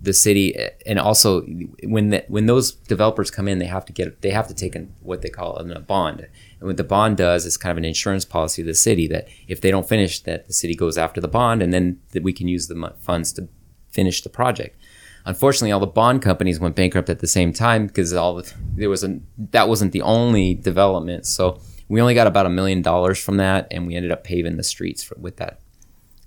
The 0.00 0.12
city, 0.12 0.56
and 0.86 0.98
also 0.98 1.42
when 1.82 2.10
the, 2.10 2.24
when 2.28 2.46
those 2.46 2.70
developers 2.72 3.32
come 3.32 3.48
in, 3.48 3.58
they 3.58 3.66
have 3.66 3.84
to 3.86 3.92
get 3.92 4.22
they 4.22 4.30
have 4.30 4.46
to 4.46 4.54
take 4.54 4.76
what 5.02 5.22
they 5.22 5.28
call 5.28 5.56
a 5.56 5.80
bond. 5.80 6.20
And 6.60 6.68
what 6.68 6.76
the 6.76 6.84
bond 6.84 7.16
does 7.16 7.44
is 7.44 7.56
kind 7.56 7.72
of 7.72 7.78
an 7.78 7.84
insurance 7.84 8.24
policy 8.24 8.62
of 8.62 8.66
the 8.66 8.74
city 8.74 9.08
that 9.08 9.26
if 9.48 9.60
they 9.60 9.72
don't 9.72 9.88
finish, 9.88 10.20
that 10.20 10.46
the 10.46 10.52
city 10.52 10.76
goes 10.76 10.96
after 10.96 11.20
the 11.20 11.26
bond, 11.26 11.62
and 11.62 11.72
then 11.72 12.00
that 12.12 12.22
we 12.22 12.32
can 12.32 12.46
use 12.46 12.68
the 12.68 12.94
funds 13.00 13.32
to 13.32 13.48
finish 13.90 14.22
the 14.22 14.28
project. 14.28 14.76
Unfortunately, 15.24 15.72
all 15.72 15.80
the 15.80 15.86
bond 15.86 16.22
companies 16.22 16.60
went 16.60 16.76
bankrupt 16.76 17.10
at 17.10 17.18
the 17.18 17.26
same 17.26 17.52
time 17.52 17.86
because 17.88 18.12
all 18.14 18.36
the, 18.36 18.52
there 18.76 18.88
was 18.88 19.02
a 19.02 19.18
that 19.50 19.68
wasn't 19.68 19.92
the 19.92 20.02
only 20.02 20.54
development. 20.54 21.26
So 21.26 21.60
we 21.88 22.00
only 22.00 22.14
got 22.14 22.26
about 22.26 22.46
a 22.46 22.50
million 22.50 22.82
dollars 22.82 23.18
from 23.18 23.36
that, 23.38 23.66
and 23.72 23.86
we 23.86 23.96
ended 23.96 24.12
up 24.12 24.22
paving 24.22 24.56
the 24.56 24.62
streets 24.62 25.02
for, 25.02 25.16
with 25.18 25.38
that, 25.38 25.60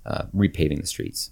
uh, 0.04 0.24
repaving 0.36 0.80
the 0.80 0.86
streets. 0.86 1.30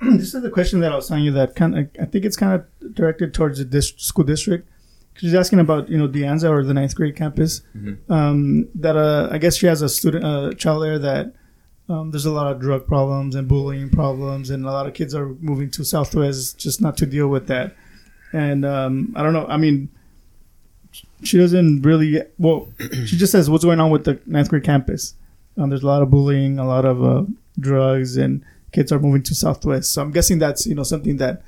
this 0.02 0.34
is 0.34 0.42
the 0.42 0.50
question 0.50 0.80
that 0.80 0.92
I 0.92 0.96
was 0.96 1.08
telling 1.08 1.24
you 1.24 1.32
that 1.32 1.56
kind 1.56 1.78
of 1.78 1.88
I 2.00 2.04
think 2.04 2.24
it's 2.24 2.36
kind 2.36 2.54
of 2.54 2.94
directed 2.94 3.32
towards 3.34 3.58
the 3.58 3.64
dis- 3.64 3.94
school 3.96 4.24
district. 4.24 4.68
She's 5.14 5.34
asking 5.34 5.60
about 5.60 5.88
you 5.88 5.96
know 5.96 6.06
De 6.06 6.20
Anza 6.20 6.50
or 6.50 6.62
the 6.62 6.74
ninth 6.74 6.94
grade 6.94 7.16
campus. 7.16 7.62
Um, 8.10 8.68
that 8.74 8.96
uh, 8.96 9.28
I 9.30 9.38
guess 9.38 9.56
she 9.56 9.66
has 9.66 9.80
a 9.80 9.88
student, 9.88 10.24
a 10.24 10.54
child 10.54 10.82
there 10.82 10.98
that 10.98 11.32
um, 11.88 12.10
there's 12.10 12.26
a 12.26 12.32
lot 12.32 12.50
of 12.52 12.60
drug 12.60 12.86
problems 12.86 13.34
and 13.34 13.48
bullying 13.48 13.88
problems, 13.88 14.50
and 14.50 14.64
a 14.64 14.70
lot 14.70 14.86
of 14.86 14.94
kids 14.94 15.14
are 15.14 15.28
moving 15.40 15.70
to 15.72 15.84
Southwest 15.84 16.58
just 16.58 16.80
not 16.80 16.96
to 16.98 17.06
deal 17.06 17.28
with 17.28 17.46
that. 17.46 17.74
And 18.32 18.66
um, 18.66 19.14
I 19.16 19.22
don't 19.22 19.32
know. 19.32 19.46
I 19.46 19.56
mean, 19.56 19.88
she 21.22 21.38
doesn't 21.38 21.82
really. 21.82 22.20
Well, 22.38 22.68
she 23.06 23.16
just 23.16 23.32
says 23.32 23.48
what's 23.48 23.64
going 23.64 23.80
on 23.80 23.90
with 23.90 24.04
the 24.04 24.20
ninth 24.26 24.50
grade 24.50 24.64
campus. 24.64 25.14
Um, 25.56 25.70
there's 25.70 25.82
a 25.82 25.86
lot 25.86 26.02
of 26.02 26.10
bullying, 26.10 26.58
a 26.58 26.66
lot 26.66 26.84
of 26.84 27.02
uh, 27.02 27.22
drugs, 27.58 28.16
and 28.18 28.44
kids 28.72 28.92
are 28.92 28.98
moving 28.98 29.22
to 29.24 29.34
Southwest. 29.34 29.92
So 29.92 30.02
I'm 30.02 30.10
guessing 30.12 30.38
that's 30.38 30.66
you 30.66 30.74
know 30.74 30.82
something 30.84 31.16
that 31.18 31.42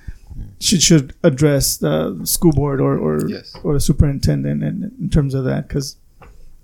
she 0.61 0.79
should 0.79 1.15
address 1.23 1.77
the 1.79 2.21
school 2.25 2.53
board 2.53 2.81
or 2.81 2.97
or, 2.99 3.29
Yes. 3.29 3.55
or 3.65 3.75
the 3.75 3.81
superintendent 3.81 4.63
in, 4.63 4.93
in 5.01 5.09
terms 5.11 5.35
of 5.35 5.45
that 5.45 5.69
because 5.69 5.97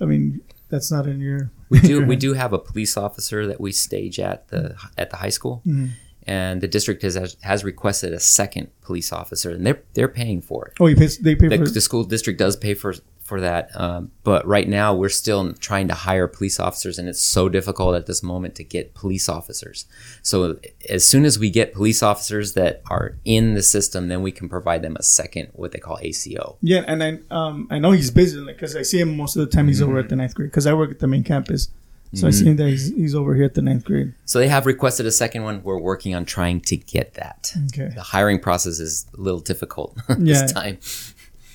I 0.00 0.04
mean 0.04 0.40
that's 0.68 0.90
not 0.90 1.06
in 1.06 1.20
your 1.20 1.50
We 1.70 1.80
do 1.80 2.04
we 2.04 2.16
do 2.16 2.34
have 2.34 2.52
a 2.52 2.58
police 2.58 2.96
officer 2.96 3.46
that 3.46 3.60
we 3.60 3.72
stage 3.72 4.20
at 4.20 4.48
the 4.48 4.76
at 4.96 5.10
the 5.10 5.16
high 5.16 5.30
school, 5.30 5.62
Mhm. 5.66 5.90
and 6.26 6.60
the 6.60 6.68
district 6.68 7.02
has 7.02 7.36
has 7.42 7.64
requested 7.64 8.12
a 8.12 8.20
second 8.20 8.68
police 8.82 9.12
officer, 9.12 9.50
and 9.50 9.66
they're 9.66 9.82
they're 9.94 10.08
paying 10.22 10.40
for 10.40 10.66
it. 10.68 10.74
oh 10.80 10.86
you 10.86 10.94
pay 10.96 11.08
they 11.20 11.34
pay 11.34 11.48
the, 11.48 11.58
for 11.58 11.68
the 11.68 11.80
school 11.80 12.04
district 12.04 12.38
does 12.38 12.54
pay 12.56 12.74
for 12.74 12.94
for 13.24 13.40
that 13.40 13.70
um, 13.74 14.10
but 14.22 14.46
right 14.46 14.68
now 14.68 14.94
we're 14.94 15.08
still 15.08 15.52
trying 15.54 15.88
to 15.88 15.94
hire 15.94 16.28
police 16.28 16.60
officers 16.60 16.98
and 16.98 17.08
it's 17.08 17.20
so 17.22 17.48
difficult 17.48 17.94
at 17.96 18.04
this 18.06 18.22
moment 18.22 18.54
to 18.54 18.62
get 18.62 18.92
police 18.94 19.28
officers. 19.30 19.86
So 20.22 20.58
as 20.90 21.08
soon 21.08 21.24
as 21.24 21.38
we 21.38 21.48
get 21.50 21.72
police 21.72 22.02
officers 22.02 22.52
that 22.52 22.82
are 22.90 23.16
in 23.24 23.54
the 23.54 23.62
system 23.62 24.08
then 24.08 24.22
we 24.22 24.30
can 24.30 24.48
provide 24.48 24.82
them 24.82 24.94
a 24.96 25.02
second 25.02 25.48
what 25.54 25.72
they 25.72 25.78
call 25.78 25.98
aco 26.02 26.58
yeah 26.60 26.84
and 26.86 27.02
I 27.02 27.18
um 27.30 27.66
I 27.70 27.78
know 27.78 27.92
he's 27.92 28.10
busy 28.10 28.44
because 28.44 28.76
I 28.76 28.82
see 28.82 29.00
him 29.00 29.16
most 29.16 29.36
of 29.36 29.40
the 29.44 29.50
time 29.50 29.68
he's 29.68 29.80
over 29.80 29.92
Mm-hmm. 29.92 29.98
at 30.00 30.08
the 30.10 30.16
ninth 30.16 30.34
grade 30.34 30.50
because 30.50 30.66
I 30.66 30.74
work 30.74 30.90
at 30.90 30.98
the 30.98 31.06
main 31.06 31.24
campus. 31.24 31.68
So 32.12 32.28
I 32.28 32.30
see 32.30 32.44
him 32.44 32.56
that 32.58 32.68
he's, 32.68 32.94
he's 32.94 33.12
over 33.16 33.34
here 33.34 33.42
at 33.44 33.54
the 33.54 33.62
ninth 33.62 33.84
grade. 33.84 34.14
So 34.24 34.38
they 34.38 34.46
have 34.46 34.66
requested 34.66 35.04
a 35.04 35.10
second 35.10 35.42
one. 35.42 35.64
We're 35.64 35.80
working 35.80 36.14
on 36.14 36.24
trying 36.24 36.60
to 36.60 36.76
get 36.76 37.14
that. 37.14 37.52
Okay. 37.72 37.88
The 37.92 38.02
hiring 38.02 38.38
process 38.38 38.78
is 38.78 39.06
a 39.18 39.20
little 39.20 39.40
difficult 39.40 39.96
Yeah. 40.08 40.14
this 40.18 40.52
time. 40.52 40.78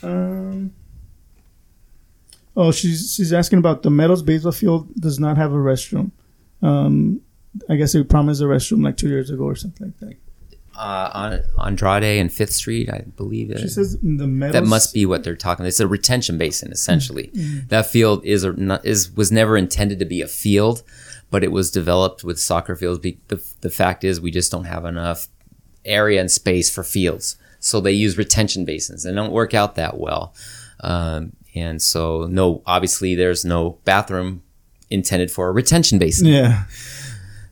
Um 0.04 0.74
oh 2.60 2.72
she's 2.72 3.16
she's 3.16 3.34
asking 3.34 3.58
about 3.58 3.82
the 3.82 3.90
Meadows 3.90 4.22
baseball 4.22 4.52
field 4.52 4.94
does 4.96 5.20
not 5.20 5.38
have 5.38 5.52
a 5.52 5.58
restroom 5.58 6.12
um 6.62 7.22
I 7.68 7.78
guess 7.78 7.94
they 7.94 8.04
promised 8.04 8.42
a 8.42 8.46
restroom 8.46 8.84
like 8.84 8.98
two 8.98 9.10
years 9.10 9.32
ago 9.32 9.46
or 9.46 9.56
something 9.56 9.88
like 9.88 9.98
that 10.00 10.18
uh, 10.80 11.10
on 11.14 11.68
Andrade 11.68 12.22
and 12.22 12.32
Fifth 12.32 12.54
Street, 12.54 12.90
I 12.90 13.00
believe. 13.18 13.52
It, 13.52 13.60
she 13.60 13.68
says 13.68 13.98
the 14.02 14.28
Meadows 14.28 14.54
that 14.54 14.66
must 14.66 14.94
be 14.94 15.06
what 15.06 15.26
they're 15.26 15.36
talking. 15.36 15.66
It's 15.66 15.82
a 15.82 15.88
retention 15.88 16.38
basin, 16.38 16.72
essentially. 16.72 17.32
That 17.68 17.86
field 17.88 18.24
is 18.24 18.46
a, 18.46 18.80
is 18.86 19.12
was 19.12 19.30
never 19.30 19.58
intended 19.58 20.00
to 20.00 20.06
be 20.06 20.22
a 20.22 20.28
field, 20.28 20.84
but 21.30 21.44
it 21.44 21.52
was 21.52 21.70
developed 21.70 22.24
with 22.24 22.40
soccer 22.40 22.78
fields. 22.78 23.02
The 23.02 23.18
the 23.60 23.70
fact 23.70 24.06
is, 24.06 24.22
we 24.22 24.32
just 24.32 24.54
don't 24.54 24.64
have 24.64 24.86
enough 24.86 25.28
area 25.84 26.22
and 26.22 26.32
space 26.32 26.70
for 26.74 26.86
fields, 26.86 27.36
so 27.60 27.82
they 27.82 27.92
use 27.92 28.18
retention 28.18 28.64
basins. 28.64 29.04
They 29.04 29.14
don't 29.14 29.34
work 29.34 29.54
out 29.54 29.76
that 29.76 29.98
well, 29.98 30.34
um, 30.80 31.34
and 31.56 31.82
so 31.82 32.26
no, 32.26 32.62
obviously, 32.66 33.16
there's 33.16 33.44
no 33.44 33.80
bathroom 33.84 34.44
intended 34.90 35.32
for 35.32 35.48
a 35.50 35.52
retention 35.52 36.00
basin. 36.00 36.28
yeah 36.28 36.64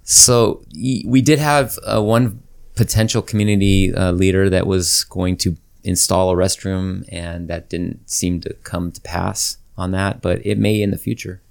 So 0.04 0.64
we 0.74 1.22
did 1.22 1.40
have 1.40 1.78
uh, 1.86 2.02
one 2.02 2.42
potential 2.76 3.22
community 3.22 3.94
uh, 3.94 4.12
leader 4.12 4.50
that 4.50 4.66
was 4.66 5.04
going 5.06 5.36
to 5.38 5.58
install 5.84 6.32
a 6.32 6.36
restroom, 6.36 7.04
and 7.10 7.48
that 7.50 7.70
didn't 7.70 8.10
seem 8.10 8.40
to 8.42 8.54
come 8.64 8.92
to 8.92 9.02
pass 9.02 9.58
on 9.78 9.92
that, 9.92 10.22
but 10.22 10.46
it 10.46 10.58
may 10.58 10.82
in 10.82 10.92
the 10.92 10.98
future. 10.98 11.42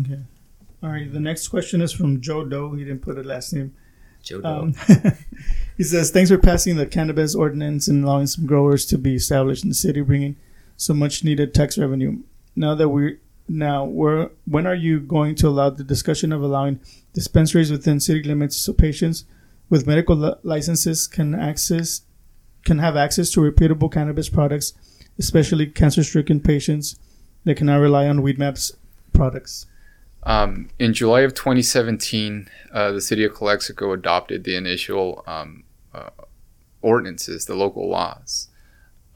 Okay. 0.00 0.20
All 0.82 0.90
right. 0.90 1.10
The 1.10 1.20
next 1.20 1.48
question 1.48 1.80
is 1.80 1.92
from 1.92 2.20
Joe 2.20 2.44
Doe. 2.44 2.72
He 2.74 2.84
didn't 2.84 3.02
put 3.02 3.18
a 3.18 3.22
last 3.22 3.52
name. 3.52 3.74
Joe 4.22 4.40
Doe. 4.40 4.48
Um, 4.48 4.74
he 5.76 5.82
says, 5.84 6.10
"Thanks 6.10 6.30
for 6.30 6.38
passing 6.38 6.76
the 6.76 6.86
cannabis 6.86 7.34
ordinance 7.34 7.88
and 7.88 8.04
allowing 8.04 8.26
some 8.26 8.46
growers 8.46 8.84
to 8.86 8.98
be 8.98 9.14
established 9.14 9.62
in 9.64 9.68
the 9.70 9.74
city, 9.74 10.00
bringing 10.00 10.36
so 10.76 10.94
much 10.94 11.24
needed 11.24 11.54
tax 11.54 11.78
revenue. 11.78 12.18
Now 12.56 12.74
that 12.74 12.88
we're 12.88 13.18
now 13.48 13.84
we're 13.84 14.30
when 14.46 14.66
are 14.66 14.74
you 14.74 15.00
going 15.00 15.34
to 15.36 15.48
allow 15.48 15.70
the 15.70 15.84
discussion 15.84 16.32
of 16.32 16.42
allowing 16.42 16.80
dispensaries 17.12 17.70
within 17.70 18.00
city 18.00 18.22
limits 18.22 18.56
so 18.56 18.72
patients 18.72 19.24
with 19.68 19.86
medical 19.86 20.16
li- 20.16 20.34
licenses 20.42 21.06
can 21.08 21.34
access 21.34 22.02
can 22.64 22.78
have 22.78 22.96
access 22.96 23.30
to 23.30 23.40
reputable 23.40 23.88
cannabis 23.88 24.28
products 24.28 24.74
especially 25.18 25.66
cancer-stricken 25.66 26.40
patients 26.40 26.98
that 27.44 27.56
cannot 27.56 27.76
rely 27.76 28.06
on 28.06 28.20
Weedmaps 28.20 28.72
products? 29.12 29.66
Um, 30.24 30.70
in 30.78 30.94
July 30.94 31.20
of 31.20 31.34
2017, 31.34 32.48
uh, 32.72 32.92
the 32.92 33.00
city 33.00 33.24
of 33.24 33.34
Calexico 33.34 33.92
adopted 33.92 34.44
the 34.44 34.56
initial 34.56 35.24
um, 35.26 35.64
uh, 35.92 36.10
ordinances, 36.80 37.46
the 37.46 37.56
local 37.56 37.88
laws, 37.88 38.48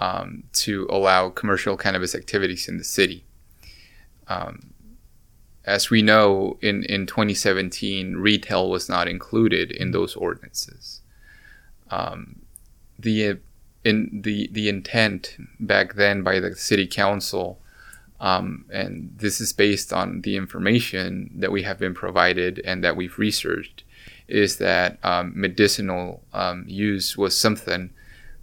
um, 0.01 0.45
to 0.53 0.87
allow 0.91 1.31
commercial 1.31 1.77
cannabis 1.77 2.15
activities 2.15 2.69
in 2.69 2.79
the 2.79 2.85
city. 2.85 3.25
Um, 4.29 4.75
as 5.65 5.91
we 5.91 6.01
know, 6.01 6.59
in, 6.61 6.85
in 6.85 7.07
2017, 7.07 8.15
retail 8.15 8.71
was 8.71 8.89
not 8.89 9.09
included 9.09 9.73
in 9.73 9.91
those 9.91 10.15
ordinances. 10.15 11.01
Um, 11.91 12.37
the 12.99 13.39
in 13.85 14.23
the 14.23 14.49
the 14.53 14.69
intent 14.69 15.37
back 15.61 15.95
then 15.95 16.23
by 16.23 16.41
the 16.41 16.57
city 16.57 16.87
council, 16.87 17.61
um, 18.21 18.65
and 18.73 19.15
this 19.17 19.41
is 19.41 19.53
based 19.53 19.93
on 19.93 20.23
the 20.23 20.37
information 20.37 21.31
that 21.35 21.53
we 21.53 21.63
have 21.63 21.79
been 21.79 21.95
provided 21.95 22.61
and 22.65 22.83
that 22.83 22.97
we've 22.97 23.19
researched, 23.19 23.85
is 24.29 24.57
that 24.57 24.99
um, 25.05 25.33
medicinal 25.37 26.23
um, 26.33 26.65
use 26.67 27.17
was 27.17 27.37
something 27.37 27.91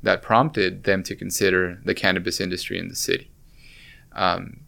that 0.04 0.22
prompted 0.22 0.84
them 0.84 1.02
to 1.02 1.16
consider 1.16 1.80
the 1.86 1.96
cannabis 1.96 2.40
industry 2.40 2.78
in 2.78 2.90
the 2.90 2.96
city. 2.96 3.32
Um, 4.12 4.60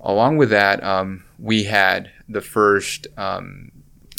along 0.00 0.36
with 0.36 0.50
that, 0.50 0.82
um, 0.82 1.24
we 1.38 1.64
had 1.64 2.10
the 2.28 2.40
first 2.40 3.06
um, 3.16 3.70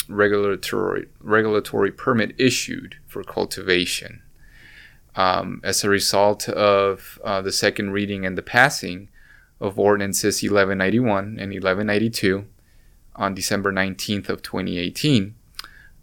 regulatory 0.08 1.06
regulatory 1.20 1.92
permit 1.92 2.34
issued 2.38 2.96
for 3.06 3.22
cultivation. 3.22 4.22
Um, 5.16 5.60
as 5.62 5.84
a 5.84 5.88
result 5.88 6.48
of 6.48 7.20
uh, 7.22 7.40
the 7.40 7.52
second 7.52 7.92
reading 7.92 8.26
and 8.26 8.36
the 8.36 8.42
passing 8.42 9.08
of 9.60 9.78
ordinances 9.78 10.42
1191 10.42 11.38
and 11.38 11.52
1192 11.52 12.46
on 13.14 13.32
December 13.32 13.72
19th 13.72 14.28
of 14.28 14.42
2018, 14.42 15.36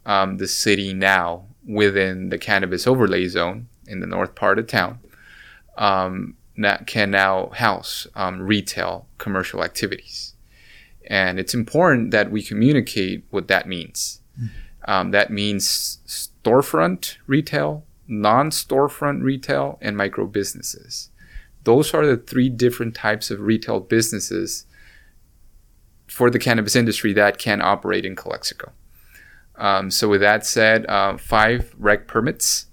um, 0.05 0.38
the 0.38 0.47
city 0.47 0.93
now 0.93 1.47
within 1.67 2.30
the 2.30 2.38
cannabis 2.38 2.88
overlay 2.88 3.28
zone 3.28 3.67
in 3.92 4.00
the 4.00 4.08
north 4.08 4.34
part 4.36 4.58
of 4.58 4.68
town 4.68 5.00
um, 5.78 6.36
that 6.58 6.88
can 6.88 7.12
now 7.12 7.50
house 7.50 8.08
um, 8.16 8.42
retail 8.42 9.08
commercial 9.18 9.64
activities. 9.64 10.34
And 11.08 11.39
it's 11.39 11.54
important 11.54 12.12
that 12.12 12.32
we 12.32 12.42
communicate 12.42 13.26
what 13.32 13.48
that 13.50 13.68
means. 13.68 14.22
Um, 14.86 15.12
that 15.12 15.30
means 15.30 16.00
storefront 16.08 17.18
retail, 17.28 17.84
non 18.08 18.50
storefront 18.50 19.22
retail, 19.24 19.78
and 19.82 19.96
micro 19.96 20.26
businesses. 20.26 21.10
Those 21.64 21.94
are 21.94 22.06
the 22.06 22.18
three 22.18 22.50
different 22.50 22.96
types 22.96 23.30
of 23.30 23.39
retail 23.39 23.80
businesses 23.80 24.66
for 26.08 26.30
the 26.30 26.39
cannabis 26.39 26.76
industry 26.76 27.14
that 27.14 27.38
can 27.38 27.62
operate 27.62 28.06
in 28.06 28.16
Calexico. 28.16 28.72
Um, 29.56 29.92
so, 29.92 30.10
with 30.10 30.22
that 30.22 30.46
said, 30.46 30.86
uh, 30.88 31.18
five 31.18 31.76
rec 31.78 32.08
permits 32.08 32.66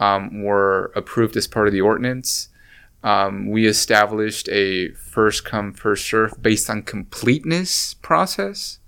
um, 0.00 0.42
were 0.42 0.92
approved 0.94 1.36
as 1.36 1.46
part 1.46 1.66
of 1.66 1.72
the 1.72 1.80
ordinance. 1.80 2.48
Um, 3.02 3.48
we 3.50 3.66
established 3.66 4.48
a 4.48 4.90
first 4.90 5.44
come, 5.44 5.72
first 5.72 6.06
serve 6.06 6.42
based 6.42 6.68
on 6.68 6.82
completeness 6.82 7.94
process 7.94 8.78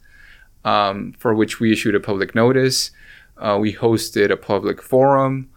um, 0.65 1.15
for 1.19 1.35
which 1.35 1.61
we 1.61 1.73
issued 1.73 1.95
a 1.95 2.01
public 2.01 2.35
notice. 2.35 2.91
Uh, 3.39 3.57
we 3.61 3.73
hosted 3.75 4.31
a 4.31 4.37
public 4.37 4.83
forum, 4.83 5.49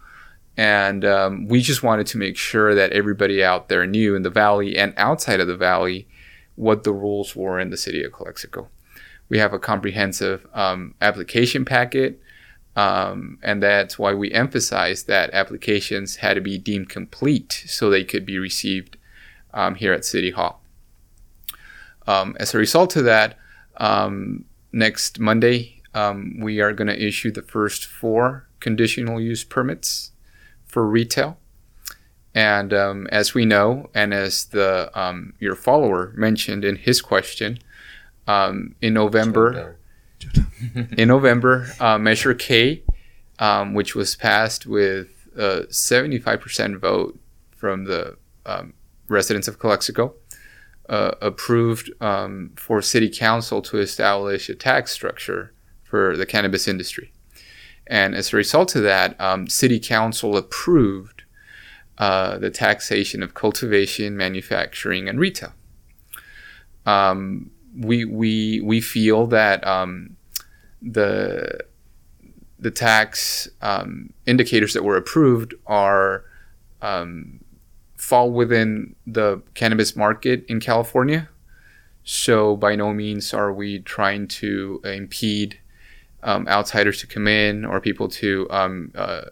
and 0.56 1.04
um, 1.04 1.48
we 1.48 1.60
just 1.60 1.82
wanted 1.82 2.06
to 2.06 2.18
make 2.18 2.36
sure 2.36 2.74
that 2.74 2.92
everybody 2.92 3.42
out 3.44 3.68
there 3.68 3.86
knew 3.86 4.14
in 4.14 4.22
the 4.22 4.30
valley 4.30 4.76
and 4.78 4.94
outside 4.96 5.40
of 5.40 5.46
the 5.46 5.56
valley 5.56 6.06
what 6.54 6.84
the 6.84 6.92
rules 6.92 7.34
were 7.34 7.58
in 7.58 7.70
the 7.70 7.76
city 7.76 8.02
of 8.04 8.12
Calexico. 8.12 8.68
We 9.28 9.38
have 9.38 9.52
a 9.52 9.58
comprehensive 9.58 10.46
um, 10.54 10.94
application 11.00 11.64
packet 11.64 12.20
um, 12.76 13.38
and 13.42 13.62
that's 13.62 13.98
why 13.98 14.14
we 14.14 14.32
emphasize 14.32 15.04
that 15.04 15.30
applications 15.32 16.16
had 16.16 16.34
to 16.34 16.40
be 16.40 16.58
deemed 16.58 16.88
complete 16.88 17.64
so 17.66 17.88
they 17.88 18.04
could 18.04 18.26
be 18.26 18.38
received 18.38 18.96
um, 19.52 19.76
here 19.76 19.92
at 19.92 20.04
City 20.04 20.30
Hall. 20.30 20.60
Um, 22.06 22.36
as 22.40 22.54
a 22.54 22.58
result 22.58 22.96
of 22.96 23.04
that, 23.04 23.38
um, 23.76 24.44
next 24.72 25.20
Monday, 25.20 25.82
um, 25.94 26.38
we 26.40 26.60
are 26.60 26.72
going 26.72 26.88
to 26.88 27.06
issue 27.06 27.30
the 27.30 27.42
first 27.42 27.86
four 27.86 28.48
conditional 28.58 29.20
use 29.20 29.44
permits 29.44 30.10
for 30.66 30.84
retail. 30.86 31.38
And 32.34 32.74
um, 32.74 33.06
as 33.12 33.32
we 33.32 33.44
know, 33.44 33.90
and 33.94 34.12
as 34.12 34.46
the 34.46 34.90
your 35.38 35.54
follower 35.54 36.12
mentioned 36.16 36.64
in 36.64 36.74
his 36.74 37.00
question, 37.00 37.60
in 38.26 38.74
November, 38.82 39.76
in 40.96 41.08
November, 41.08 41.68
uh, 41.80 41.98
Measure 41.98 42.34
K, 42.34 42.82
um, 43.38 43.74
which 43.74 43.94
was 43.94 44.16
passed 44.16 44.66
with 44.66 45.28
a 45.36 45.62
75% 45.68 46.78
vote 46.78 47.18
from 47.56 47.84
the 47.84 48.16
um, 48.46 48.74
residents 49.08 49.48
of 49.48 49.58
Calexico, 49.58 50.14
uh, 50.88 51.12
approved 51.20 51.90
um, 52.00 52.52
for 52.56 52.82
City 52.82 53.08
Council 53.08 53.62
to 53.62 53.78
establish 53.78 54.48
a 54.48 54.54
tax 54.54 54.92
structure 54.92 55.52
for 55.82 56.16
the 56.16 56.26
cannabis 56.26 56.68
industry. 56.68 57.12
And 57.86 58.14
as 58.14 58.32
a 58.32 58.36
result 58.36 58.74
of 58.76 58.82
that, 58.82 59.20
um, 59.20 59.48
City 59.48 59.78
Council 59.78 60.36
approved 60.36 61.22
uh, 61.98 62.38
the 62.38 62.50
taxation 62.50 63.22
of 63.22 63.34
cultivation, 63.34 64.16
manufacturing, 64.16 65.08
and 65.08 65.20
retail. 65.20 65.52
Um, 66.86 67.50
we 67.76 68.04
we 68.04 68.60
we 68.60 68.80
feel 68.80 69.26
that 69.28 69.66
um, 69.66 70.13
the 70.84 71.64
the 72.58 72.70
tax 72.70 73.48
um, 73.62 74.12
indicators 74.26 74.72
that 74.74 74.84
were 74.84 74.96
approved 74.96 75.54
are 75.66 76.24
um, 76.82 77.40
fall 77.96 78.30
within 78.30 78.94
the 79.06 79.42
cannabis 79.54 79.96
market 79.96 80.44
in 80.48 80.60
California. 80.60 81.28
So 82.04 82.56
by 82.56 82.76
no 82.76 82.92
means 82.92 83.34
are 83.34 83.52
we 83.52 83.80
trying 83.80 84.28
to 84.28 84.80
impede 84.84 85.58
um, 86.22 86.48
outsiders 86.48 87.00
to 87.00 87.06
come 87.06 87.28
in 87.28 87.64
or 87.64 87.80
people 87.80 88.08
to 88.08 88.46
um, 88.50 88.92
uh, 88.94 89.22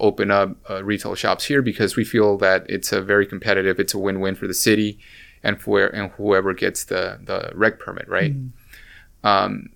open 0.00 0.30
up 0.30 0.56
uh, 0.68 0.82
retail 0.82 1.14
shops 1.14 1.44
here 1.44 1.62
because 1.62 1.96
we 1.96 2.04
feel 2.04 2.36
that 2.38 2.66
it's 2.68 2.92
a 2.92 3.00
very 3.00 3.26
competitive. 3.26 3.78
It's 3.78 3.94
a 3.94 3.98
win-win 3.98 4.34
for 4.34 4.46
the 4.46 4.54
city 4.54 4.98
and 5.42 5.60
for 5.60 5.86
and 5.86 6.10
whoever 6.12 6.52
gets 6.54 6.84
the 6.84 7.20
the 7.22 7.52
rec 7.54 7.78
permit, 7.78 8.08
right? 8.08 8.34
Mm-hmm. 8.34 9.26
Um, 9.26 9.70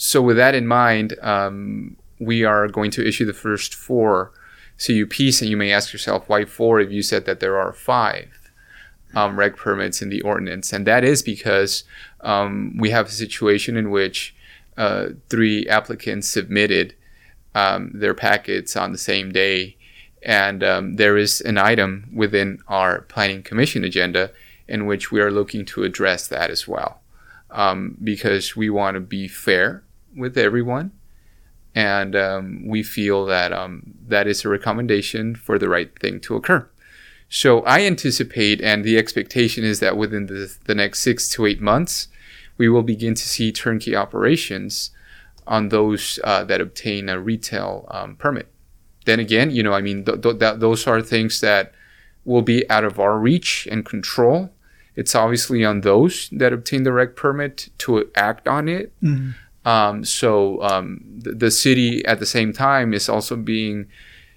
so 0.00 0.22
with 0.22 0.36
that 0.36 0.54
in 0.54 0.68
mind, 0.68 1.16
um, 1.22 1.96
we 2.20 2.44
are 2.44 2.68
going 2.68 2.92
to 2.92 3.06
issue 3.06 3.24
the 3.24 3.32
first 3.32 3.74
four 3.74 4.30
CUPs, 4.78 5.42
and 5.42 5.50
you 5.50 5.56
may 5.56 5.72
ask 5.72 5.92
yourself, 5.92 6.28
why 6.28 6.44
four 6.44 6.80
if 6.80 6.92
you 6.92 7.02
said 7.02 7.26
that 7.26 7.40
there 7.40 7.58
are 7.58 7.72
five 7.72 8.52
um, 9.12 9.36
rec 9.36 9.56
permits 9.56 10.00
in 10.00 10.08
the 10.08 10.22
ordinance? 10.22 10.72
And 10.72 10.86
that 10.86 11.02
is 11.02 11.20
because 11.20 11.82
um, 12.20 12.76
we 12.78 12.90
have 12.90 13.06
a 13.06 13.10
situation 13.10 13.76
in 13.76 13.90
which 13.90 14.36
uh, 14.76 15.08
three 15.28 15.66
applicants 15.66 16.28
submitted 16.28 16.94
um, 17.56 17.90
their 17.92 18.14
packets 18.14 18.76
on 18.76 18.92
the 18.92 18.98
same 18.98 19.32
day, 19.32 19.76
and 20.22 20.62
um, 20.62 20.94
there 20.94 21.16
is 21.16 21.40
an 21.40 21.58
item 21.58 22.08
within 22.14 22.60
our 22.68 23.00
planning 23.02 23.42
commission 23.42 23.82
agenda 23.82 24.30
in 24.68 24.86
which 24.86 25.10
we 25.10 25.20
are 25.20 25.32
looking 25.32 25.64
to 25.64 25.82
address 25.82 26.28
that 26.28 26.50
as 26.50 26.68
well, 26.68 27.00
um, 27.50 27.96
because 28.04 28.54
we 28.54 28.70
want 28.70 28.94
to 28.94 29.00
be 29.00 29.26
fair 29.26 29.82
with 30.18 30.36
everyone 30.36 30.92
and 31.74 32.16
um, 32.16 32.66
we 32.66 32.82
feel 32.82 33.24
that 33.26 33.52
um, 33.52 33.94
that 34.08 34.26
is 34.26 34.44
a 34.44 34.48
recommendation 34.48 35.36
for 35.36 35.58
the 35.58 35.68
right 35.68 35.96
thing 36.00 36.20
to 36.20 36.34
occur. 36.34 36.68
So 37.28 37.60
I 37.62 37.82
anticipate, 37.82 38.60
and 38.60 38.84
the 38.84 38.96
expectation 38.96 39.62
is 39.62 39.80
that 39.80 39.96
within 39.96 40.26
the, 40.26 40.52
the 40.64 40.74
next 40.74 41.00
six 41.00 41.28
to 41.30 41.46
eight 41.46 41.60
months, 41.60 42.08
we 42.56 42.68
will 42.68 42.82
begin 42.82 43.14
to 43.14 43.22
see 43.22 43.52
turnkey 43.52 43.94
operations 43.94 44.90
on 45.46 45.68
those 45.68 46.18
uh, 46.24 46.42
that 46.44 46.60
obtain 46.60 47.08
a 47.08 47.20
retail 47.20 47.86
um, 47.90 48.16
permit. 48.16 48.48
Then 49.04 49.20
again, 49.20 49.50
you 49.50 49.62
know, 49.62 49.72
I 49.72 49.80
mean, 49.80 50.04
th- 50.04 50.22
th- 50.22 50.38
th- 50.38 50.58
those 50.58 50.86
are 50.86 51.00
things 51.00 51.40
that 51.42 51.72
will 52.24 52.42
be 52.42 52.68
out 52.68 52.84
of 52.84 52.98
our 52.98 53.18
reach 53.18 53.68
and 53.70 53.84
control. 53.84 54.50
It's 54.96 55.14
obviously 55.14 55.64
on 55.64 55.82
those 55.82 56.28
that 56.32 56.52
obtain 56.52 56.82
the 56.82 56.92
rec 56.92 57.14
permit 57.14 57.68
to 57.78 58.10
act 58.16 58.48
on 58.48 58.68
it. 58.68 58.92
Mm-hmm. 59.00 59.30
Um, 59.68 60.02
so 60.02 60.62
um, 60.62 61.04
the, 61.04 61.32
the, 61.32 61.50
city 61.50 62.02
at 62.06 62.20
the 62.20 62.24
same 62.24 62.54
time 62.54 62.94
is 62.94 63.06
also 63.06 63.36
being 63.36 63.86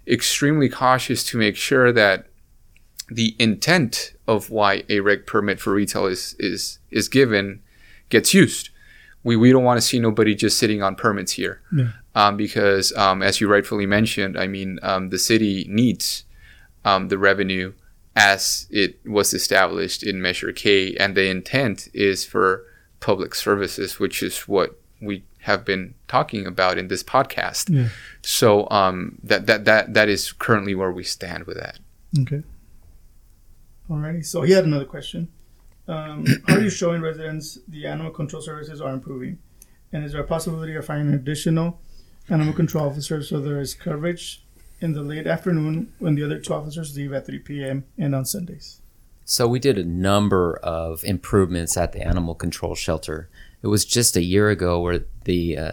extremely 0.05 0.67
cautious 0.67 1.23
to 1.27 1.37
make 1.37 1.55
sure 1.55 1.93
that 1.93 2.27
the 3.07 3.33
intent 3.39 4.13
of 4.27 4.49
why 4.49 4.83
a 4.89 4.99
reg 4.99 5.25
permit 5.25 5.61
for 5.61 5.73
retail 5.73 6.05
is 6.05 6.35
is 6.37 6.79
is 6.89 7.07
given 7.07 7.61
gets 8.09 8.33
used. 8.33 8.71
We 9.23 9.37
we 9.37 9.53
don't 9.53 9.63
want 9.63 9.77
to 9.77 9.87
see 9.87 10.01
nobody 10.01 10.35
just 10.35 10.57
sitting 10.57 10.83
on 10.83 10.97
permits 10.97 11.31
here, 11.31 11.61
yeah. 11.73 11.91
um, 12.13 12.35
because 12.35 12.91
um, 12.97 13.23
as 13.23 13.39
you 13.39 13.47
rightfully 13.47 13.85
mentioned, 13.85 14.37
I 14.37 14.47
mean 14.47 14.79
um, 14.81 15.11
the 15.11 15.19
city 15.19 15.65
needs 15.69 16.25
um, 16.83 17.07
the 17.07 17.17
revenue 17.17 17.71
as 18.17 18.67
it 18.69 18.99
was 19.05 19.33
established 19.33 20.03
in 20.03 20.21
Measure 20.21 20.51
K, 20.51 20.93
and 20.97 21.15
the 21.15 21.29
intent 21.29 21.87
is 21.93 22.25
for 22.25 22.65
public 22.99 23.33
services, 23.33 23.97
which 23.97 24.21
is 24.21 24.39
what 24.49 24.80
we 25.01 25.23
have 25.39 25.65
been 25.65 25.95
talking 26.07 26.45
about 26.45 26.77
in 26.77 26.87
this 26.87 27.03
podcast. 27.03 27.73
Yeah. 27.73 27.89
So 28.21 28.69
um, 28.69 29.17
that 29.23 29.47
that 29.47 29.65
that 29.65 29.93
that 29.93 30.09
is 30.09 30.31
currently 30.31 30.75
where 30.75 30.91
we 30.91 31.03
stand 31.03 31.45
with 31.45 31.57
that. 31.57 31.79
Okay. 32.19 32.43
Alrighty. 33.89 34.25
So 34.25 34.43
he 34.43 34.53
had 34.53 34.65
another 34.65 34.85
question. 34.85 35.29
Um, 35.87 36.25
how 36.47 36.55
are 36.55 36.61
you 36.61 36.69
showing 36.69 37.01
residents 37.01 37.57
the 37.67 37.85
animal 37.87 38.11
control 38.11 38.41
services 38.41 38.79
are 38.79 38.93
improving? 38.93 39.39
And 39.91 40.05
is 40.05 40.13
there 40.13 40.21
a 40.21 40.27
possibility 40.27 40.75
of 40.75 40.85
finding 40.85 41.13
additional 41.13 41.81
animal 42.29 42.53
control 42.53 42.87
officers 42.87 43.29
so 43.29 43.41
there 43.41 43.59
is 43.59 43.73
coverage 43.73 44.43
in 44.79 44.93
the 44.93 45.01
late 45.01 45.27
afternoon 45.27 45.91
when 45.99 46.15
the 46.15 46.23
other 46.23 46.39
two 46.39 46.53
officers 46.53 46.95
leave 46.95 47.11
at 47.13 47.25
3 47.25 47.39
p.m. 47.39 47.83
and 47.97 48.15
on 48.15 48.25
Sundays? 48.25 48.81
So 49.25 49.47
we 49.47 49.59
did 49.59 49.77
a 49.77 49.83
number 49.83 50.57
of 50.57 51.03
improvements 51.03 51.77
at 51.77 51.91
the 51.93 52.01
animal 52.01 52.35
control 52.35 52.75
shelter. 52.75 53.29
It 53.63 53.67
was 53.67 53.85
just 53.85 54.15
a 54.15 54.23
year 54.23 54.49
ago 54.49 54.79
where 54.79 55.05
the 55.25 55.57
uh, 55.57 55.71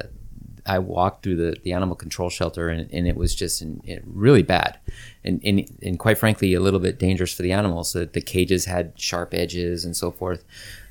I 0.68 0.78
walked 0.78 1.22
through 1.22 1.36
the, 1.36 1.56
the 1.62 1.72
animal 1.72 1.96
control 1.96 2.28
shelter 2.28 2.68
and, 2.68 2.92
and 2.92 3.08
it 3.08 3.16
was 3.16 3.34
just 3.34 3.62
in, 3.62 4.02
really 4.04 4.42
bad 4.42 4.78
and, 5.24 5.40
and, 5.42 5.66
and 5.82 5.98
quite 5.98 6.18
frankly 6.18 6.52
a 6.52 6.60
little 6.60 6.78
bit 6.78 6.98
dangerous 6.98 7.32
for 7.32 7.42
the 7.42 7.52
animals. 7.52 7.94
The, 7.94 8.04
the 8.04 8.20
cages 8.20 8.66
had 8.66 8.92
sharp 9.00 9.32
edges 9.32 9.86
and 9.86 9.96
so 9.96 10.10
forth. 10.10 10.44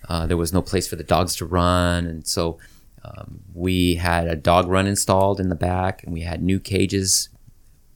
Uh, 0.09 0.25
there 0.25 0.35
was 0.35 0.51
no 0.51 0.63
place 0.63 0.87
for 0.87 0.95
the 0.95 1.03
dogs 1.03 1.35
to 1.35 1.45
run 1.45 2.07
and 2.07 2.25
so 2.25 2.57
um, 3.05 3.41
we 3.53 3.95
had 3.95 4.27
a 4.27 4.35
dog 4.35 4.67
run 4.67 4.87
installed 4.87 5.39
in 5.39 5.49
the 5.49 5.55
back 5.55 6.03
and 6.03 6.11
we 6.11 6.21
had 6.21 6.41
new 6.41 6.59
cages 6.59 7.29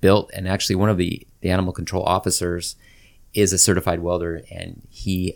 built 0.01 0.29
and 0.33 0.47
actually 0.47 0.75
one 0.75 0.89
of 0.89 0.97
the, 0.97 1.25
the 1.41 1.49
animal 1.49 1.73
control 1.73 2.03
officers 2.03 2.75
is 3.33 3.51
a 3.51 3.57
certified 3.57 4.01
welder 4.01 4.43
and 4.51 4.83
he 4.89 5.35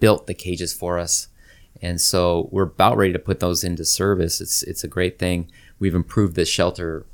built 0.00 0.26
the 0.26 0.34
cages 0.34 0.72
for 0.72 0.98
us 0.98 1.28
and 1.80 2.00
so 2.00 2.48
we're 2.52 2.64
about 2.64 2.96
ready 2.96 3.12
to 3.12 3.18
put 3.18 3.40
those 3.40 3.64
into 3.64 3.84
service. 3.84 4.40
It's 4.40 4.62
it's 4.62 4.84
a 4.84 4.88
great 4.88 5.18
thing. 5.18 5.50
We've 5.78 5.94
improved 5.94 6.36
the 6.36 6.44
shelter 6.44 7.06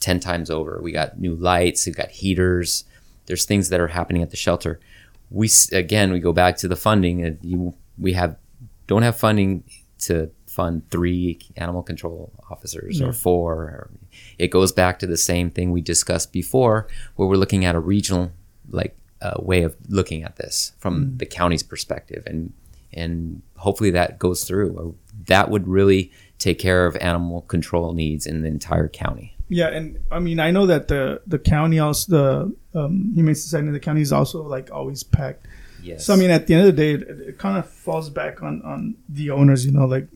10 0.00 0.20
times 0.20 0.50
over. 0.50 0.80
We 0.82 0.92
got 0.92 1.20
new 1.20 1.34
lights 1.36 1.86
we've 1.86 1.96
got 1.96 2.10
heaters. 2.10 2.84
There's 3.26 3.44
things 3.44 3.68
that 3.68 3.80
are 3.80 3.88
happening 3.88 4.22
at 4.22 4.30
the 4.30 4.36
shelter. 4.36 4.80
We 5.30 5.48
again 5.72 6.12
we 6.12 6.20
go 6.20 6.32
back 6.32 6.56
to 6.58 6.68
the 6.68 6.76
funding. 6.76 7.22
And 7.22 7.38
you 7.42 7.74
we 7.98 8.14
have 8.14 8.36
don't 8.86 9.02
have 9.02 9.16
funding 9.16 9.64
to 10.00 10.30
fund 10.46 10.82
three 10.90 11.38
animal 11.56 11.82
control 11.82 12.32
officers 12.50 13.00
or 13.00 13.12
four. 13.12 13.90
It 14.38 14.48
goes 14.48 14.72
back 14.72 14.98
to 14.98 15.06
the 15.06 15.16
same 15.16 15.50
thing 15.50 15.70
we 15.70 15.80
discussed 15.80 16.32
before 16.32 16.88
where 17.14 17.28
we're 17.28 17.36
looking 17.36 17.64
at 17.64 17.76
a 17.76 17.80
regional 17.80 18.32
like 18.70 18.96
uh, 19.22 19.34
way 19.38 19.62
of 19.62 19.76
looking 19.88 20.24
at 20.24 20.36
this 20.36 20.72
from 20.78 21.16
the 21.18 21.26
county's 21.26 21.62
perspective. 21.62 22.24
And 22.26 22.52
and 22.92 23.42
hopefully 23.56 23.90
that 23.90 24.18
goes 24.18 24.44
through 24.44 24.96
that 25.26 25.50
would 25.50 25.68
really 25.68 26.10
take 26.38 26.58
care 26.58 26.86
of 26.86 26.96
animal 26.96 27.42
control 27.42 27.92
needs 27.92 28.26
in 28.26 28.42
the 28.42 28.48
entire 28.48 28.88
county 28.88 29.36
Yeah, 29.48 29.68
and 29.68 29.98
I 30.10 30.18
mean 30.20 30.38
I 30.40 30.50
know 30.50 30.66
that 30.66 30.88
the 30.88 31.20
the 31.26 31.38
county 31.38 31.78
also 31.78 32.12
the 32.72 32.78
um, 32.80 33.12
humane 33.14 33.34
society 33.34 33.66
in 33.66 33.72
the 33.72 33.80
county 33.80 34.00
is 34.00 34.12
also 34.12 34.42
like 34.42 34.70
always 34.70 35.02
packed. 35.02 35.46
yes 35.82 36.06
So 36.06 36.14
I 36.14 36.16
mean, 36.16 36.30
at 36.30 36.46
the 36.46 36.54
end 36.54 36.68
of 36.68 36.76
the 36.76 36.82
day, 36.82 36.92
it, 36.94 37.02
it 37.30 37.38
kind 37.38 37.58
of 37.58 37.68
falls 37.68 38.08
back 38.10 38.42
on 38.42 38.62
on 38.62 38.94
the 39.08 39.30
owners. 39.30 39.66
You 39.66 39.72
know, 39.72 39.86
like 39.86 40.06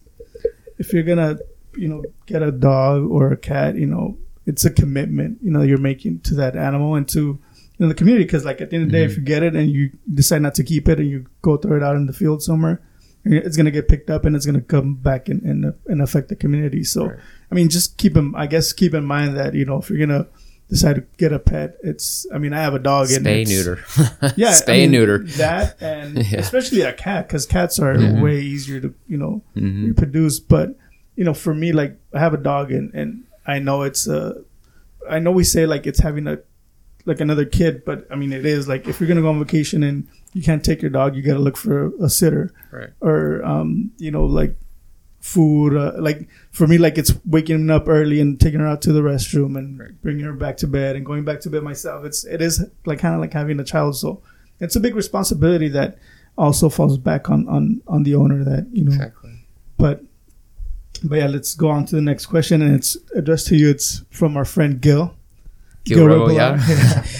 if 0.78 0.92
you're 0.92 1.02
gonna, 1.02 1.38
you 1.76 1.88
know, 1.88 2.04
get 2.26 2.42
a 2.42 2.52
dog 2.52 3.10
or 3.10 3.32
a 3.32 3.36
cat, 3.36 3.74
you 3.76 3.86
know, 3.86 4.16
it's 4.46 4.64
a 4.64 4.70
commitment. 4.70 5.38
You 5.42 5.50
know, 5.50 5.62
you're 5.62 5.78
making 5.78 6.20
to 6.20 6.34
that 6.36 6.54
animal 6.56 6.94
and 6.94 7.08
to 7.10 7.38
you 7.78 7.84
know 7.84 7.88
the 7.88 7.94
community. 7.94 8.24
Because 8.24 8.44
like 8.44 8.60
at 8.60 8.70
the 8.70 8.76
end 8.76 8.84
of 8.86 8.90
the 8.92 8.98
day, 8.98 9.04
if 9.04 9.16
you 9.16 9.22
get 9.22 9.42
it 9.42 9.54
and 9.56 9.70
you 9.70 9.90
decide 10.12 10.42
not 10.42 10.54
to 10.56 10.64
keep 10.64 10.88
it 10.88 10.98
and 11.00 11.08
you 11.08 11.26
go 11.42 11.56
throw 11.56 11.76
it 11.76 11.82
out 11.82 11.96
in 11.96 12.06
the 12.06 12.12
field 12.12 12.42
somewhere, 12.42 12.80
it's 13.24 13.56
gonna 13.56 13.70
get 13.70 13.88
picked 13.88 14.10
up 14.10 14.24
and 14.24 14.36
it's 14.36 14.46
gonna 14.46 14.60
come 14.60 14.94
back 14.96 15.28
and 15.28 15.42
and, 15.42 15.74
and 15.86 16.02
affect 16.02 16.28
the 16.28 16.36
community. 16.36 16.84
So 16.84 17.06
Right. 17.06 17.18
I 17.50 17.54
mean, 17.54 17.68
just 17.68 17.98
keep 17.98 18.16
in, 18.16 18.34
I 18.36 18.46
guess 18.46 18.72
keep 18.72 18.94
in 18.94 19.04
mind 19.04 19.36
that 19.36 19.54
you 19.54 19.64
know 19.64 19.78
if 19.78 19.88
you're 19.90 19.98
gonna 20.04 20.26
decide 20.70 20.96
to 20.96 21.04
get 21.18 21.30
a 21.32 21.38
pet, 21.38 21.76
it's. 21.82 22.26
I 22.34 22.38
mean, 22.38 22.52
I 22.54 22.60
have 22.60 22.74
a 22.74 22.78
dog. 22.78 23.10
and 23.10 23.24
spay 23.24 23.42
it's- 23.42 23.48
neuter 23.50 23.78
yeah, 24.36 24.50
spay 24.52 24.68
I 24.74 24.76
mean, 24.78 24.90
neuter 24.92 25.18
that, 25.36 25.80
and 25.80 26.18
Yeah. 26.30 26.38
especially 26.40 26.80
a 26.80 26.92
cat 26.92 27.28
because 27.28 27.44
cats 27.46 27.78
are 27.78 27.94
Mhm. 27.94 28.22
way 28.22 28.40
easier 28.40 28.80
to 28.80 28.94
you 29.06 29.16
know 29.18 29.42
Mhm. 29.56 29.88
reproduce. 29.88 30.40
But 30.40 30.76
you 31.16 31.24
know, 31.24 31.34
for 31.34 31.54
me, 31.54 31.72
like 31.72 31.96
I 32.14 32.18
have 32.20 32.34
a 32.34 32.38
dog, 32.38 32.72
and 32.72 32.92
and 32.94 33.24
I 33.46 33.58
know 33.58 33.82
it's 33.82 34.08
uh, 34.08 34.40
I 35.08 35.18
know 35.18 35.30
we 35.32 35.44
say 35.44 35.66
like 35.66 35.86
it's 35.86 36.00
having 36.00 36.26
a 36.26 36.38
like 37.06 37.20
another 37.20 37.44
kid, 37.44 37.84
but 37.84 38.06
I 38.10 38.14
mean 38.16 38.32
it 38.32 38.46
is 38.46 38.66
like 38.68 38.86
if 38.88 39.00
you're 39.00 39.08
gonna 39.08 39.20
go 39.22 39.28
on 39.30 39.38
vacation 39.38 39.82
and 39.82 40.06
you 40.32 40.42
can't 40.42 40.64
take 40.64 40.80
your 40.82 40.90
dog, 40.90 41.14
you 41.14 41.22
got 41.22 41.34
to 41.34 41.38
look 41.38 41.56
for 41.56 41.92
a 42.02 42.08
sitter 42.10 42.52
Right. 42.72 42.90
or 43.00 43.44
um, 43.44 43.92
you 43.98 44.10
know 44.10 44.24
like 44.24 44.56
food 45.20 45.74
uh, 45.76 45.92
like 45.98 46.28
for 46.50 46.66
me 46.66 46.76
like 46.76 46.98
it's 46.98 47.14
waking 47.24 47.70
up 47.70 47.88
early 47.88 48.20
and 48.20 48.38
taking 48.40 48.60
her 48.60 48.66
out 48.66 48.82
to 48.82 48.92
the 48.92 49.00
restroom 49.00 49.56
and 49.56 49.78
Right. 49.78 50.02
bringing 50.02 50.24
her 50.24 50.32
back 50.34 50.56
to 50.58 50.66
bed 50.66 50.96
and 50.96 51.06
going 51.06 51.24
back 51.24 51.40
to 51.40 51.50
bed 51.50 51.62
myself 51.62 52.04
it's 52.04 52.24
it 52.24 52.42
is 52.42 52.62
like 52.84 52.98
kind 52.98 53.14
of 53.14 53.20
like 53.22 53.32
having 53.32 53.58
a 53.58 53.64
child 53.64 53.96
so 53.96 54.20
it's 54.60 54.76
a 54.76 54.80
big 54.80 54.94
responsibility 54.94 55.68
that 55.68 55.96
also 56.36 56.68
falls 56.68 56.98
back 56.98 57.30
on 57.30 57.48
on 57.48 57.80
on 57.86 58.02
the 58.02 58.14
owner 58.14 58.44
that 58.44 58.66
you 58.72 58.84
know 58.84 58.92
Exactly. 58.92 59.32
but 59.78 60.02
but 61.02 61.16
yeah 61.16 61.26
let's 61.26 61.54
go 61.54 61.68
on 61.70 61.86
to 61.86 61.94
the 61.96 62.02
next 62.02 62.26
question 62.26 62.60
and 62.60 62.74
it's 62.74 62.96
addressed 63.14 63.46
to 63.46 63.56
you 63.56 63.70
it's 63.70 64.02
from 64.10 64.36
our 64.36 64.44
friend 64.44 64.80
gil 64.82 65.14
Gil 65.84 66.06
Robo, 66.06 66.30
yeah 66.30 66.56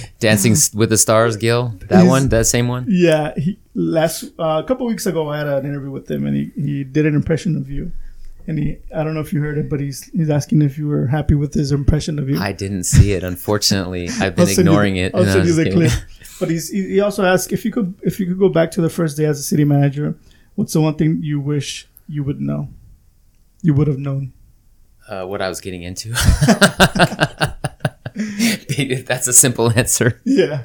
dancing 0.20 0.54
with 0.74 0.88
the 0.90 0.96
stars 0.98 1.36
gil 1.36 1.74
that 1.88 1.98
He's- 2.00 2.08
one 2.08 2.28
that 2.30 2.46
same 2.46 2.66
one 2.68 2.86
Yeah, 2.88 3.34
he, 3.36 3.58
last 3.74 4.24
uh, 4.38 4.62
a 4.64 4.66
couple 4.66 4.86
weeks 4.86 5.04
ago, 5.06 5.28
I 5.28 5.38
had 5.38 5.46
an 5.46 5.66
interview 5.66 5.90
with 5.90 6.10
him, 6.10 6.26
and 6.26 6.34
he, 6.36 6.50
he 6.56 6.84
did 6.84 7.04
an 7.06 7.14
impression 7.14 7.56
of 7.56 7.68
you. 7.70 7.92
And 8.46 8.58
he, 8.58 8.76
I 8.94 9.02
don't 9.04 9.14
know 9.14 9.20
if 9.20 9.32
you 9.32 9.40
heard 9.40 9.56
it, 9.58 9.68
but 9.70 9.80
he's 9.80 10.04
he's 10.10 10.28
asking 10.30 10.60
if 10.62 10.76
you 10.78 10.86
were 10.88 11.06
happy 11.06 11.34
with 11.34 11.54
his 11.54 11.72
impression 11.72 12.18
of 12.18 12.28
you. 12.28 12.38
i 12.38 12.52
didn't 12.52 12.84
see 12.84 13.12
it 13.12 13.22
unfortunately 13.24 14.08
i've 14.20 14.36
been 14.36 14.48
you- 14.48 14.58
ignoring 14.60 14.96
it 14.96 15.14
I'll 15.14 15.24
send 15.24 15.46
you 15.46 15.54
the 15.54 15.70
clip. 15.70 15.92
But 16.40 16.50
he's 16.50 16.68
he 16.70 16.80
he 16.94 17.00
also 17.00 17.24
asked 17.24 17.52
if 17.52 17.64
you 17.64 17.70
could 17.70 17.94
if 18.02 18.18
you 18.20 18.26
could 18.26 18.38
go 18.38 18.48
back 18.48 18.70
to 18.72 18.80
the 18.82 18.90
first 18.90 19.16
day 19.16 19.24
as 19.26 19.38
a 19.38 19.42
city 19.42 19.64
manager. 19.64 20.14
What's 20.56 20.72
the 20.72 20.80
one 20.80 20.94
thing 20.94 21.20
you 21.22 21.38
wish 21.40 21.88
you 22.08 22.22
would 22.24 22.40
know? 22.40 22.68
You 23.62 23.72
would 23.74 23.88
have 23.88 23.98
known. 23.98 24.32
uh, 25.08 25.24
what 25.30 25.40
i 25.42 25.48
was 25.48 25.60
getting 25.60 25.82
into 25.82 26.08
that's 29.06 29.26
a 29.26 29.32
simple 29.32 29.70
answer 29.72 30.20
Yeah. 30.24 30.64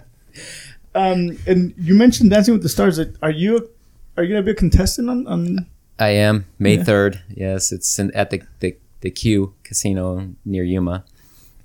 Um, 0.95 1.37
and 1.47 1.73
you 1.77 1.93
mentioned 1.95 2.29
Dancing 2.31 2.53
with 2.53 2.63
the 2.63 2.69
Stars. 2.69 2.99
Are 3.21 3.31
you 3.31 3.69
are 4.17 4.23
you 4.23 4.29
gonna 4.29 4.43
be 4.43 4.51
a 4.51 4.55
contestant 4.55 5.09
on? 5.09 5.27
on 5.27 5.67
I 5.97 6.09
am 6.09 6.45
May 6.57 6.77
Yeah. 6.77 6.83
third. 6.83 7.21
Yes, 7.29 7.71
it's 7.71 7.99
in, 7.99 8.11
at 8.15 8.29
the, 8.31 8.41
the 8.59 8.75
the 9.01 9.09
Q 9.11 9.53
Casino 9.63 10.33
near 10.45 10.63
Yuma 10.63 11.05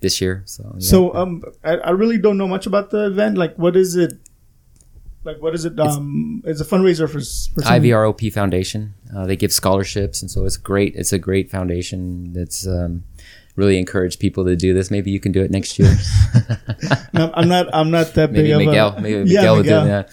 this 0.00 0.20
year. 0.20 0.42
So 0.44 0.62
yeah. 0.74 0.80
So 0.80 1.14
um, 1.14 1.42
I, 1.64 1.76
I 1.76 1.90
really 1.90 2.18
don't 2.18 2.36
know 2.36 2.48
much 2.48 2.66
about 2.66 2.90
the 2.90 3.06
event. 3.06 3.38
Like, 3.38 3.56
what 3.56 3.76
is 3.76 3.96
it? 3.96 4.12
Like, 5.24 5.40
what 5.40 5.54
is 5.54 5.64
it? 5.64 5.80
Um, 5.80 6.42
it's 6.44 6.60
a 6.60 6.66
fundraiser 6.66 7.08
for, 7.08 7.20
for 7.20 7.66
IVROP 7.66 8.30
Foundation. 8.32 8.92
Uh, 9.16 9.24
they 9.24 9.36
give 9.36 9.52
scholarships, 9.52 10.20
and 10.20 10.30
so 10.30 10.44
it's 10.44 10.58
great. 10.58 10.94
It's 10.96 11.14
a 11.14 11.18
great 11.18 11.50
foundation 11.50 12.34
that's 12.34 12.66
um, 12.66 13.04
really 13.56 13.78
encourage 13.78 14.18
people 14.18 14.44
to 14.44 14.56
do 14.56 14.74
this. 14.74 14.90
Maybe 14.90 15.10
you 15.10 15.20
can 15.20 15.32
do 15.32 15.42
it 15.42 15.50
next 15.50 15.78
year. 15.78 15.94
No, 17.14 17.30
I'm 17.32 17.48
not. 17.48 17.72
I'm 17.72 17.90
not 17.92 18.14
that 18.14 18.32
big 18.32 18.42
maybe 18.42 18.52
of 18.52 18.58
Miguel. 18.58 18.88
a. 18.96 19.00
Maybe 19.00 19.30
Yeah, 19.30 19.40
Miguel 19.40 19.56
would 19.56 19.62
do 19.62 19.70
Miguel. 19.70 19.84
that. 19.86 20.10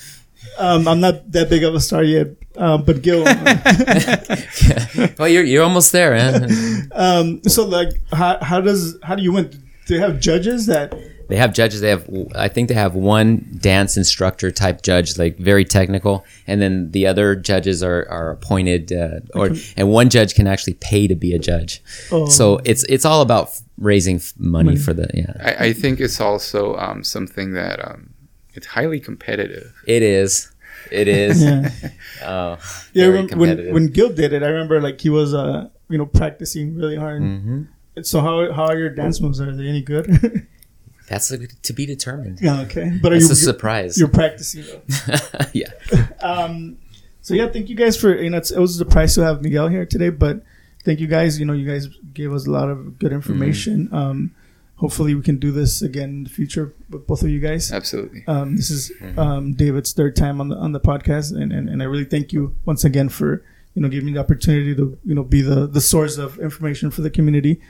Um, 0.60 0.88
I'm 0.88 1.00
not 1.00 1.32
that 1.32 1.50
big 1.50 1.64
of 1.64 1.74
a 1.74 1.80
star 1.80 2.04
yet. 2.04 2.28
Um, 2.56 2.84
but 2.84 3.02
Gil. 3.02 3.24
well, 5.18 5.28
you're 5.28 5.44
you're 5.44 5.64
almost 5.64 5.92
there, 5.92 6.12
man. 6.12 6.90
um, 6.92 7.42
so 7.44 7.66
like, 7.66 7.90
how, 8.12 8.38
how 8.42 8.62
does 8.62 8.98
how 9.02 9.16
do 9.16 9.24
you 9.24 9.32
win? 9.32 9.50
Do 9.50 9.96
they 9.96 10.00
have 10.00 10.20
judges 10.20 10.68
that? 10.68 10.94
They 11.32 11.38
have 11.38 11.54
judges. 11.54 11.80
They 11.80 11.90
have, 11.90 12.08
I 12.36 12.50
think, 12.50 12.68
they 12.68 12.74
have 12.76 12.94
one 12.94 13.58
dance 13.62 13.96
instructor 13.96 14.52
type 14.52 14.82
judge, 14.82 15.18
like 15.18 15.38
very 15.38 15.64
technical, 15.64 16.26
and 16.46 16.62
then 16.62 16.92
the 16.92 17.08
other 17.08 17.36
judges 17.36 17.82
are 17.82 18.06
are 18.10 18.32
appointed, 18.32 18.92
uh, 18.92 19.22
or 19.34 19.52
and 19.78 19.90
one 19.90 20.10
judge 20.10 20.36
can 20.36 20.46
actually 20.46 20.74
pay 20.76 21.08
to 21.08 21.16
be 21.16 21.34
a 21.34 21.40
judge. 21.40 21.82
Oh. 22.12 22.28
So 22.28 22.60
it's 22.66 22.84
it's 22.90 23.06
all 23.06 23.22
about 23.22 23.50
raising 23.78 24.22
money, 24.38 24.66
Money. 24.72 24.78
for 24.78 24.94
the 24.94 25.08
yeah. 25.14 25.34
I, 25.42 25.68
I 25.68 25.74
think 25.74 26.00
it's 26.02 26.20
also 26.20 26.76
um, 26.76 27.04
something 27.04 27.54
that 27.54 27.80
um, 27.88 28.14
it's 28.54 28.68
highly 28.68 29.00
competitive. 29.00 29.74
It 29.88 30.04
is, 30.04 30.52
it 30.92 31.08
is. 31.08 31.42
Yeah. 31.44 31.70
Oh, 32.24 32.58
Yeah. 32.94 33.08
When, 33.10 33.28
when 33.40 33.74
when 33.74 33.88
Gil 33.88 34.10
did 34.14 34.34
it, 34.34 34.44
I 34.44 34.48
remember 34.48 34.80
like 34.82 35.02
he 35.02 35.10
was 35.10 35.34
uh 35.34 35.70
you 35.90 35.98
know 35.98 36.06
practicing 36.06 36.76
really 36.76 36.98
hard. 36.98 37.22
Mhm. 37.22 37.68
So 38.04 38.22
how 38.22 38.52
how 38.54 38.66
are 38.66 38.78
your 38.78 38.90
dance 38.90 39.20
moves? 39.22 39.40
Are 39.42 39.56
they 39.56 39.68
any 39.68 39.82
good? 39.82 40.08
That's 41.12 41.32
a, 41.32 41.48
to 41.48 41.74
be 41.74 41.86
determined. 41.86 42.40
yeah. 42.42 42.62
Okay. 42.62 42.98
But 43.02 43.12
are 43.12 43.16
That's 43.16 43.28
you 43.28 43.34
a 43.34 43.36
surprise. 43.36 43.98
you're 43.98 44.08
practicing 44.08 44.64
though? 44.64 45.16
yeah. 45.54 45.70
Um, 46.22 46.78
so 47.22 47.34
yeah, 47.34 47.50
thank 47.50 47.70
you 47.70 47.76
guys 47.76 47.98
for 47.98 48.16
you 48.16 48.30
know 48.30 48.38
it's, 48.38 48.52
it 48.52 48.60
was 48.60 48.76
a 48.76 48.78
surprise 48.78 49.16
to 49.16 49.24
have 49.24 49.42
Miguel 49.42 49.68
here 49.68 49.86
today, 49.86 50.10
but 50.10 50.44
thank 50.84 51.00
you 51.00 51.08
guys. 51.08 51.40
You 51.40 51.46
know, 51.46 51.54
you 51.54 51.68
guys 51.68 51.88
gave 52.14 52.32
us 52.32 52.48
a 52.48 52.52
lot 52.52 52.70
of 52.70 53.00
good 53.00 53.12
information. 53.12 53.88
Mm-hmm. 53.88 53.96
Um, 53.96 54.36
hopefully 54.76 55.14
we 55.14 55.22
can 55.22 55.38
do 55.38 55.52
this 55.52 55.82
again 55.84 56.10
in 56.10 56.24
the 56.24 56.30
future 56.30 56.74
with 56.90 57.06
both 57.06 57.22
of 57.22 57.30
you 57.30 57.40
guys. 57.40 57.72
Absolutely. 57.72 58.24
Um, 58.28 58.58
this 58.58 58.72
is 58.72 58.92
um, 59.18 59.54
David's 59.54 59.94
third 59.94 60.16
time 60.16 60.42
on 60.42 60.50
the 60.50 60.56
on 60.56 60.72
the 60.72 60.80
podcast, 60.80 61.36
and, 61.36 61.52
and, 61.52 61.70
and 61.70 61.82
I 61.82 61.86
really 61.86 62.06
thank 62.06 62.34
you 62.34 62.56
once 62.66 62.84
again 62.84 63.10
for 63.10 63.44
you 63.76 63.82
know 63.82 63.90
giving 63.90 64.08
me 64.08 64.14
the 64.14 64.20
opportunity 64.20 64.76
to 64.76 64.98
you 65.06 65.16
know 65.16 65.24
be 65.24 65.42
the 65.42 65.68
the 65.68 65.82
source 65.82 66.18
of 66.18 66.40
information 66.40 66.92
for 66.92 67.02
the 67.02 67.10
community. 67.10 67.62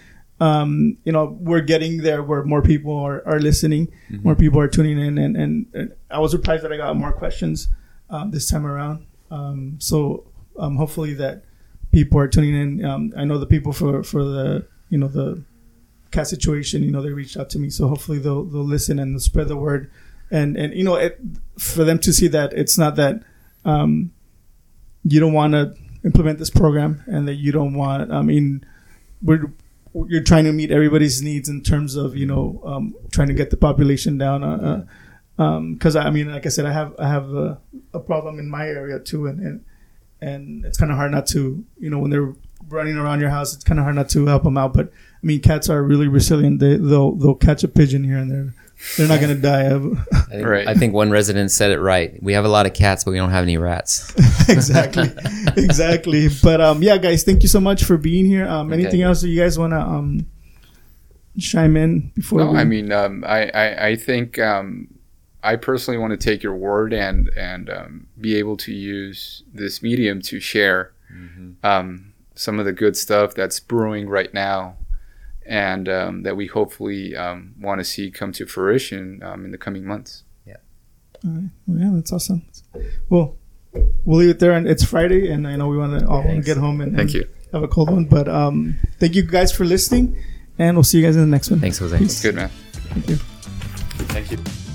Um, 0.42 0.98
you 1.04 1.12
know, 1.12 1.38
we're 1.40 1.62
getting 1.62 2.02
there 2.02 2.24
where 2.24 2.44
more 2.44 2.64
people 2.64 2.98
are, 2.98 3.22
are 3.28 3.40
listening, 3.40 3.94
more 4.24 4.36
people 4.36 4.60
are 4.60 4.68
tuning 4.68 4.98
in, 4.98 5.20
and, 5.20 5.38
and, 5.38 5.68
and 5.74 5.94
I 6.10 6.18
was 6.18 6.32
surprised 6.32 6.64
that 6.64 6.74
I 6.74 6.78
got 6.78 6.98
more 6.98 7.14
questions 7.14 7.68
um, 8.10 8.32
this 8.32 8.50
time 8.50 8.66
around. 8.66 9.06
Um, 9.30 9.76
so 9.78 10.26
um, 10.58 10.78
hopefully 10.78 11.14
that 11.14 11.44
people 11.92 12.20
are 12.20 12.28
tuning 12.28 12.56
in. 12.56 12.84
Um, 12.84 13.14
I 13.16 13.24
know 13.24 13.38
the 13.38 13.46
people 13.46 13.72
for 13.72 14.04
for 14.04 14.24
the 14.24 14.66
you 14.90 14.98
know 14.98 15.08
the 15.08 15.44
cat 16.10 16.28
situation. 16.28 16.82
You 16.82 16.92
know, 16.92 17.04
they 17.04 17.12
reached 17.12 17.38
out 17.38 17.52
to 17.52 17.60
me, 17.60 17.70
so 17.70 17.88
hopefully 17.88 18.18
they'll 18.18 18.44
they'll 18.44 18.66
listen 18.66 18.98
and 18.98 19.14
they'll 19.14 19.20
spread 19.20 19.48
the 19.48 19.58
word, 19.58 19.92
and 20.32 20.58
and 20.58 20.74
you 20.74 20.84
know, 20.84 20.96
it, 20.96 21.20
for 21.60 21.84
them 21.84 22.00
to 22.00 22.12
see 22.12 22.28
that 22.30 22.52
it's 22.54 22.80
not 22.80 22.96
that 22.96 23.22
um, 23.64 24.12
you 25.04 25.20
don't 25.20 25.34
want 25.34 25.54
to 25.54 25.76
implement 26.04 26.40
this 26.40 26.50
program 26.50 27.04
and 27.06 27.28
that 27.28 27.36
you 27.36 27.52
don't 27.52 27.76
want. 27.76 28.12
I 28.12 28.24
mean, 28.24 28.66
we're 29.22 29.52
you're 29.94 30.24
trying 30.24 30.46
to 30.46 30.54
meet 30.54 30.72
everybody's 30.72 31.22
needs 31.22 31.50
in 31.50 31.62
terms 31.62 31.96
of 31.96 32.16
you 32.16 32.26
know 32.26 32.62
um, 32.66 32.96
trying 33.12 33.28
to 33.28 33.34
get 33.34 33.50
the 33.50 33.58
population 33.58 34.18
down. 34.18 34.44
Uh, 34.44 34.86
because 35.74 35.96
I 35.96 36.10
mean, 36.12 36.32
like 36.32 36.46
I 36.46 36.50
said, 36.50 36.66
I 36.66 36.72
have 36.72 36.94
I 37.00 37.08
have 37.08 37.34
a, 37.34 37.60
a 37.94 38.00
problem 38.00 38.38
in 38.40 38.50
my 38.50 38.68
area 38.68 39.00
too, 39.00 39.28
and 39.28 39.40
and, 39.40 39.66
and 40.22 40.66
it's 40.66 40.78
kind 40.78 40.92
of 40.92 40.98
hard 40.98 41.12
not 41.12 41.26
to 41.28 41.64
you 41.80 41.90
know 41.90 42.00
when 42.00 42.12
they're 42.12 42.34
running 42.70 42.96
around 42.96 43.20
your 43.20 43.30
house, 43.30 43.54
it's 43.54 43.64
kind 43.64 43.80
of 43.80 43.84
hard 43.84 43.96
not 43.96 44.10
to 44.10 44.26
help 44.26 44.44
them 44.44 44.58
out. 44.58 44.74
But 44.74 44.88
I 44.88 45.26
mean, 45.26 45.42
cats 45.42 45.70
are 45.70 45.84
really 45.84 46.08
resilient. 46.08 46.60
They 46.60 46.78
they'll 46.78 47.14
they'll 47.16 47.36
catch 47.36 47.64
a 47.64 47.68
pigeon 47.68 48.04
here 48.04 48.18
and 48.18 48.32
there. 48.32 48.54
They're 48.98 49.08
not 49.08 49.22
gonna 49.22 49.36
die 49.36 49.64
of 49.64 49.86
I 50.14 50.20
think, 50.22 50.46
Right. 50.48 50.68
I 50.68 50.74
think 50.74 50.94
one 50.94 51.12
resident 51.12 51.52
said 51.52 51.72
it 51.72 51.80
right. 51.80 52.22
We 52.22 52.34
have 52.34 52.46
a 52.46 52.50
lot 52.50 52.66
of 52.66 52.74
cats, 52.74 53.04
but 53.04 53.12
we 53.12 53.18
don't 53.18 53.30
have 53.32 53.44
any 53.44 53.58
rats. 53.58 54.12
exactly, 54.50 55.12
exactly. 55.56 56.28
But 56.44 56.62
um, 56.62 56.82
yeah, 56.84 56.98
guys, 56.98 57.24
thank 57.24 57.44
you 57.44 57.48
so 57.50 57.60
much 57.60 57.84
for 57.84 57.98
being 57.98 58.26
here. 58.26 58.48
Um, 58.48 58.74
anything 58.74 58.96
Okay. 58.96 59.04
else 59.04 59.22
that 59.22 59.30
you 59.30 59.40
guys 59.40 59.58
wanna 59.60 59.80
um 59.80 60.26
chime 61.40 61.78
in 61.78 62.12
before? 62.16 62.40
No, 62.40 62.52
we, 62.52 62.58
I 62.58 62.64
mean, 62.64 62.92
um, 62.92 63.24
I, 63.26 63.50
I, 63.50 63.88
I 63.90 63.96
think 63.96 64.38
um, 64.40 64.88
I 65.44 65.56
personally 65.56 65.98
want 65.98 66.12
to 66.12 66.18
take 66.18 66.44
your 66.44 66.56
word 66.56 66.94
and 66.94 67.30
and 67.38 67.70
um, 67.70 68.08
be 68.20 68.36
able 68.36 68.58
to 68.58 68.74
use 68.74 69.44
this 69.54 69.82
medium 69.82 70.22
to 70.24 70.40
share 70.40 70.92
um, 71.64 72.14
some 72.36 72.60
of 72.60 72.66
the 72.66 72.72
good 72.72 72.96
stuff 72.98 73.34
that's 73.34 73.60
brewing 73.60 74.08
right 74.10 74.34
now, 74.34 74.76
and 75.52 75.90
um, 75.90 76.24
that 76.24 76.38
we 76.38 76.48
hopefully 76.48 77.14
um, 77.14 77.54
want 77.60 77.80
to 77.80 77.84
see 77.84 78.10
come 78.10 78.32
to 78.32 78.46
fruition 78.46 79.22
um, 79.22 79.44
in 79.44 79.52
the 79.52 79.58
coming 79.58 79.84
months. 79.86 80.24
Yeah. 80.48 80.56
All 81.26 81.32
right. 81.32 81.50
Well, 81.68 81.78
yeah, 81.78 81.92
that's 81.94 82.14
awesome. 82.14 82.44
Well, 83.10 83.36
we'll 84.06 84.20
leave 84.20 84.30
it 84.30 84.40
there, 84.40 84.54
and 84.54 84.66
it's 84.66 84.86
Friday, 84.86 85.30
and 85.30 85.46
I 85.46 85.58
know 85.58 85.68
we 85.68 85.78
want 85.78 86.00
to 86.00 86.08
all 86.08 86.24
Thanks. 86.24 86.46
get 86.46 86.56
home 86.56 86.80
and, 86.80 86.96
Thank 86.96 87.14
and 87.14 87.26
you. 87.26 87.30
have 87.52 87.64
a 87.64 87.68
cold 87.68 87.90
one. 87.92 88.06
But 88.06 88.30
um, 88.30 88.80
thank 88.98 89.14
you 89.14 89.24
guys 89.24 89.52
for 89.52 89.66
listening, 89.66 90.18
and 90.58 90.78
we'll 90.78 90.86
see 90.86 91.00
you 91.00 91.04
guys 91.06 91.18
in 91.18 91.22
the 91.22 91.28
next 91.28 91.52
one. 91.52 91.60
Thanks, 91.60 91.80
Jose. 91.80 91.98
Peace. 91.98 92.22
Good 92.22 92.36
man. 92.36 92.50
Thank 92.72 93.10
you. 93.10 93.16
Thank 94.08 94.32
you. 94.32 94.71